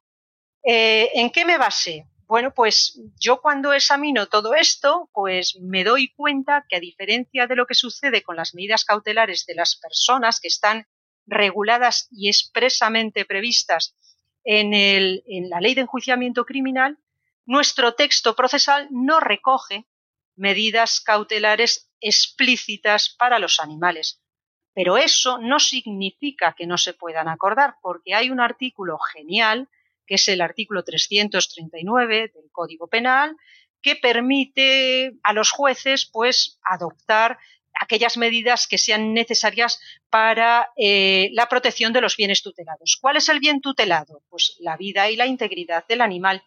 Eh, 0.64 1.10
¿En 1.14 1.30
qué 1.30 1.44
me 1.44 1.58
basé? 1.58 2.06
Bueno, 2.28 2.52
pues 2.52 3.00
yo 3.18 3.40
cuando 3.40 3.72
examino 3.72 4.26
todo 4.26 4.54
esto, 4.54 5.08
pues 5.14 5.58
me 5.62 5.82
doy 5.82 6.12
cuenta 6.12 6.66
que 6.68 6.76
a 6.76 6.80
diferencia 6.80 7.46
de 7.46 7.56
lo 7.56 7.64
que 7.64 7.74
sucede 7.74 8.22
con 8.22 8.36
las 8.36 8.54
medidas 8.54 8.84
cautelares 8.84 9.46
de 9.46 9.54
las 9.54 9.76
personas 9.76 10.38
que 10.38 10.48
están 10.48 10.86
reguladas 11.24 12.06
y 12.10 12.28
expresamente 12.28 13.24
previstas 13.24 13.96
en, 14.44 14.74
en 14.74 15.48
la 15.48 15.62
ley 15.62 15.74
de 15.74 15.80
enjuiciamiento 15.80 16.44
criminal, 16.44 16.98
nuestro 17.46 17.94
texto 17.94 18.36
procesal 18.36 18.88
no 18.90 19.20
recoge 19.20 19.86
medidas 20.36 21.00
cautelares 21.00 21.90
explícitas 21.98 23.08
para 23.08 23.38
los 23.38 23.58
animales. 23.58 24.20
Pero 24.74 24.98
eso 24.98 25.38
no 25.38 25.58
significa 25.58 26.52
que 26.52 26.66
no 26.66 26.76
se 26.76 26.92
puedan 26.92 27.26
acordar, 27.26 27.76
porque 27.80 28.14
hay 28.14 28.28
un 28.28 28.40
artículo 28.40 28.98
genial 28.98 29.70
que 30.08 30.14
es 30.14 30.26
el 30.28 30.40
artículo 30.40 30.82
339 30.82 32.32
del 32.34 32.50
Código 32.50 32.88
Penal, 32.88 33.36
que 33.82 33.94
permite 33.94 35.12
a 35.22 35.32
los 35.32 35.50
jueces 35.52 36.06
pues 36.12 36.58
adoptar 36.62 37.38
aquellas 37.80 38.16
medidas 38.16 38.66
que 38.66 38.78
sean 38.78 39.14
necesarias 39.14 39.80
para 40.10 40.70
eh, 40.76 41.28
la 41.32 41.48
protección 41.48 41.92
de 41.92 42.00
los 42.00 42.16
bienes 42.16 42.42
tutelados. 42.42 42.98
¿Cuál 43.00 43.18
es 43.18 43.28
el 43.28 43.38
bien 43.38 43.60
tutelado? 43.60 44.22
Pues 44.28 44.56
la 44.60 44.76
vida 44.76 45.10
y 45.10 45.16
la 45.16 45.26
integridad 45.26 45.86
del 45.86 46.00
animal. 46.00 46.42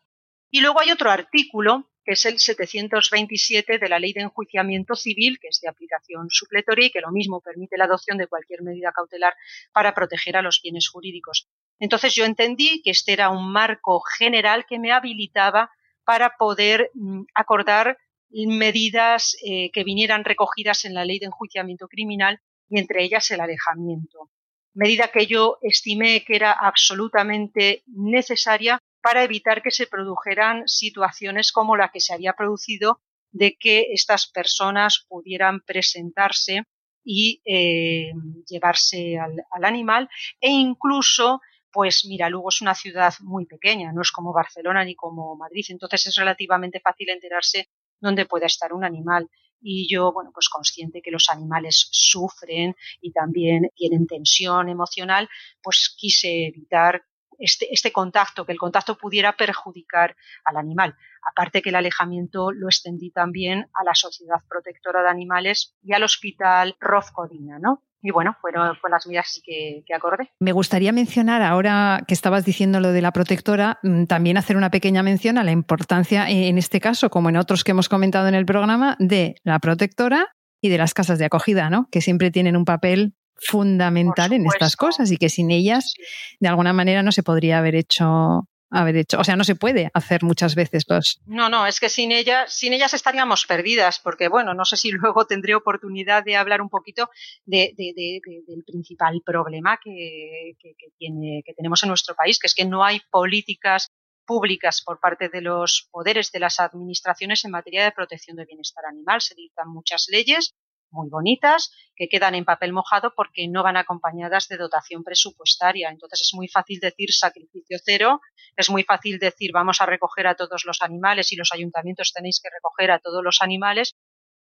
Y 0.49 0.59
luego 0.59 0.81
hay 0.81 0.91
otro 0.91 1.09
artículo, 1.09 1.89
que 2.03 2.13
es 2.13 2.25
el 2.25 2.39
727 2.39 3.77
de 3.77 3.89
la 3.89 3.99
Ley 3.99 4.11
de 4.11 4.21
Enjuiciamiento 4.21 4.95
Civil, 4.95 5.37
que 5.39 5.47
es 5.49 5.61
de 5.61 5.69
aplicación 5.69 6.27
supletoria 6.29 6.87
y 6.87 6.91
que 6.91 6.99
lo 6.99 7.11
mismo 7.11 7.39
permite 7.39 7.77
la 7.77 7.85
adopción 7.85 8.17
de 8.17 8.27
cualquier 8.27 8.63
medida 8.63 8.91
cautelar 8.91 9.33
para 9.71 9.93
proteger 9.93 10.35
a 10.35 10.41
los 10.41 10.59
bienes 10.61 10.89
jurídicos. 10.89 11.47
Entonces 11.81 12.13
yo 12.13 12.25
entendí 12.25 12.81
que 12.83 12.91
este 12.91 13.11
era 13.11 13.31
un 13.31 13.51
marco 13.51 14.01
general 14.01 14.65
que 14.69 14.77
me 14.77 14.91
habilitaba 14.91 15.71
para 16.05 16.37
poder 16.37 16.91
mm, 16.93 17.23
acordar 17.33 17.97
medidas 18.29 19.35
eh, 19.43 19.71
que 19.71 19.83
vinieran 19.83 20.23
recogidas 20.23 20.85
en 20.85 20.93
la 20.93 21.03
ley 21.03 21.19
de 21.19 21.25
enjuiciamiento 21.25 21.87
criminal 21.87 22.39
y 22.69 22.79
entre 22.79 23.03
ellas 23.03 23.29
el 23.31 23.41
alejamiento. 23.41 24.29
Medida 24.73 25.09
que 25.09 25.25
yo 25.25 25.57
estimé 25.61 26.23
que 26.23 26.35
era 26.35 26.51
absolutamente 26.51 27.83
necesaria 27.87 28.79
para 29.01 29.23
evitar 29.23 29.63
que 29.63 29.71
se 29.71 29.87
produjeran 29.87 30.67
situaciones 30.67 31.51
como 31.51 31.75
la 31.75 31.89
que 31.89 31.99
se 31.99 32.13
había 32.13 32.33
producido 32.33 33.01
de 33.31 33.57
que 33.59 33.87
estas 33.91 34.27
personas 34.27 35.03
pudieran 35.09 35.61
presentarse 35.61 36.63
y 37.03 37.41
eh, 37.43 38.11
llevarse 38.47 39.17
al, 39.17 39.43
al, 39.49 39.65
animal 39.65 40.07
e 40.39 40.51
incluso 40.51 41.41
pues 41.71 42.05
mira, 42.05 42.29
Lugo 42.29 42.49
es 42.49 42.61
una 42.61 42.75
ciudad 42.75 43.13
muy 43.21 43.45
pequeña, 43.45 43.91
no 43.91 44.01
es 44.01 44.11
como 44.11 44.33
Barcelona 44.33 44.83
ni 44.83 44.95
como 44.95 45.35
Madrid, 45.35 45.65
entonces 45.69 46.07
es 46.07 46.15
relativamente 46.15 46.79
fácil 46.79 47.09
enterarse 47.09 47.69
dónde 47.99 48.25
puede 48.25 48.45
estar 48.45 48.73
un 48.73 48.83
animal. 48.83 49.29
Y 49.63 49.87
yo, 49.87 50.11
bueno, 50.11 50.31
pues 50.33 50.49
consciente 50.49 51.01
que 51.03 51.11
los 51.11 51.29
animales 51.29 51.87
sufren 51.91 52.75
y 52.99 53.11
también 53.11 53.69
tienen 53.75 54.07
tensión 54.07 54.69
emocional, 54.69 55.29
pues 55.61 55.93
quise 55.95 56.47
evitar 56.47 57.03
este, 57.37 57.71
este 57.71 57.91
contacto, 57.91 58.45
que 58.45 58.51
el 58.51 58.57
contacto 58.57 58.97
pudiera 58.97 59.35
perjudicar 59.35 60.15
al 60.45 60.57
animal. 60.57 60.95
Aparte 61.23 61.61
que 61.61 61.69
el 61.69 61.75
alejamiento 61.75 62.51
lo 62.51 62.67
extendí 62.67 63.11
también 63.11 63.67
a 63.73 63.83
la 63.83 63.93
Sociedad 63.93 64.41
Protectora 64.47 65.03
de 65.03 65.09
Animales 65.09 65.75
y 65.83 65.93
al 65.93 66.03
Hospital 66.03 66.75
Rofcodina, 66.79 67.59
¿no? 67.59 67.83
Y 68.01 68.11
bueno, 68.11 68.35
fueron, 68.41 68.77
las 68.89 69.05
medidas 69.05 69.41
que, 69.45 69.83
que, 69.85 69.93
acordé. 69.93 70.29
Me 70.39 70.51
gustaría 70.51 70.91
mencionar, 70.91 71.41
ahora 71.41 72.03
que 72.07 72.13
estabas 72.13 72.45
diciendo 72.45 72.79
lo 72.79 72.91
de 72.91 73.01
la 73.01 73.11
protectora, 73.11 73.79
mm, 73.83 74.05
también 74.05 74.37
hacer 74.37 74.57
una 74.57 74.71
pequeña 74.71 75.03
mención 75.03 75.37
a 75.37 75.43
la 75.43 75.51
importancia, 75.51 76.29
eh, 76.29 76.47
en 76.47 76.57
este 76.57 76.79
caso, 76.79 77.09
como 77.09 77.29
en 77.29 77.37
otros 77.37 77.63
que 77.63 77.71
hemos 77.71 77.89
comentado 77.89 78.27
en 78.27 78.35
el 78.35 78.45
programa, 78.45 78.95
de 78.99 79.35
la 79.43 79.59
protectora 79.59 80.27
y 80.61 80.69
de 80.69 80.77
las 80.77 80.93
casas 80.93 81.19
de 81.19 81.25
acogida, 81.25 81.69
¿no? 81.69 81.87
Que 81.91 82.01
siempre 82.01 82.31
tienen 82.31 82.57
un 82.57 82.65
papel 82.65 83.13
fundamental 83.41 84.33
en 84.33 84.45
estas 84.45 84.75
cosas 84.75 85.11
y 85.11 85.17
que 85.17 85.29
sin 85.29 85.51
ellas, 85.51 85.93
de 86.39 86.47
alguna 86.47 86.73
manera, 86.73 87.03
no 87.03 87.11
se 87.11 87.23
podría 87.23 87.57
haber 87.57 87.75
hecho 87.75 88.47
haber 88.71 88.95
hecho. 88.95 89.19
O 89.19 89.23
sea, 89.23 89.35
no 89.35 89.43
se 89.43 89.55
puede 89.55 89.91
hacer 89.93 90.23
muchas 90.23 90.55
veces 90.55 90.85
los. 90.87 91.21
No, 91.25 91.49
no, 91.49 91.67
es 91.67 91.79
que 91.79 91.89
sin 91.89 92.11
ellas, 92.11 92.53
sin 92.53 92.73
ellas 92.73 92.93
estaríamos 92.93 93.45
perdidas, 93.45 93.99
porque 93.99 94.29
bueno, 94.29 94.53
no 94.53 94.65
sé 94.65 94.77
si 94.77 94.91
luego 94.91 95.25
tendré 95.25 95.53
oportunidad 95.55 96.23
de 96.23 96.37
hablar 96.37 96.61
un 96.61 96.69
poquito 96.69 97.09
de, 97.45 97.73
del 97.77 98.63
principal 98.65 99.21
problema 99.25 99.79
que, 99.83 100.55
tiene, 100.97 101.43
que 101.45 101.53
tenemos 101.53 101.83
en 101.83 101.89
nuestro 101.89 102.15
país, 102.15 102.39
que 102.39 102.47
es 102.47 102.55
que 102.55 102.65
no 102.65 102.83
hay 102.83 103.01
políticas 103.11 103.89
públicas 104.25 104.81
por 104.85 104.99
parte 104.99 105.29
de 105.29 105.41
los 105.41 105.89
poderes 105.91 106.31
de 106.31 106.39
las 106.39 106.59
administraciones 106.59 107.43
en 107.43 107.51
materia 107.51 107.83
de 107.83 107.91
protección 107.91 108.37
del 108.37 108.45
bienestar 108.45 108.85
animal. 108.85 109.21
Se 109.21 109.35
dictan 109.35 109.67
muchas 109.67 110.07
leyes 110.09 110.53
muy 110.91 111.09
bonitas 111.09 111.71
que 111.95 112.07
quedan 112.07 112.35
en 112.35 112.45
papel 112.45 112.73
mojado 112.73 113.13
porque 113.15 113.47
no 113.47 113.63
van 113.63 113.77
acompañadas 113.77 114.47
de 114.47 114.57
dotación 114.57 115.03
presupuestaria. 115.03 115.89
Entonces 115.89 116.21
es 116.21 116.33
muy 116.33 116.47
fácil 116.47 116.79
decir 116.79 117.11
sacrificio 117.11 117.77
cero, 117.83 118.21
es 118.55 118.69
muy 118.69 118.83
fácil 118.83 119.19
decir 119.19 119.51
vamos 119.53 119.81
a 119.81 119.85
recoger 119.85 120.27
a 120.27 120.35
todos 120.35 120.65
los 120.65 120.81
animales 120.81 121.31
y 121.31 121.35
los 121.35 121.51
ayuntamientos 121.53 122.11
tenéis 122.13 122.39
que 122.41 122.49
recoger 122.49 122.91
a 122.91 122.99
todos 122.99 123.23
los 123.23 123.41
animales, 123.41 123.95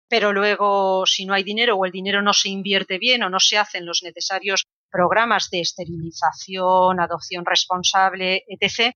pero 0.09 0.33
luego 0.33 1.05
si 1.05 1.25
no 1.25 1.33
hay 1.33 1.43
dinero 1.43 1.75
o 1.75 1.85
el 1.85 1.91
dinero 1.91 2.21
no 2.21 2.33
se 2.33 2.49
invierte 2.49 2.97
bien 2.97 3.23
o 3.23 3.29
no 3.29 3.39
se 3.39 3.57
hacen 3.57 3.85
los 3.85 4.03
necesarios 4.03 4.65
programas 4.89 5.49
de 5.49 5.61
esterilización, 5.61 6.99
adopción 6.99 7.45
responsable, 7.45 8.43
etc., 8.47 8.95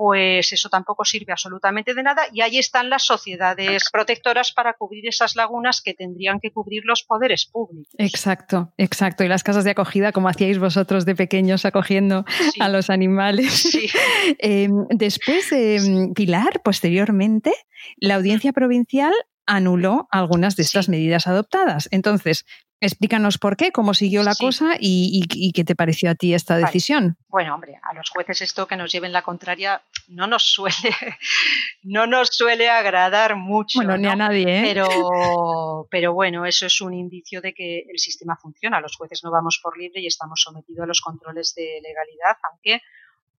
pues 0.00 0.50
eso 0.54 0.70
tampoco 0.70 1.04
sirve 1.04 1.30
absolutamente 1.32 1.92
de 1.92 2.02
nada 2.02 2.22
y 2.32 2.40
ahí 2.40 2.56
están 2.56 2.88
las 2.88 3.04
sociedades 3.04 3.82
protectoras 3.92 4.50
para 4.50 4.72
cubrir 4.72 5.06
esas 5.06 5.36
lagunas 5.36 5.82
que 5.82 5.92
tendrían 5.92 6.40
que 6.40 6.50
cubrir 6.50 6.84
los 6.86 7.02
poderes 7.02 7.44
públicos. 7.44 7.92
Exacto, 7.98 8.72
exacto. 8.78 9.24
Y 9.24 9.28
las 9.28 9.42
casas 9.42 9.62
de 9.64 9.72
acogida, 9.72 10.12
como 10.12 10.30
hacíais 10.30 10.58
vosotros 10.58 11.04
de 11.04 11.14
pequeños 11.14 11.66
acogiendo 11.66 12.24
a 12.60 12.70
los 12.70 12.88
animales. 12.88 13.68
Em, 14.38 14.86
después, 14.88 15.50
de 15.50 16.10
Pilar, 16.14 16.62
posteriormente, 16.64 17.52
la 17.98 18.14
audiencia 18.14 18.54
provincial 18.54 19.12
anuló 19.50 20.06
algunas 20.12 20.54
de 20.54 20.62
estas 20.62 20.88
medidas 20.88 21.26
adoptadas. 21.26 21.88
Entonces, 21.90 22.46
Explícanos 22.82 23.36
por 23.36 23.58
qué, 23.58 23.72
cómo 23.72 23.92
siguió 23.92 24.22
la 24.22 24.34
cosa 24.34 24.76
y, 24.80 25.52
qué 25.52 25.64
te 25.64 25.76
pareció 25.76 26.10
a 26.10 26.14
ti 26.14 26.32
esta 26.32 26.56
decisión. 26.56 27.18
Bueno, 27.28 27.54
hombre, 27.54 27.78
a 27.82 27.92
los 27.92 28.08
jueces 28.08 28.40
esto 28.40 28.66
que 28.66 28.74
nos 28.74 28.90
lleven 28.90 29.12
la 29.12 29.20
contraria 29.20 29.82
no 30.08 30.26
nos 30.26 30.44
suele, 30.44 30.72
no 31.82 32.06
nos 32.06 32.30
suele 32.32 32.70
agradar 32.70 33.36
mucho. 33.36 33.80
Bueno, 33.80 33.98
ni 33.98 34.08
a 34.08 34.16
nadie, 34.16 34.60
¿eh? 34.60 34.62
Pero, 34.64 35.88
pero 35.90 36.14
bueno, 36.14 36.46
eso 36.46 36.64
es 36.64 36.80
un 36.80 36.94
indicio 36.94 37.42
de 37.42 37.52
que 37.52 37.80
el 37.80 37.98
sistema 37.98 38.38
funciona. 38.40 38.80
Los 38.80 38.96
jueces 38.96 39.22
no 39.24 39.30
vamos 39.30 39.60
por 39.62 39.76
libre 39.76 40.00
y 40.00 40.06
estamos 40.06 40.40
sometidos 40.40 40.84
a 40.84 40.86
los 40.86 41.02
controles 41.02 41.54
de 41.54 41.82
legalidad, 41.82 42.38
aunque 42.50 42.80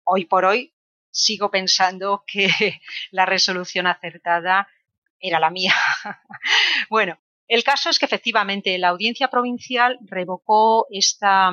hoy 0.04 0.26
por 0.26 0.46
hoy 0.46 0.72
sigo 1.10 1.50
pensando 1.50 2.24
que 2.28 2.48
la 3.10 3.26
resolución 3.26 3.88
acertada 3.88 4.68
era 5.22 5.40
la 5.40 5.50
mía. 5.50 5.74
bueno, 6.90 7.18
el 7.48 7.66
caso 7.66 7.90
es 7.90 8.00
que 8.00 8.06
efectivamente 8.06 8.78
la 8.78 8.88
audiencia 8.88 9.28
provincial 9.28 10.00
revocó 10.04 10.88
esta, 10.90 11.52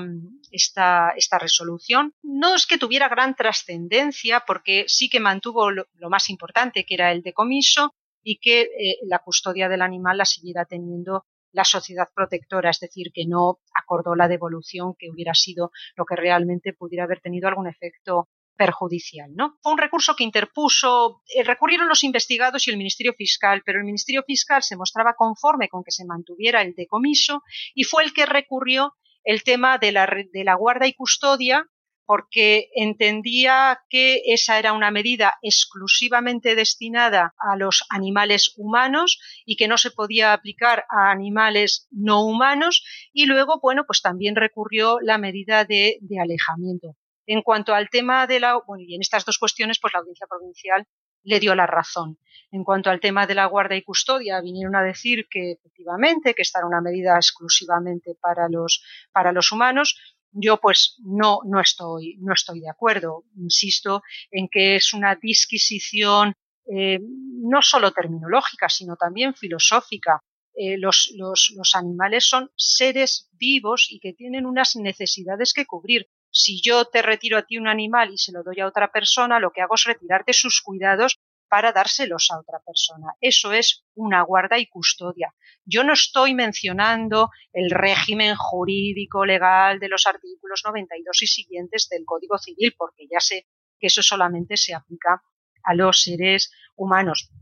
esta, 0.53 1.11
esta 1.17 1.39
resolución. 1.39 2.15
No 2.23 2.55
es 2.55 2.67
que 2.67 2.79
tuviera 2.79 3.09
gran 3.09 3.35
trascendencia, 3.35 4.45
porque 4.47 4.85
sí 4.87 5.11
que 5.11 5.19
mantuvo 5.19 5.73
lo, 5.73 5.87
más 6.09 6.31
importante, 6.31 6.85
que 6.85 6.95
era 6.95 7.11
el 7.11 7.23
decomiso, 7.23 7.97
y 8.23 8.39
que 8.39 8.61
eh, 8.61 8.99
la 9.09 9.19
custodia 9.19 9.69
del 9.69 9.83
animal 9.83 10.19
la 10.19 10.25
siguiera 10.25 10.65
teniendo 10.67 11.25
la 11.51 11.65
sociedad 11.65 12.09
protectora, 12.15 12.71
es 12.71 12.79
decir, 12.79 13.11
que 13.13 13.27
no 13.27 13.59
acordó 13.75 14.15
la 14.15 14.29
devolución 14.29 14.95
que 14.97 15.11
hubiera 15.11 15.35
sido 15.35 15.73
lo 15.97 16.05
que 16.05 16.15
realmente 16.15 16.75
pudiera 16.75 17.05
haber 17.05 17.21
tenido 17.21 17.49
algún 17.49 17.67
efecto 17.67 18.29
perjudicial. 18.59 19.31
¿no? 19.35 19.57
Fue 19.63 19.73
un 19.73 19.79
recurso 19.79 20.15
que 20.15 20.25
interpuso, 20.25 21.23
eh, 21.35 21.45
recurrieron 21.45 21.89
los 21.89 22.05
investigados 22.05 22.67
y 22.67 22.71
el 22.71 22.77
Ministerio 22.77 23.15
Fiscal, 23.15 23.63
pero 23.65 23.79
el 23.79 23.87
Ministerio 23.87 24.23
Fiscal 24.27 24.63
se 24.63 24.77
mostraba 24.77 25.15
conforme 25.15 25.69
con 25.69 25.83
que 25.85 25.93
se 25.93 26.05
mantuviera 26.05 26.61
el 26.61 26.75
decomiso 26.75 27.43
y 27.75 27.85
fue 27.85 28.05
el 28.05 28.13
que 28.13 28.27
recurrió 28.27 28.95
el 29.25 29.43
tema 29.45 29.79
de 29.79 29.93
la, 29.93 30.07
de 30.07 30.45
la 30.45 30.55
guarda 30.55 30.87
y 30.87 30.95
custodia 30.95 31.67
porque 32.09 32.71
entendía 32.75 33.81
que 33.91 34.23
esa 34.25 34.59
era 34.59 34.73
una 34.73 34.91
medida 34.91 35.35
exclusivamente 35.43 36.55
destinada 36.55 37.35
a 37.39 37.55
los 37.57 37.85
animales 37.91 38.55
humanos 38.57 39.21
y 39.45 39.57
que 39.57 39.69
no 39.69 39.77
se 39.77 39.91
podía 39.91 40.33
aplicar 40.33 40.87
a 40.89 41.11
animales 41.11 41.87
no 41.91 42.25
humanos 42.25 42.83
y 43.13 43.27
luego, 43.27 43.61
bueno, 43.61 43.85
pues 43.87 44.01
también 44.01 44.37
recurrió 44.37 44.99
la 45.03 45.19
medida 45.19 45.67
de, 45.67 45.99
de 46.01 46.19
alejamiento. 46.19 46.97
En 47.31 47.43
cuanto 47.43 47.75
al 47.75 47.91
tema 47.91 48.27
de 48.27 48.41
la, 48.41 48.57
bueno, 48.67 48.83
y 48.87 48.95
en 48.95 49.03
estas 49.03 49.27
dos 49.27 49.37
cuestiones, 49.37 49.79
pues 49.79 49.93
la 49.93 50.01
audiencia 50.01 50.27
provincial 50.27 50.87
le 51.25 51.39
dio 51.39 51.55
la 51.55 51.67
razón. 51.67 52.19
En 52.51 52.65
cuanto 52.65 52.89
al 52.89 53.01
tema 53.01 53.27
de 53.27 53.35
la 53.35 53.45
guarda 53.45 53.77
y 53.77 53.83
custodia, 53.83 54.41
vinieron 54.41 54.75
a 54.75 54.83
decir 54.83 55.27
que 55.31 55.53
efectivamente, 55.53 56.33
que 56.35 56.41
esta 56.41 56.61
era 56.61 56.67
una 56.67 56.81
medida 56.81 57.17
exclusivamente 57.17 58.17
para 58.19 58.49
los, 58.49 58.83
para 59.13 59.33
los 59.33 59.53
humanos. 59.53 60.01
Yo 60.33 60.57
pues 60.57 60.97
no, 61.05 61.41
no, 61.45 61.61
estoy, 61.61 62.17
no 62.21 62.33
estoy 62.33 62.61
de 62.61 62.71
acuerdo. 62.71 63.25
Insisto 63.37 64.03
en 64.31 64.49
que 64.51 64.77
es 64.77 64.95
una 64.95 65.15
disquisición 65.15 66.33
eh, 66.65 66.99
no 67.03 67.61
solo 67.61 67.93
terminológica, 67.93 68.71
sino 68.71 68.97
también 68.97 69.35
filosófica. 69.35 70.23
Eh, 70.55 70.79
los, 70.79 71.13
los, 71.15 71.53
los 71.55 71.75
animales 71.75 72.25
son 72.25 72.51
seres 72.57 73.29
vivos 73.33 73.89
y 73.91 74.01
que 74.01 74.15
tienen 74.15 74.47
unas 74.47 74.77
necesidades 74.77 75.53
que 75.53 75.67
cubrir 75.67 76.09
si 76.39 76.61
yo 76.63 76.85
te 76.85 77.03
retiro 77.03 77.37
a 77.37 77.43
ti 77.43 77.59
un 77.59 77.67
animal 77.67 78.13
y 78.13 78.19
se 78.19 78.31
lo 78.31 78.45
doy 78.45 78.61
a 78.61 78.69
otra 78.69 78.93
persona, 78.93 79.41
lo 79.41 79.51
que 79.51 79.61
hago 79.61 79.75
es 79.75 79.85
retirarte 79.85 80.33
sus 80.33 80.63
cuidados 80.63 81.19
para 81.49 81.73
dárselos 81.73 82.29
a 82.31 82.39
otra 82.39 82.61
persona. 82.65 83.15
Eso 83.21 83.53
es 83.53 83.85
una 83.97 84.23
guarda 84.23 84.57
y 84.57 84.67
custodia. 84.67 85.35
Yo 85.65 85.83
no 85.83 85.95
estoy 85.95 86.35
mencionando 86.35 87.31
el 87.53 87.71
régimen 87.71 88.37
jurídico 88.37 89.25
legal 89.25 89.81
de 89.81 89.89
los 89.89 90.07
artículos 90.07 90.63
92 90.65 91.23
y 91.23 91.27
siguientes 91.27 91.89
del 91.89 92.05
Código 92.05 92.39
Civil, 92.39 92.73
porque 92.79 93.09
ya 93.11 93.19
sé 93.19 93.49
que 93.81 93.89
eso 93.89 94.03
solamente 94.03 94.57
se 94.57 94.75
aplica 94.75 95.21
a 95.65 95.75
los 95.75 96.03
seres 96.03 96.53
humanos. 96.77 97.33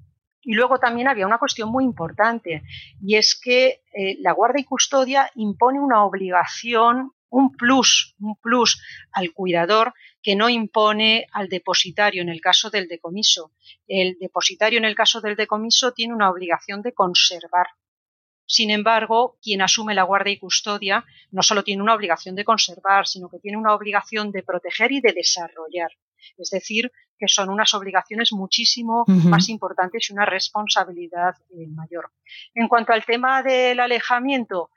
Y 0.41 0.55
luego 0.55 0.79
también 0.79 1.09
había 1.09 1.27
una 1.27 1.39
cuestión 1.39 1.69
muy 1.69 1.85
importante, 1.85 2.63
y 3.03 3.17
es 3.17 3.39
que 3.39 3.83
eh, 3.93 4.17
la 4.21 4.33
guarda 4.33 4.59
y 4.59 4.65
custodia 4.65 5.31
impone 5.35 5.81
una 5.81 6.05
obligación 6.05 7.13
un 7.31 7.53
plus, 7.57 8.15
un 8.21 8.37
plus 8.37 8.81
al 9.13 9.33
cuidador 9.33 9.95
que 10.23 10.37
no 10.37 10.49
impone 10.49 11.27
al 11.33 11.49
depositario 11.49 12.23
en 12.23 12.29
el 12.29 12.41
caso 12.41 12.71
del 12.71 12.89
decomiso. 12.89 13.53
El 13.87 14.17
depositario 14.19 14.79
en 14.79 14.85
el 14.85 14.95
caso 14.95 15.21
del 15.21 15.37
decomiso 15.37 15.93
tiene 15.93 16.15
una 16.15 16.31
obligación 16.31 16.83
de 16.83 16.93
conservar. 16.93 17.67
Sin 18.47 18.71
embargo, 18.71 19.39
quien 19.43 19.61
asume 19.61 19.95
la 19.95 20.05
guardia 20.05 20.33
y 20.33 20.39
custodia 20.39 21.05
no 21.33 21.43
solo 21.43 21.65
tiene 21.65 21.83
una 21.83 21.95
obligación 21.95 22.37
de 22.37 22.45
conservar, 22.45 23.07
sino 23.07 23.29
que 23.29 23.41
tiene 23.41 23.59
una 23.59 23.75
obligación 23.75 24.31
de 24.31 24.45
proteger 24.45 24.93
y 24.93 25.01
de 25.01 25.13
desarrollar. 25.13 25.91
Es 26.39 26.51
decir, 26.51 26.93
que 27.19 27.29
son 27.29 27.49
unas 27.49 27.75
obligaciones 27.75 28.33
muchísimo 28.33 29.05
más 29.07 29.49
importantes 29.49 30.09
y 30.09 30.13
una 30.13 30.27
responsabilidad 30.27 31.35
eh, 31.51 31.67
mayor. 31.69 32.13
En 32.55 32.69
cuanto 32.69 32.93
al 32.93 33.05
tema 33.05 33.43
del 33.43 33.81
alejamiento, 33.81 34.71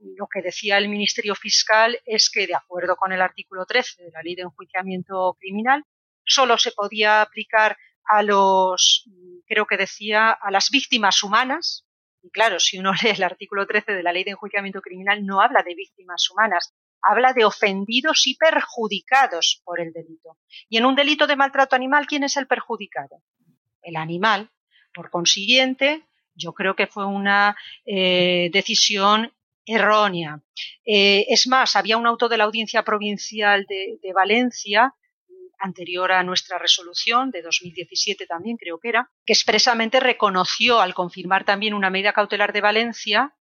lo 0.00 0.28
que 0.28 0.42
decía 0.42 0.78
el 0.78 0.88
Ministerio 0.88 1.34
Fiscal 1.34 1.98
es 2.04 2.30
que, 2.30 2.46
de 2.46 2.54
acuerdo 2.54 2.96
con 2.96 3.12
el 3.12 3.20
artículo 3.20 3.66
13 3.66 4.04
de 4.04 4.10
la 4.10 4.22
Ley 4.22 4.34
de 4.34 4.42
Enjuiciamiento 4.42 5.36
Criminal, 5.38 5.84
solo 6.24 6.56
se 6.58 6.72
podía 6.72 7.22
aplicar 7.22 7.76
a 8.04 8.22
los, 8.22 9.08
creo 9.46 9.66
que 9.66 9.76
decía, 9.76 10.30
a 10.30 10.50
las 10.50 10.70
víctimas 10.70 11.22
humanas. 11.22 11.86
Y 12.22 12.30
claro, 12.30 12.60
si 12.60 12.78
uno 12.78 12.92
lee 13.02 13.10
el 13.10 13.22
artículo 13.22 13.66
13 13.66 13.92
de 13.92 14.02
la 14.02 14.12
Ley 14.12 14.24
de 14.24 14.32
Enjuiciamiento 14.32 14.80
Criminal, 14.80 15.24
no 15.24 15.40
habla 15.40 15.62
de 15.62 15.74
víctimas 15.74 16.28
humanas, 16.30 16.74
habla 17.02 17.32
de 17.32 17.44
ofendidos 17.44 18.26
y 18.26 18.36
perjudicados 18.36 19.62
por 19.64 19.80
el 19.80 19.92
delito. 19.92 20.38
Y 20.68 20.78
en 20.78 20.86
un 20.86 20.94
delito 20.94 21.26
de 21.26 21.36
maltrato 21.36 21.76
animal, 21.76 22.06
¿quién 22.06 22.24
es 22.24 22.36
el 22.36 22.46
perjudicado? 22.46 23.22
El 23.82 23.96
animal. 23.96 24.50
Por 24.92 25.10
consiguiente, 25.10 26.08
yo 26.34 26.52
creo 26.52 26.74
que 26.74 26.86
fue 26.86 27.04
una 27.04 27.56
eh, 27.84 28.50
decisión 28.52 29.32
errónea. 29.68 30.42
Eh, 30.84 31.26
es 31.28 31.46
más, 31.46 31.76
había 31.76 31.98
un 31.98 32.06
auto 32.06 32.28
de 32.28 32.38
la 32.38 32.44
Audiencia 32.44 32.82
Provincial 32.82 33.66
de, 33.68 34.12
Valencia 34.14 34.94
anterior 35.60 36.12
a 36.12 36.22
nuestra 36.22 36.56
resolución 36.58 37.30
de 37.30 37.42
2017 37.42 38.26
también 38.26 38.56
creo 38.56 38.78
que 38.78 38.88
era, 38.88 39.10
que 39.26 39.32
expresamente 39.32 40.00
reconoció 40.00 40.80
al 40.80 40.94
confirmar 40.94 41.44
también 41.44 41.74
una 41.74 41.90
medida 41.90 42.12
cautelar 42.12 42.52
de 42.52 42.60
Valencia 42.60 43.36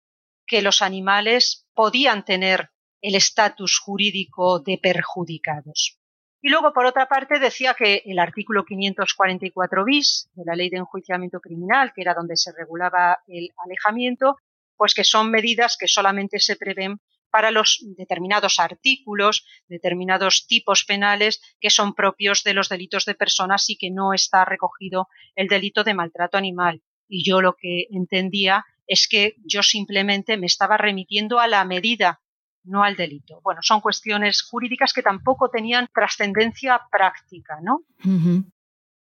que 0.46 0.62
los 0.62 0.82
animales 0.82 1.68
podían 1.74 2.24
tener 2.24 2.70
el 3.02 3.16
estatus 3.16 3.80
jurídico 3.80 4.60
de 4.60 4.78
perjudicados. 4.78 6.00
Y 6.42 6.50
luego, 6.50 6.74
por 6.74 6.86
otra 6.86 7.08
parte, 7.08 7.40
decía 7.40 7.74
que 7.74 8.04
el 8.06 8.20
artículo 8.20 8.64
544 8.66 9.86
bis 9.86 10.30
de 10.34 10.44
la 10.46 10.56
Ley 10.56 10.70
de 10.70 10.78
Enjuiciamiento 10.78 11.40
Criminal, 11.40 11.94
que 11.96 12.02
era 12.02 12.14
donde 12.14 12.36
se 12.36 12.52
regulaba 12.52 13.20
el 13.28 13.50
alejamiento, 13.66 14.38
pues 14.84 14.96
que 14.96 15.06
son 15.06 15.32
medidas 15.32 15.78
que 15.80 15.88
solamente 15.88 16.42
se 16.42 16.58
prevén 16.58 17.00
para 17.32 17.52
los 17.52 17.80
determinados 17.96 18.60
artículos, 18.60 19.46
determinados 19.70 20.46
tipos 20.46 20.84
penales 20.84 21.42
que 21.62 21.70
son 21.70 21.94
propios 21.94 22.44
de 22.44 22.54
los 22.54 22.68
delitos 22.68 23.06
de 23.06 23.16
personas 23.16 23.70
y 23.70 23.78
que 23.78 23.92
no 23.92 24.14
está 24.14 24.44
recogido 24.44 25.08
el 25.36 25.48
delito 25.48 25.86
de 25.86 25.94
maltrato 25.94 26.38
animal. 26.38 26.82
Y 27.08 27.24
yo 27.24 27.40
lo 27.40 27.56
que 27.56 27.88
entendía 27.92 28.66
es 28.86 29.08
que 29.08 29.36
yo 29.46 29.64
simplemente 29.64 30.36
me 30.36 30.48
estaba 30.48 30.76
remitiendo 30.76 31.40
a 31.40 31.48
la 31.48 31.64
medida, 31.64 32.20
no 32.66 32.84
al 32.84 32.98
delito. 32.98 33.40
Bueno, 33.42 33.62
son 33.64 33.80
cuestiones 33.80 34.42
jurídicas 34.42 34.92
que 34.92 35.02
tampoco 35.02 35.48
tenían 35.48 35.88
trascendencia 35.94 36.82
práctica, 36.92 37.60
¿no? 37.64 37.86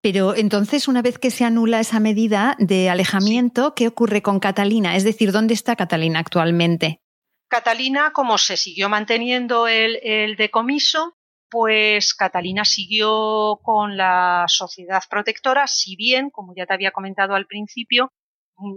Pero 0.05 0.35
entonces, 0.35 0.87
una 0.87 1.01
vez 1.01 1.17
que 1.17 1.31
se 1.31 1.45
anula 1.45 1.79
esa 1.79 1.99
medida 1.99 2.55
de 2.59 2.91
alejamiento, 2.91 3.73
¿qué 3.73 3.87
ocurre 3.87 4.21
con 4.21 4.39
Catalina? 4.39 4.95
Es 4.95 5.03
decir, 5.03 5.31
¿dónde 5.31 5.55
está 5.55 5.75
Catalina 5.75 6.19
actualmente? 6.19 7.01
Catalina, 7.47 8.13
como 8.13 8.37
se 8.37 8.55
siguió 8.55 8.87
manteniendo 8.87 9.67
el, 9.67 10.35
decomiso, 10.35 11.17
pues 11.49 12.13
Catalina 12.13 12.65
siguió 12.65 13.59
con 13.63 13.97
la 13.97 14.45
sociedad 14.47 15.01
protectora, 15.09 15.65
si 15.65 15.95
bien, 15.95 16.29
como 16.29 16.53
ya 16.55 16.67
te 16.67 16.75
había 16.75 16.91
comentado 16.91 17.33
al 17.33 17.47
principio, 17.47 18.13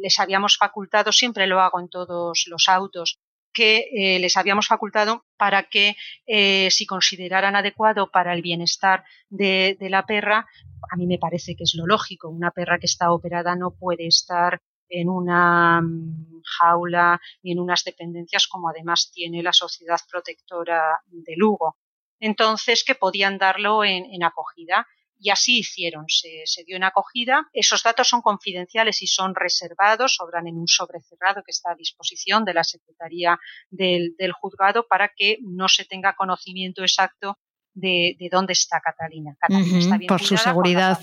les 0.00 0.18
habíamos 0.20 0.56
facultado, 0.56 1.12
siempre 1.12 1.46
lo 1.46 1.60
hago 1.60 1.78
en 1.78 1.90
todos 1.90 2.46
los 2.46 2.70
autos, 2.70 3.18
que 3.52 3.88
eh, 3.92 4.18
les 4.20 4.36
habíamos 4.36 4.68
facultado 4.68 5.24
para 5.36 5.64
que 5.64 5.96
eh, 6.26 6.70
si 6.70 6.86
consideraran 6.86 7.56
adecuado 7.56 8.10
para 8.10 8.32
el 8.32 8.40
bienestar 8.40 9.04
de, 9.28 9.76
la 9.80 10.06
perra, 10.06 10.46
a 10.90 10.96
mí 10.96 11.06
me 11.06 11.18
parece 11.18 11.54
que 11.56 11.64
es 11.64 11.74
lo 11.74 11.86
lógico. 11.86 12.28
Una 12.28 12.50
perra 12.50 12.78
que 12.78 12.86
está 12.86 13.12
operada 13.12 13.56
no 13.56 13.70
puede 13.70 14.06
estar 14.06 14.60
en 14.88 15.08
una 15.08 15.80
mm, 15.80 16.42
jaula 16.58 17.20
y 17.42 17.52
en 17.52 17.60
unas 17.60 17.84
dependencias 17.84 18.46
como 18.46 18.68
además 18.68 19.10
tiene 19.12 19.42
la 19.42 19.52
Sociedad 19.52 20.00
Protectora 20.10 21.00
de 21.06 21.34
Lugo. 21.36 21.76
Entonces, 22.20 22.84
que 22.84 22.94
podían 22.94 23.38
darlo 23.38 23.84
en, 23.84 24.22
acogida. 24.22 24.86
Y 25.20 25.30
así 25.30 25.58
hicieron, 25.58 26.04
se, 26.06 26.64
dio 26.64 26.76
en 26.76 26.84
acogida. 26.84 27.48
Esos 27.52 27.82
datos 27.82 28.08
son 28.08 28.22
confidenciales 28.22 29.02
y 29.02 29.08
son 29.08 29.34
reservados, 29.34 30.14
sobran 30.14 30.46
en 30.46 30.56
un 30.56 30.68
sobrecerrado 30.68 31.42
que 31.44 31.50
está 31.50 31.72
a 31.72 31.76
disposición 31.76 32.44
de 32.44 32.54
la 32.54 32.62
Secretaría 32.62 33.38
del, 33.68 34.14
juzgado 34.40 34.86
para 34.88 35.12
que 35.16 35.38
no 35.42 35.68
se 35.68 35.84
tenga 35.84 36.14
conocimiento 36.14 36.82
exacto 36.82 37.36
de, 37.74 38.16
dónde 38.30 38.52
está 38.52 38.80
Catalina. 38.80 39.36
Catalina 39.40 39.78
está 39.78 39.96
bien 39.98 40.08
por 40.08 40.22
su 40.22 40.36
seguridad. 40.36 40.98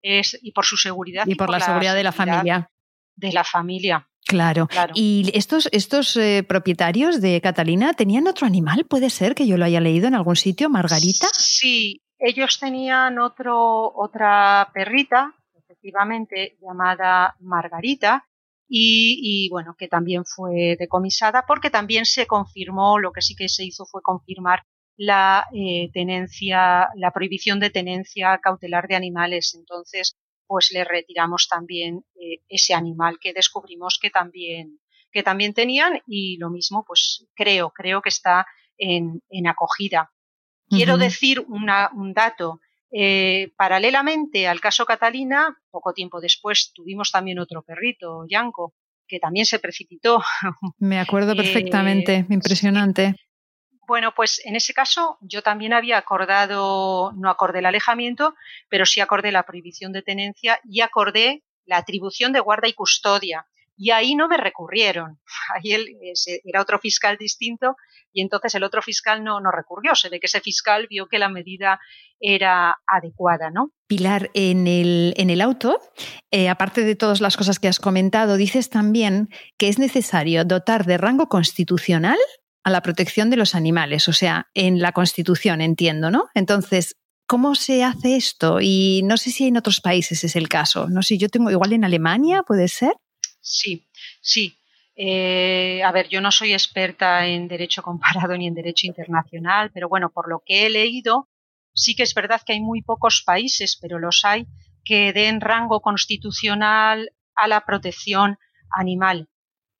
Es, 0.00 0.38
y 0.40 0.52
por 0.52 0.64
su 0.64 0.76
seguridad. 0.76 1.26
Y, 1.26 1.34
por, 1.34 1.50
la, 1.50 1.60
seguridad 1.60 1.94
de 1.94 2.04
la 2.04 2.12
familia 2.12 2.70
de 3.18 3.32
la 3.32 3.44
familia. 3.44 4.08
Claro. 4.24 4.68
¿Y 4.94 5.30
estos, 5.34 5.68
estos 5.72 6.16
eh, 6.16 6.44
propietarios 6.46 7.20
de 7.20 7.40
Catalina 7.40 7.94
tenían 7.94 8.26
otro 8.26 8.46
animal? 8.46 8.84
¿Puede 8.84 9.10
ser 9.10 9.34
que 9.34 9.46
yo 9.46 9.56
lo 9.56 9.64
haya 9.64 9.80
leído 9.80 10.06
en 10.06 10.14
algún 10.14 10.36
sitio? 10.36 10.68
¿Margarita? 10.68 11.26
Sí, 11.32 12.02
ellos 12.18 12.58
tenían 12.60 13.18
otro, 13.18 13.90
otra 13.94 14.70
perrita, 14.74 15.34
efectivamente, 15.54 16.58
llamada 16.60 17.36
Margarita, 17.40 18.26
y, 18.70 19.48
bueno, 19.50 19.74
que 19.78 19.88
también 19.88 20.26
fue 20.26 20.76
decomisada 20.78 21.46
porque 21.46 21.70
también 21.70 22.04
se 22.04 22.26
confirmó, 22.26 22.98
lo 22.98 23.12
que 23.12 23.22
sí 23.22 23.34
que 23.34 23.48
se 23.48 23.64
hizo 23.64 23.86
fue 23.86 24.02
confirmar 24.02 24.62
la 24.98 25.46
eh, 25.54 25.90
tenencia, 25.94 26.88
la 26.96 27.12
prohibición 27.12 27.60
de 27.60 27.70
tenencia 27.70 28.38
cautelar 28.42 28.88
de 28.88 28.96
animales. 28.96 29.54
Entonces, 29.56 30.16
pues 30.46 30.72
le 30.72 30.84
retiramos 30.84 31.46
también 31.48 32.04
eh, 32.20 32.42
ese 32.48 32.74
animal 32.74 33.18
que 33.20 33.32
descubrimos 33.32 33.98
que 34.02 34.10
también, 34.10 34.80
que 35.12 35.22
también 35.22 35.54
tenían 35.54 36.02
y 36.06 36.36
lo 36.38 36.50
mismo, 36.50 36.84
pues 36.86 37.26
creo, 37.34 37.70
creo 37.70 38.02
que 38.02 38.08
está 38.08 38.44
en, 38.76 39.22
acogida. 39.46 40.12
Quiero 40.68 40.98
decir 40.98 41.46
un 41.48 42.12
dato. 42.12 42.60
Eh, 42.90 43.52
paralelamente 43.56 44.48
al 44.48 44.60
caso 44.60 44.86
Catalina, 44.86 45.56
poco 45.70 45.92
tiempo 45.92 46.20
después 46.20 46.72
tuvimos 46.74 47.10
también 47.10 47.38
otro 47.38 47.62
perrito, 47.62 48.24
Yanko, 48.28 48.74
que 49.06 49.18
también 49.18 49.46
se 49.46 49.58
precipitó. 49.58 50.22
Me 50.78 50.98
acuerdo 50.98 51.36
perfectamente, 51.36 52.26
impresionante. 52.28 53.14
Bueno, 53.88 54.12
pues 54.14 54.42
en 54.44 54.54
ese 54.54 54.74
caso 54.74 55.16
yo 55.22 55.42
también 55.42 55.72
había 55.72 55.96
acordado, 55.96 57.10
no 57.16 57.30
acordé 57.30 57.60
el 57.60 57.66
alejamiento, 57.66 58.34
pero 58.68 58.84
sí 58.84 59.00
acordé 59.00 59.32
la 59.32 59.44
prohibición 59.44 59.92
de 59.92 60.02
tenencia 60.02 60.60
y 60.62 60.82
acordé 60.82 61.42
la 61.64 61.78
atribución 61.78 62.34
de 62.34 62.40
guarda 62.40 62.68
y 62.68 62.74
custodia. 62.74 63.46
Y 63.78 63.92
ahí 63.92 64.14
no 64.14 64.28
me 64.28 64.36
recurrieron. 64.36 65.20
Ahí 65.54 65.72
él 65.72 65.96
era 66.44 66.60
otro 66.60 66.78
fiscal 66.78 67.16
distinto 67.16 67.76
y 68.12 68.20
entonces 68.20 68.54
el 68.56 68.64
otro 68.64 68.82
fiscal 68.82 69.24
no, 69.24 69.40
no 69.40 69.50
recurrió. 69.50 69.94
Se 69.94 70.10
ve 70.10 70.20
que 70.20 70.26
ese 70.26 70.40
fiscal 70.40 70.86
vio 70.90 71.06
que 71.06 71.18
la 71.18 71.30
medida 71.30 71.80
era 72.20 72.76
adecuada, 72.86 73.48
¿no? 73.50 73.70
Pilar, 73.86 74.30
en 74.34 74.66
el, 74.66 75.14
en 75.16 75.30
el 75.30 75.40
auto, 75.40 75.80
eh, 76.30 76.50
aparte 76.50 76.82
de 76.82 76.94
todas 76.94 77.22
las 77.22 77.38
cosas 77.38 77.58
que 77.58 77.68
has 77.68 77.80
comentado, 77.80 78.36
dices 78.36 78.68
también 78.68 79.30
que 79.56 79.68
es 79.68 79.78
necesario 79.78 80.44
dotar 80.44 80.84
de 80.84 80.98
rango 80.98 81.30
constitucional 81.30 82.18
a 82.68 82.70
la 82.70 82.82
protección 82.82 83.30
de 83.30 83.36
los 83.36 83.54
animales, 83.54 84.08
o 84.08 84.12
sea, 84.12 84.48
en 84.54 84.80
la 84.80 84.92
Constitución, 84.92 85.60
entiendo, 85.60 86.10
¿no? 86.10 86.28
Entonces, 86.34 86.96
¿cómo 87.26 87.54
se 87.54 87.82
hace 87.82 88.16
esto? 88.16 88.58
Y 88.60 89.02
no 89.04 89.16
sé 89.16 89.30
si 89.30 89.48
en 89.48 89.56
otros 89.56 89.80
países 89.80 90.22
es 90.22 90.36
el 90.36 90.48
caso. 90.48 90.86
No 90.88 91.02
sé, 91.02 91.18
yo 91.18 91.28
tengo 91.28 91.50
igual 91.50 91.72
en 91.72 91.84
Alemania, 91.84 92.42
¿puede 92.42 92.68
ser? 92.68 92.92
Sí, 93.40 93.88
sí. 94.20 94.58
Eh, 94.94 95.82
a 95.82 95.92
ver, 95.92 96.08
yo 96.08 96.20
no 96.20 96.30
soy 96.30 96.52
experta 96.52 97.26
en 97.26 97.48
derecho 97.48 97.82
comparado 97.82 98.36
ni 98.38 98.46
en 98.46 98.54
derecho 98.54 98.86
internacional, 98.86 99.70
pero 99.72 99.88
bueno, 99.88 100.10
por 100.10 100.28
lo 100.28 100.42
que 100.44 100.66
he 100.66 100.70
leído, 100.70 101.28
sí 101.74 101.96
que 101.96 102.02
es 102.02 102.14
verdad 102.14 102.42
que 102.44 102.52
hay 102.52 102.60
muy 102.60 102.82
pocos 102.82 103.22
países, 103.24 103.78
pero 103.80 103.98
los 103.98 104.24
hay, 104.24 104.46
que 104.84 105.12
den 105.12 105.40
rango 105.40 105.80
constitucional 105.80 107.12
a 107.34 107.48
la 107.48 107.64
protección 107.64 108.38
animal. 108.70 109.28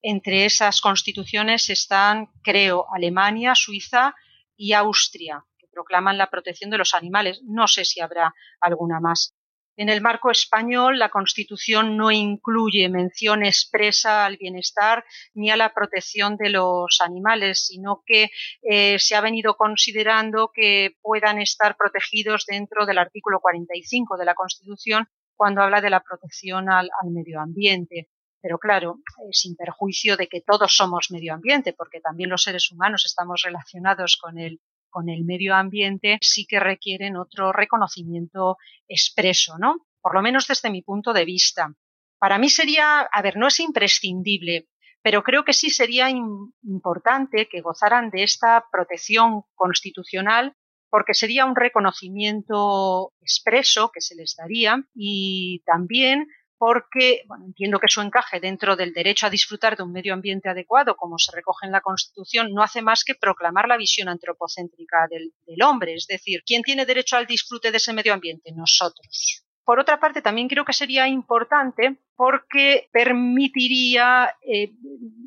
Entre 0.03 0.45
esas 0.45 0.81
constituciones 0.81 1.71
están, 1.71 2.29
creo, 2.43 2.87
Alemania, 2.95 3.55
Suiza 3.55 4.15
y 4.57 4.73
Austria, 4.73 5.45
que 5.59 5.67
proclaman 5.67 6.19
la 6.19 6.31
protección 6.31 6.71
de 6.71 6.79
los 6.79 6.95
animales. 6.95 7.41
No 7.45 7.67
sé 7.67 7.85
si 7.85 8.01
habrá 8.01 8.33
alguna 8.61 9.01
más. 9.01 9.35
En 9.77 9.89
el 9.89 10.01
marco 10.01 10.33
español, 10.33 10.99
la 10.99 11.09
Constitución 11.09 11.97
no 11.97 12.11
incluye 12.11 12.89
mención 12.89 13.45
expresa 13.45 14.27
al 14.27 14.37
bienestar 14.37 15.05
ni 15.35 15.51
a 15.51 15.57
la 15.57 15.73
protección 15.73 16.37
de 16.37 16.51
los 16.51 16.99
animales, 17.01 17.67
sino 17.67 18.03
que 18.05 18.31
eh, 18.63 18.99
se 18.99 19.15
ha 19.15 19.21
venido 19.21 19.57
considerando 19.57 20.51
que 20.53 20.97
puedan 21.01 21.41
estar 21.41 21.77
protegidos 21.77 22.45
dentro 22.47 22.87
del 22.87 22.99
artículo 22.99 23.39
45 23.39 24.17
de 24.17 24.25
la 24.25 24.35
Constitución 24.35 25.09
cuando 25.37 25.63
habla 25.63 25.81
de 25.81 25.91
la 25.91 26.01
protección 26.01 26.69
al 26.69 26.91
medio 27.13 27.41
ambiente 27.41 28.09
pero 28.49 28.59
claro, 28.59 29.01
eh, 29.19 29.29
sin 29.33 29.57
perjuicio 29.57 30.17
de 30.17 30.27
que 30.27 30.41
todos 30.41 30.75
somos 30.75 31.11
medio 31.11 31.35
ambiente, 31.35 31.75
porque 31.75 32.01
también 32.01 32.31
los 32.31 32.45
seres 32.45 32.73
humanos 32.73 33.05
estamos 33.05 33.43
relacionados 33.45 34.17
con 34.17 34.39
el, 34.39 34.63
con 34.89 35.11
el 35.11 35.27
medio 35.27 35.55
ambiente, 35.55 36.17
sí 36.23 36.47
que 36.47 36.59
requieren 36.59 37.19
otro 37.19 37.53
reconocimiento 37.53 38.57
expreso, 38.89 39.59
¿no? 39.59 39.87
Por 40.01 40.15
lo 40.15 40.23
menos 40.23 40.47
desde 40.47 40.71
mi 40.71 40.81
punto 40.81 41.13
de 41.13 41.27
vista. 41.27 41.75
Para 42.19 42.39
mí 42.39 42.49
sería, 42.49 43.01
a 43.01 43.21
ver, 43.21 43.37
no 43.37 43.49
es 43.49 43.61
imprescindible, 43.61 44.69
pero 45.03 45.23
creo 45.23 45.45
que 45.45 45.53
sí 45.53 45.69
sería 45.69 46.09
importante 46.09 47.51
que 47.51 47.61
gozaran 47.61 48.09
de 48.09 48.23
esta 48.23 48.65
protección 48.73 49.43
constitucional 49.57 50.55
porque 50.89 51.13
sería 51.13 51.45
un 51.45 51.55
reconocimiento 51.55 53.13
expreso 53.21 53.91
que 53.93 54.01
se 54.01 54.15
les 54.15 54.37
daría 54.37 54.83
y 54.95 55.63
también 55.67 56.29
porque 56.59 57.23
bueno, 57.27 57.47
entiendo 57.47 57.79
que 57.79 57.89
su 57.89 58.01
encaje 58.01 58.41
dentro 58.41 58.75
del 58.75 58.93
derecho 58.93 59.27
a 59.27 59.31
disfrutar 59.31 59.77
de 59.77 59.85
un 59.85 59.93
medio 59.93 60.13
ambiente 60.13 60.49
adecuado, 60.49 60.97
como 60.97 61.17
se 61.19 61.33
recoge 61.33 61.67
en 61.67 61.73
la 61.73 61.81
Constitución, 61.81 62.53
no 62.53 62.63
hace 62.63 62.83
más 62.83 63.05
que 63.05 63.15
proclamar 63.15 63.69
la 63.69 63.77
visión 63.77 64.09
antropocéntrica 64.09 65.07
del, 65.09 65.33
hombre, 65.63 65.95
es 65.95 66.07
decir, 66.07 66.43
¿quién 66.45 66.63
tiene 66.63 66.85
derecho 66.85 67.17
al 67.17 67.27
disfrute 67.27 67.71
de 67.71 67.77
ese 67.77 67.93
medio 67.93 68.13
ambiente? 68.13 68.53
Nosotros. 68.53 69.45
Por 69.65 69.79
otra 69.79 70.01
parte, 70.01 70.23
también 70.23 70.49
creo 70.49 70.65
que 70.65 70.73
sería 70.73 71.07
importante 71.07 71.99
porque 72.17 72.89
permitiría, 72.93 74.35
eh, 74.43 74.73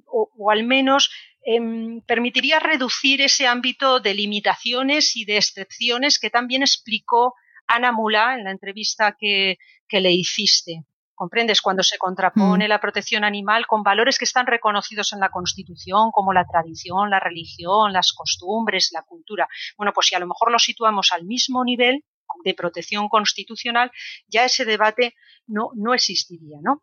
o, 0.08 0.52
al 0.52 0.64
menos 0.64 1.12
em, 1.46 2.02
permitiría 2.02 2.60
reducir 2.60 3.22
ese 3.22 3.48
ámbito 3.48 4.00
de 4.00 4.14
limitaciones 4.14 5.16
y 5.16 5.26
de 5.26 5.38
excepciones 5.38 6.20
que 6.20 6.30
también 6.30 6.62
explicó 6.64 7.36
Ana 7.68 7.92
Mula 7.92 8.36
en 8.36 8.44
la 8.44 8.52
entrevista 8.52 9.16
que 9.18 9.58
le 9.92 10.12
hiciste. 10.12 10.84
¿Comprendes? 11.22 11.62
Cuando 11.62 11.84
se 11.84 12.00
contrapone 12.00 12.66
mm. 12.66 12.68
la 12.68 12.82
protección 12.82 13.24
animal 13.24 13.68
con 13.68 13.84
valores 13.84 14.18
que 14.18 14.26
están 14.26 14.48
reconocidos 14.48 15.14
en 15.14 15.20
la 15.20 15.30
Constitución, 15.30 16.10
como 16.12 16.34
la 16.34 16.48
tradición, 16.48 17.12
la 17.12 17.20
religión, 17.20 17.94
las 17.94 18.12
costumbres, 18.12 18.90
la 18.92 19.04
cultura. 19.04 19.48
Bueno, 19.78 19.92
pues 19.94 20.08
si 20.08 20.16
a 20.16 20.20
lo 20.20 20.26
mejor 20.26 20.52
lo 20.52 20.58
situamos 20.58 21.12
al 21.12 21.26
mismo 21.26 21.64
nivel 21.64 22.04
de 22.44 22.56
protección 22.56 23.08
constitucional, 23.08 23.92
ya 24.26 24.46
ese 24.46 24.66
debate 24.66 25.14
no, 25.46 25.70
no 25.76 25.94
existiría, 25.94 26.58
¿no? 26.64 26.82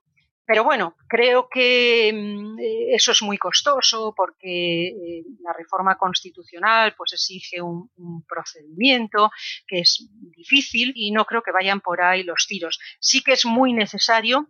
Pero 0.48 0.64
bueno, 0.64 0.96
creo 1.06 1.46
que 1.50 2.10
mm, 2.10 2.58
eh, 2.58 2.94
eso 2.94 3.12
es 3.12 3.20
muy 3.20 3.36
costoso 3.36 4.14
porque 4.16 4.86
eh, 4.86 5.24
la 5.42 5.52
reforma 5.52 5.98
constitucional 5.98 6.94
pues 6.96 7.12
exige 7.12 7.60
un, 7.60 7.90
procedimiento 8.26 9.30
que 9.66 9.80
es 9.80 10.08
difícil 10.34 10.92
y 10.94 11.10
no 11.10 11.26
creo 11.26 11.42
que 11.42 11.52
vayan 11.52 11.82
por 11.82 12.00
ahí 12.00 12.22
los 12.22 12.46
tiros. 12.46 12.80
Sí 12.98 13.22
que 13.22 13.32
es 13.32 13.44
muy 13.44 13.74
necesario 13.74 14.48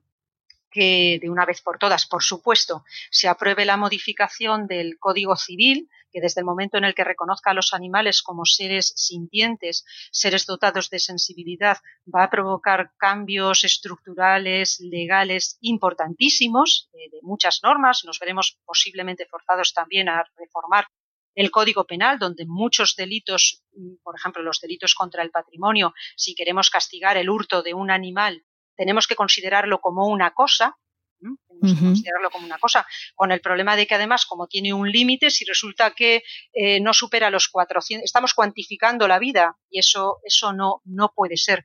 que 0.71 1.19
de 1.21 1.31
una 1.31 1.45
vez 1.45 1.63
por 1.63 1.79
todas, 1.79 2.07
por 2.07 2.23
supuesto, 2.23 2.85
se 3.11 3.29
apruebe 3.29 3.65
la 3.65 3.77
modificación 3.77 4.67
del 4.67 4.99
Código 4.99 5.37
Civil 5.37 5.89
que 6.13 6.21
desde 6.21 6.41
el 6.41 6.45
momento 6.45 6.79
en 6.79 6.85
el 6.85 6.95
que 6.95 7.05
reconozca 7.05 7.51
a 7.51 7.55
los 7.55 7.75
animales 7.75 8.23
como 8.23 8.45
seres 8.45 8.93
sintientes, 8.97 9.85
seres 10.11 10.47
dotados 10.47 10.91
de 10.91 10.99
sensibilidad, 10.99 11.79
va 12.13 12.25
a 12.25 12.31
provocar 12.31 12.93
cambios 12.97 13.65
estructurales, 13.65 14.81
legales 14.81 15.59
importantísimos 15.61 16.89
eh, 16.93 17.11
de 17.11 17.19
muchas 17.23 17.61
normas. 17.63 18.05
Nos 18.05 18.19
veremos 18.19 18.59
posiblemente 18.65 19.27
forzados 19.27 19.73
también 19.75 20.09
a 20.09 20.25
reformar 20.37 20.87
el 21.35 21.51
Código 21.53 21.85
Penal, 21.85 22.19
donde 22.19 22.47
muchos 22.47 22.97
delitos, 22.97 23.63
por 24.03 24.17
ejemplo, 24.17 24.43
los 24.43 24.61
delitos 24.61 24.95
contra 24.95 25.23
el 25.23 25.31
patrimonio, 25.31 25.95
si 26.17 26.35
queremos 26.35 26.69
castigar 26.69 27.17
el 27.17 27.31
hurto 27.31 27.63
de 27.63 27.75
un 27.75 27.93
animal, 27.93 28.45
tenemos 28.79 29.09
que 29.09 29.17
considerarlo 29.17 29.81
como 29.81 30.07
una 30.07 30.31
cosa, 30.31 30.79
tenemos 31.21 31.75
que 31.75 31.85
considerarlo 31.85 32.31
como 32.31 32.47
una 32.47 32.59
cosa, 32.59 32.87
con 33.17 33.33
el 33.33 33.41
problema 33.41 33.75
de 33.75 33.87
que 33.89 33.97
además, 33.97 34.25
como 34.25 34.47
tiene 34.47 34.73
un 34.73 34.91
límite, 34.91 35.31
si 35.31 35.45
resulta 35.45 35.91
que 35.91 36.23
eh, 36.53 36.81
no 36.81 36.95
supera 36.95 37.29
los 37.29 37.49
400, 37.49 38.05
estamos 38.05 38.35
cuantificando 38.35 39.09
la 39.09 39.19
vida 39.19 39.57
y 39.69 39.81
eso, 39.81 40.19
eso 40.23 40.53
no, 40.53 40.81
no 40.85 41.13
puede 41.13 41.37
ser. 41.37 41.65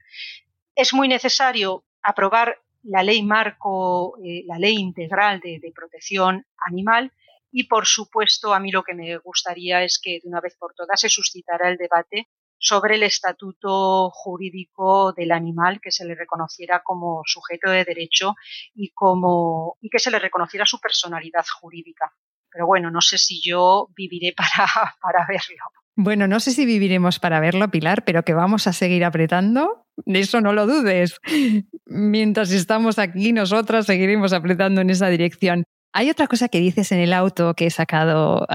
Es 0.75 0.91
muy 0.93 1.07
necesario 1.07 1.85
aprobar 2.01 2.57
la 2.81 3.03
ley 3.03 3.21
marco, 3.21 4.17
eh, 4.25 4.43
la 4.47 4.57
ley 4.57 4.75
integral 4.75 5.39
de, 5.39 5.59
de 5.61 5.71
protección 5.71 6.45
animal 6.65 7.13
y, 7.51 7.65
por 7.65 7.85
supuesto, 7.85 8.55
a 8.55 8.59
mí 8.59 8.71
lo 8.71 8.81
que 8.81 8.95
me 8.95 9.15
gustaría 9.19 9.83
es 9.83 9.99
que 10.03 10.19
de 10.23 10.27
una 10.27 10.41
vez 10.41 10.55
por 10.57 10.73
todas 10.73 10.99
se 10.99 11.09
suscitara 11.09 11.69
el 11.69 11.77
debate 11.77 12.27
sobre 12.63 12.95
el 12.95 13.03
estatuto 13.03 14.09
jurídico 14.09 15.11
del 15.11 15.33
animal 15.33 15.81
que 15.81 15.91
se 15.91 16.05
le 16.05 16.15
reconociera 16.15 16.81
como 16.81 17.21
sujeto 17.25 17.69
de 17.69 17.83
derecho 17.83 18.35
y 18.73 18.91
como 18.91 19.77
y 19.81 19.89
que 19.89 19.99
se 19.99 20.09
le 20.09 20.17
reconociera 20.17 20.65
su 20.65 20.79
personalidad 20.79 21.45
jurídica. 21.59 22.13
Pero 22.49 22.65
bueno, 22.65 22.89
no 22.89 23.01
sé 23.01 23.17
si 23.17 23.41
yo 23.43 23.89
viviré 23.95 24.33
para, 24.37 24.95
para 25.01 25.25
verlo. 25.27 25.63
Bueno, 25.95 26.27
no 26.27 26.39
sé 26.39 26.51
si 26.51 26.65
viviremos 26.65 27.19
para 27.19 27.39
verlo, 27.41 27.69
Pilar, 27.69 28.05
pero 28.05 28.23
que 28.23 28.33
vamos 28.33 28.65
a 28.65 28.73
seguir 28.73 29.03
apretando, 29.03 29.85
de 29.97 30.19
eso 30.19 30.39
no 30.39 30.53
lo 30.53 30.65
dudes. 30.65 31.19
Mientras 31.85 32.51
estamos 32.51 32.97
aquí, 32.97 33.33
nosotras 33.33 33.85
seguiremos 33.85 34.31
apretando 34.31 34.79
en 34.81 34.89
esa 34.89 35.09
dirección. 35.09 35.65
Hay 35.95 36.09
otra 36.09 36.25
cosa 36.25 36.49
que 36.49 36.59
dices 36.59 36.91
en 36.91 36.99
el 36.99 37.13
auto 37.13 37.53
que 37.53 37.67
he 37.67 37.69
sacado 37.69 38.47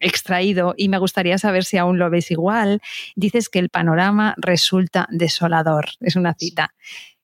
extraído 0.00 0.74
y 0.76 0.90
me 0.90 0.98
gustaría 0.98 1.38
saber 1.38 1.64
si 1.64 1.78
aún 1.78 1.98
lo 1.98 2.10
ves 2.10 2.30
igual. 2.30 2.82
Dices 3.16 3.48
que 3.48 3.58
el 3.58 3.70
panorama 3.70 4.34
resulta 4.36 5.08
desolador. 5.10 5.86
Es 6.00 6.14
una 6.14 6.34
cita. 6.34 6.74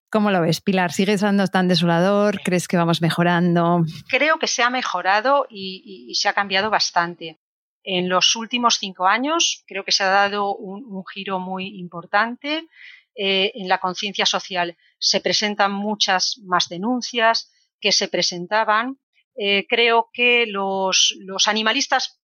¿Cómo 0.09 0.31
lo 0.31 0.41
ves, 0.41 0.63
Pilar? 0.63 0.93
¿Sigue 0.93 1.13
estando 1.13 1.47
tan 1.49 1.69
desolador? 1.69 2.41
¿Crees 2.43 2.69
que 2.69 2.79
vamos 2.79 3.03
mejorando? 3.03 3.85
Creo 4.09 4.39
que 4.39 4.47
se 4.47 4.63
ha 4.63 4.71
mejorado 4.71 5.47
y, 5.51 6.13
se 6.15 6.29
ha 6.29 6.33
cambiado 6.33 6.71
bastante. 6.71 7.39
En 7.83 8.09
los 8.09 8.35
últimos 8.37 8.79
cinco 8.79 9.07
años 9.07 9.63
creo 9.67 9.85
que 9.85 9.93
se 9.93 10.05
ha 10.05 10.09
dado 10.09 10.55
un, 10.57 11.05
giro 11.13 11.39
muy 11.39 11.79
importante 11.79 12.67
eh, 13.15 13.53
en 13.55 13.69
la 13.69 13.79
conciencia 13.79 14.25
social. 14.25 14.79
Se 14.99 15.21
presentan 15.21 15.73
muchas 15.73 16.39
más 16.45 16.71
denuncias 16.71 17.53
que 17.79 17.93
se 17.93 18.09
presentaban 18.09 18.99
eh, 19.37 19.67
creo 19.69 20.11
que 20.13 20.47
los, 20.47 21.17
los 21.21 21.49
animalistas 21.49 22.21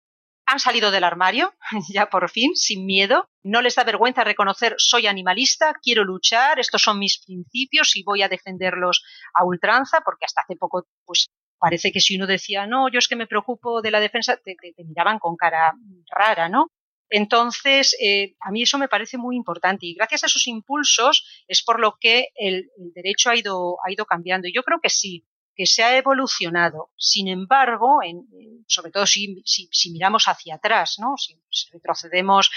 han 0.51 0.59
salido 0.59 0.91
del 0.91 1.05
armario, 1.05 1.55
ya 1.95 2.11
por 2.11 2.29
fin, 2.29 2.57
sin 2.57 2.85
miedo. 2.85 3.29
No 3.43 3.63
les 3.63 3.77
da 3.77 3.85
vergüenza 3.85 4.25
reconocer 4.25 4.75
soy 4.79 5.07
animalista, 5.07 5.75
quiero 5.81 6.05
luchar, 6.05 6.59
estos 6.59 6.83
son 6.83 6.99
mis 6.99 7.23
principios 7.25 7.97
y 7.97 8.03
voy 8.03 8.23
a 8.23 8.29
defenderlos 8.29 9.05
a 9.35 9.45
ultranza, 9.45 10.01
porque 10.05 10.25
hasta 10.25 10.43
hace 10.43 10.57
poco, 10.57 10.87
pues 11.05 11.31
parece 11.59 11.93
que 11.93 12.01
si 12.01 12.17
uno 12.17 12.27
decía, 12.27 12.67
no, 12.67 12.89
yo 12.89 12.99
es 12.99 13.07
que 13.07 13.17
me 13.17 13.29
preocupo 13.29 13.81
de 13.81 13.93
la 13.93 14.01
defensa, 14.01 14.37
te, 14.37 14.57
miraban 14.85 15.19
con 15.19 15.37
cara 15.37 15.73
rara, 16.11 16.49
¿no? 16.49 16.69
Entonces, 17.09 17.97
eh, 18.01 18.35
a 18.41 18.51
mí 18.51 18.63
eso 18.63 18.79
me 18.79 18.89
parece 18.89 19.19
muy 19.19 19.37
importante 19.37 19.87
y 19.87 19.95
gracias 19.95 20.23
a 20.23 20.27
esos 20.27 20.47
impulsos 20.47 21.45
es 21.49 21.63
por 21.63 21.81
lo 21.81 21.97
que 22.01 22.29
el, 22.37 22.71
el 22.79 22.93
derecho 22.95 23.31
ha 23.31 23.37
ido, 23.37 23.79
ha 23.85 23.93
ido 23.93 24.07
cambiando. 24.07 24.47
Y 24.49 24.55
yo 24.55 24.63
creo 24.63 24.81
que 24.81 24.91
sí, 24.91 25.25
que 25.55 25.67
se 25.67 25.83
ha 25.83 25.97
evolucionado. 25.97 26.91
Sin 26.97 27.29
embargo, 27.29 28.01
sobre 28.67 28.91
todo 28.91 29.07
si, 29.07 29.43
si, 29.45 29.91
miramos 29.91 30.25
hacia 30.27 30.57
atrás, 30.57 30.97
¿no? 30.99 31.17
si, 31.17 31.39
retrocedemos 31.73 32.51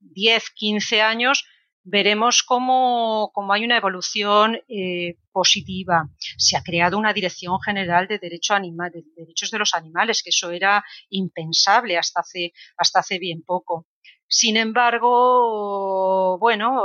10, 0.00 0.50
15 0.50 1.02
años, 1.02 1.46
veremos 1.82 2.42
cómo, 2.42 3.30
cómo 3.32 3.52
hay 3.52 3.64
una 3.64 3.76
evolución 3.76 4.60
eh, 4.68 5.16
positiva. 5.32 6.08
Se 6.36 6.56
ha 6.56 6.62
creado 6.62 6.98
una 6.98 7.12
Dirección 7.12 7.58
General 7.60 8.06
de, 8.06 8.18
Derecho 8.18 8.54
Animal, 8.54 8.90
de 8.92 9.04
Derechos 9.16 9.50
de 9.50 9.58
los 9.58 9.74
Animales, 9.74 10.22
que 10.22 10.30
eso 10.30 10.50
era 10.50 10.84
impensable 11.08 11.96
hasta 11.98 12.20
hace, 12.20 12.52
hasta 12.76 13.00
hace 13.00 13.18
bien 13.18 13.42
poco. 13.42 13.86
Sin 14.32 14.56
embargo, 14.56 16.38
bueno, 16.38 16.84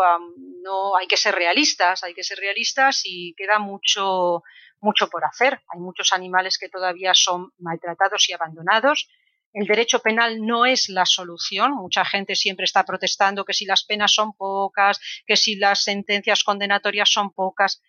no 0.64 0.96
hay 0.96 1.06
que 1.06 1.16
ser 1.16 1.36
realistas, 1.36 2.04
hay 2.04 2.16
que 2.16 2.24
ser 2.24 2.40
realistas 2.40 3.02
y 3.04 3.36
queda 3.36 3.60
mucho, 3.60 4.42
mucho 4.86 5.10
por 5.10 5.26
hacer. 5.26 5.62
Hay 5.74 5.80
muchos 5.80 6.14
animales 6.14 6.58
que 6.58 6.70
todavía 6.70 7.14
son 7.14 7.52
maltratados 7.58 8.30
y 8.30 8.34
abandonados. 8.34 9.10
El 9.52 9.66
derecho 9.66 10.00
penal 10.00 10.46
no 10.46 10.66
es 10.66 10.90
la 10.90 11.06
solución. 11.06 11.72
Mucha 11.72 12.06
gente 12.06 12.36
siempre 12.36 12.66
está 12.66 12.86
protestando 12.86 13.44
que 13.46 13.54
si 13.54 13.66
las 13.66 13.84
penas 13.84 14.14
son 14.14 14.34
pocas, 14.34 15.00
que 15.26 15.36
si 15.36 15.56
las 15.56 15.84
sentencias 15.84 16.44
condenatorias 16.44 17.12
son 17.12 17.32
pocas. 17.32 17.82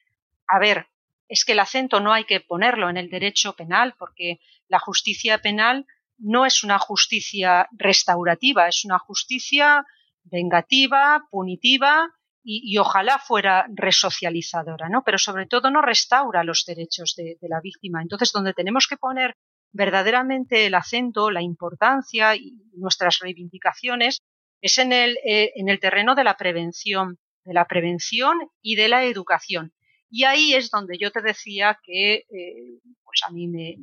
A 0.48 0.58
ver, 0.58 0.88
es 1.28 1.44
que 1.44 1.52
el 1.52 1.60
acento 1.60 2.00
no 2.00 2.12
hay 2.12 2.24
que 2.24 2.40
ponerlo 2.40 2.88
en 2.88 2.96
el 2.96 3.10
derecho 3.10 3.54
penal 3.54 3.94
porque 3.98 4.40
la 4.68 4.78
justicia 4.78 5.38
penal 5.38 5.86
no 6.18 6.46
es 6.46 6.64
una 6.64 6.78
justicia 6.78 7.68
restaurativa, 7.72 8.68
es 8.68 8.84
una 8.84 8.98
justicia 8.98 9.84
vengativa, 10.24 11.26
punitiva 11.30 12.15
y, 12.48 12.78
ojalá 12.78 13.18
fuera 13.18 13.66
resocializadora, 13.74 14.88
¿no? 14.88 15.02
Pero 15.04 15.18
sobre 15.18 15.46
todo 15.46 15.68
no 15.72 15.82
restaura 15.82 16.44
los 16.44 16.64
derechos 16.64 17.14
de, 17.16 17.36
la 17.40 17.60
víctima. 17.60 18.00
Entonces, 18.00 18.30
donde 18.32 18.54
tenemos 18.54 18.86
que 18.86 18.96
poner 18.96 19.34
verdaderamente 19.72 20.66
el 20.66 20.74
acento, 20.74 21.32
la 21.32 21.42
importancia 21.42 22.36
y 22.36 22.62
nuestras 22.74 23.18
reivindicaciones 23.18 24.22
es 24.60 24.78
en 24.78 24.92
el, 24.92 25.18
eh, 25.26 25.52
en 25.56 25.68
el 25.68 25.80
terreno 25.80 26.14
de 26.14 26.22
la 26.22 26.36
prevención, 26.36 27.18
de 27.44 27.52
la 27.52 27.66
prevención 27.66 28.38
y 28.62 28.76
de 28.76 28.88
la 28.88 29.04
educación. 29.04 29.72
Y 30.08 30.22
ahí 30.22 30.54
es 30.54 30.70
donde 30.70 30.98
yo 30.98 31.10
te 31.10 31.22
decía 31.22 31.80
que 31.82 32.26
eh, 32.30 32.80
pues 33.02 33.22
a 33.26 33.32
mí 33.32 33.48
me, 33.48 33.76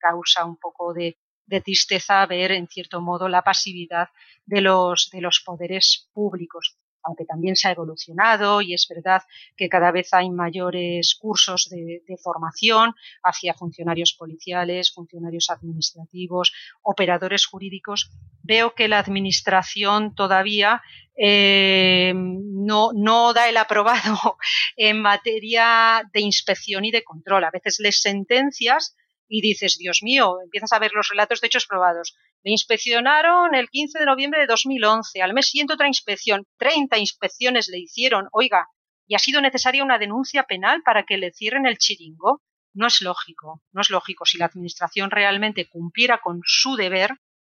causa 0.00 0.46
un 0.46 0.56
poco 0.56 0.94
de, 0.94 1.18
de, 1.46 1.60
tristeza 1.60 2.24
ver 2.26 2.52
en 2.52 2.66
cierto 2.68 3.02
modo 3.02 3.28
la 3.28 3.42
pasividad 3.42 4.08
de 4.46 4.62
los, 4.62 5.10
de 5.12 5.20
los 5.20 5.40
poderes 5.44 6.08
públicos 6.14 6.78
aunque 7.02 7.24
también 7.24 7.56
se 7.56 7.68
ha 7.68 7.72
evolucionado 7.72 8.60
y 8.60 8.74
es 8.74 8.86
verdad 8.88 9.22
que 9.56 9.68
cada 9.68 9.90
vez 9.90 10.12
hay 10.12 10.30
mayores 10.30 11.14
cursos 11.14 11.68
de, 11.70 12.02
formación 12.22 12.94
hacia 13.22 13.54
funcionarios 13.54 14.14
policiales, 14.14 14.92
funcionarios 14.92 15.50
administrativos, 15.50 16.52
operadores 16.82 17.46
jurídicos, 17.46 18.10
veo 18.42 18.74
que 18.74 18.88
la 18.88 18.98
administración 18.98 20.14
todavía 20.14 20.82
eh, 21.16 22.12
no, 22.14 22.90
no 22.94 23.32
da 23.32 23.48
el 23.48 23.56
aprobado 23.56 24.36
en 24.76 25.00
materia 25.00 26.08
de 26.12 26.20
inspección 26.20 26.84
y 26.84 26.90
de 26.90 27.02
control. 27.02 27.44
A 27.44 27.50
veces 27.50 27.78
les 27.80 28.00
sentencias 28.00 28.94
y 29.32 29.40
dices, 29.40 29.78
Dios 29.78 30.02
mío, 30.02 30.36
empiezas 30.44 30.74
a 30.74 30.78
ver 30.78 30.90
los 30.92 31.08
relatos 31.08 31.40
de 31.40 31.46
hechos 31.46 31.66
probados. 31.66 32.14
Le 32.42 32.50
inspeccionaron 32.50 33.54
el 33.54 33.70
15 33.70 34.00
de 34.00 34.04
noviembre 34.04 34.42
de 34.42 34.46
2011. 34.46 35.22
Al 35.22 35.32
mes 35.32 35.48
siguiente 35.48 35.72
otra 35.72 35.88
inspección. 35.88 36.44
30 36.58 36.98
inspecciones 36.98 37.68
le 37.68 37.78
hicieron. 37.78 38.28
Oiga, 38.32 38.68
¿y 39.06 39.14
ha 39.14 39.18
sido 39.18 39.40
necesaria 39.40 39.84
una 39.84 39.98
denuncia 39.98 40.42
penal 40.42 40.82
para 40.84 41.04
que 41.04 41.16
le 41.16 41.32
cierren 41.32 41.64
el 41.64 41.78
chiringo? 41.78 42.42
No 42.74 42.86
es 42.88 43.00
lógico, 43.00 43.62
no 43.72 43.80
es 43.80 43.88
lógico. 43.88 44.26
Si 44.26 44.36
la 44.36 44.44
Administración 44.44 45.10
realmente 45.10 45.66
cumpliera 45.66 46.18
con 46.18 46.42
su 46.44 46.76
deber, 46.76 47.12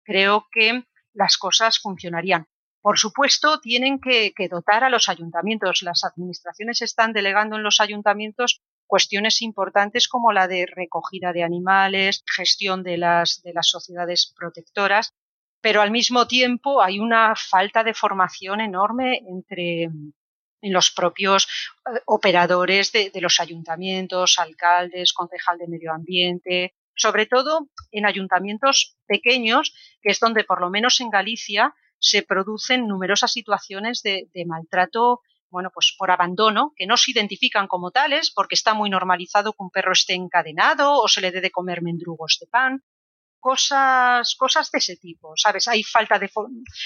creo 0.03 0.45
que 0.51 0.83
las 1.11 1.37
cosas 1.37 1.79
funcionarían. 1.79 2.45
Por 2.81 2.99
supuesto, 2.99 3.59
tienen 3.61 3.99
que, 3.99 4.31
que, 4.35 4.47
dotar 4.47 4.83
a 4.83 4.91
los 4.91 5.09
ayuntamientos. 5.09 5.81
Las 5.81 6.03
administraciones 6.03 6.83
están 6.83 7.13
delegando 7.13 7.55
en 7.55 7.63
los 7.63 7.79
ayuntamientos 7.79 8.61
cuestiones 8.93 9.41
importantes 9.41 10.07
como 10.07 10.31
la 10.31 10.47
de 10.47 10.67
recogida 10.67 11.33
de 11.33 11.41
animales, 11.41 12.23
gestión 12.27 12.83
de 12.83 12.99
las, 12.99 13.41
de 13.41 13.51
las 13.51 13.67
sociedades 13.67 14.31
protectoras, 14.37 15.15
pero 15.61 15.81
al 15.81 15.89
mismo 15.89 16.27
tiempo 16.27 16.79
hay 16.79 16.99
una 16.99 17.33
falta 17.35 17.83
de 17.83 17.95
formación 17.95 18.61
enorme 18.61 19.23
entre, 19.27 19.85
en 19.85 20.73
los 20.73 20.91
propios 20.91 21.47
eh, 21.87 22.01
operadores 22.05 22.91
de, 22.91 23.09
los 23.15 23.39
ayuntamientos, 23.39 24.37
alcaldes, 24.37 25.11
concejal 25.13 25.57
de 25.57 25.69
medio 25.69 25.91
ambiente, 25.91 26.75
sobre 26.95 27.25
todo 27.25 27.69
en 27.91 28.05
ayuntamientos 28.05 28.95
pequeños, 29.07 29.73
que 30.03 30.11
es 30.11 30.19
donde 30.19 30.43
por 30.43 30.61
lo 30.61 30.69
menos 30.69 31.01
en 31.01 31.09
Galicia 31.09 31.73
se 31.97 32.21
producen 32.21 32.87
numerosas 32.87 33.31
situaciones 33.31 34.03
de 34.03 34.45
maltrato 34.45 35.21
bueno, 35.53 35.69
pues 35.71 35.95
por 35.95 36.09
abandono, 36.09 36.73
que 36.75 36.87
no 36.87 36.97
se 36.97 37.11
identifican 37.11 37.67
como 37.67 37.91
tales 37.91 38.31
porque 38.31 38.55
está 38.55 38.73
muy 38.73 38.89
normalizado 38.89 39.53
que 39.53 39.63
un 39.63 39.69
perro 39.69 39.93
esté 39.93 40.15
encadenado 40.15 40.99
o 40.99 41.07
se 41.07 41.21
le 41.21 41.29
dé 41.29 41.41
de 41.41 41.51
comer 41.51 41.83
mendrugos 41.83 42.39
de 42.41 42.47
pan, 42.47 42.83
cosas, 43.39 44.35
cosas 44.35 44.71
de 44.71 44.79
ese 44.79 44.97
tipo, 44.97 45.33
¿sabes? 45.35 45.67
Hay 45.67 45.83
falta 45.83 46.17
de, 46.17 46.27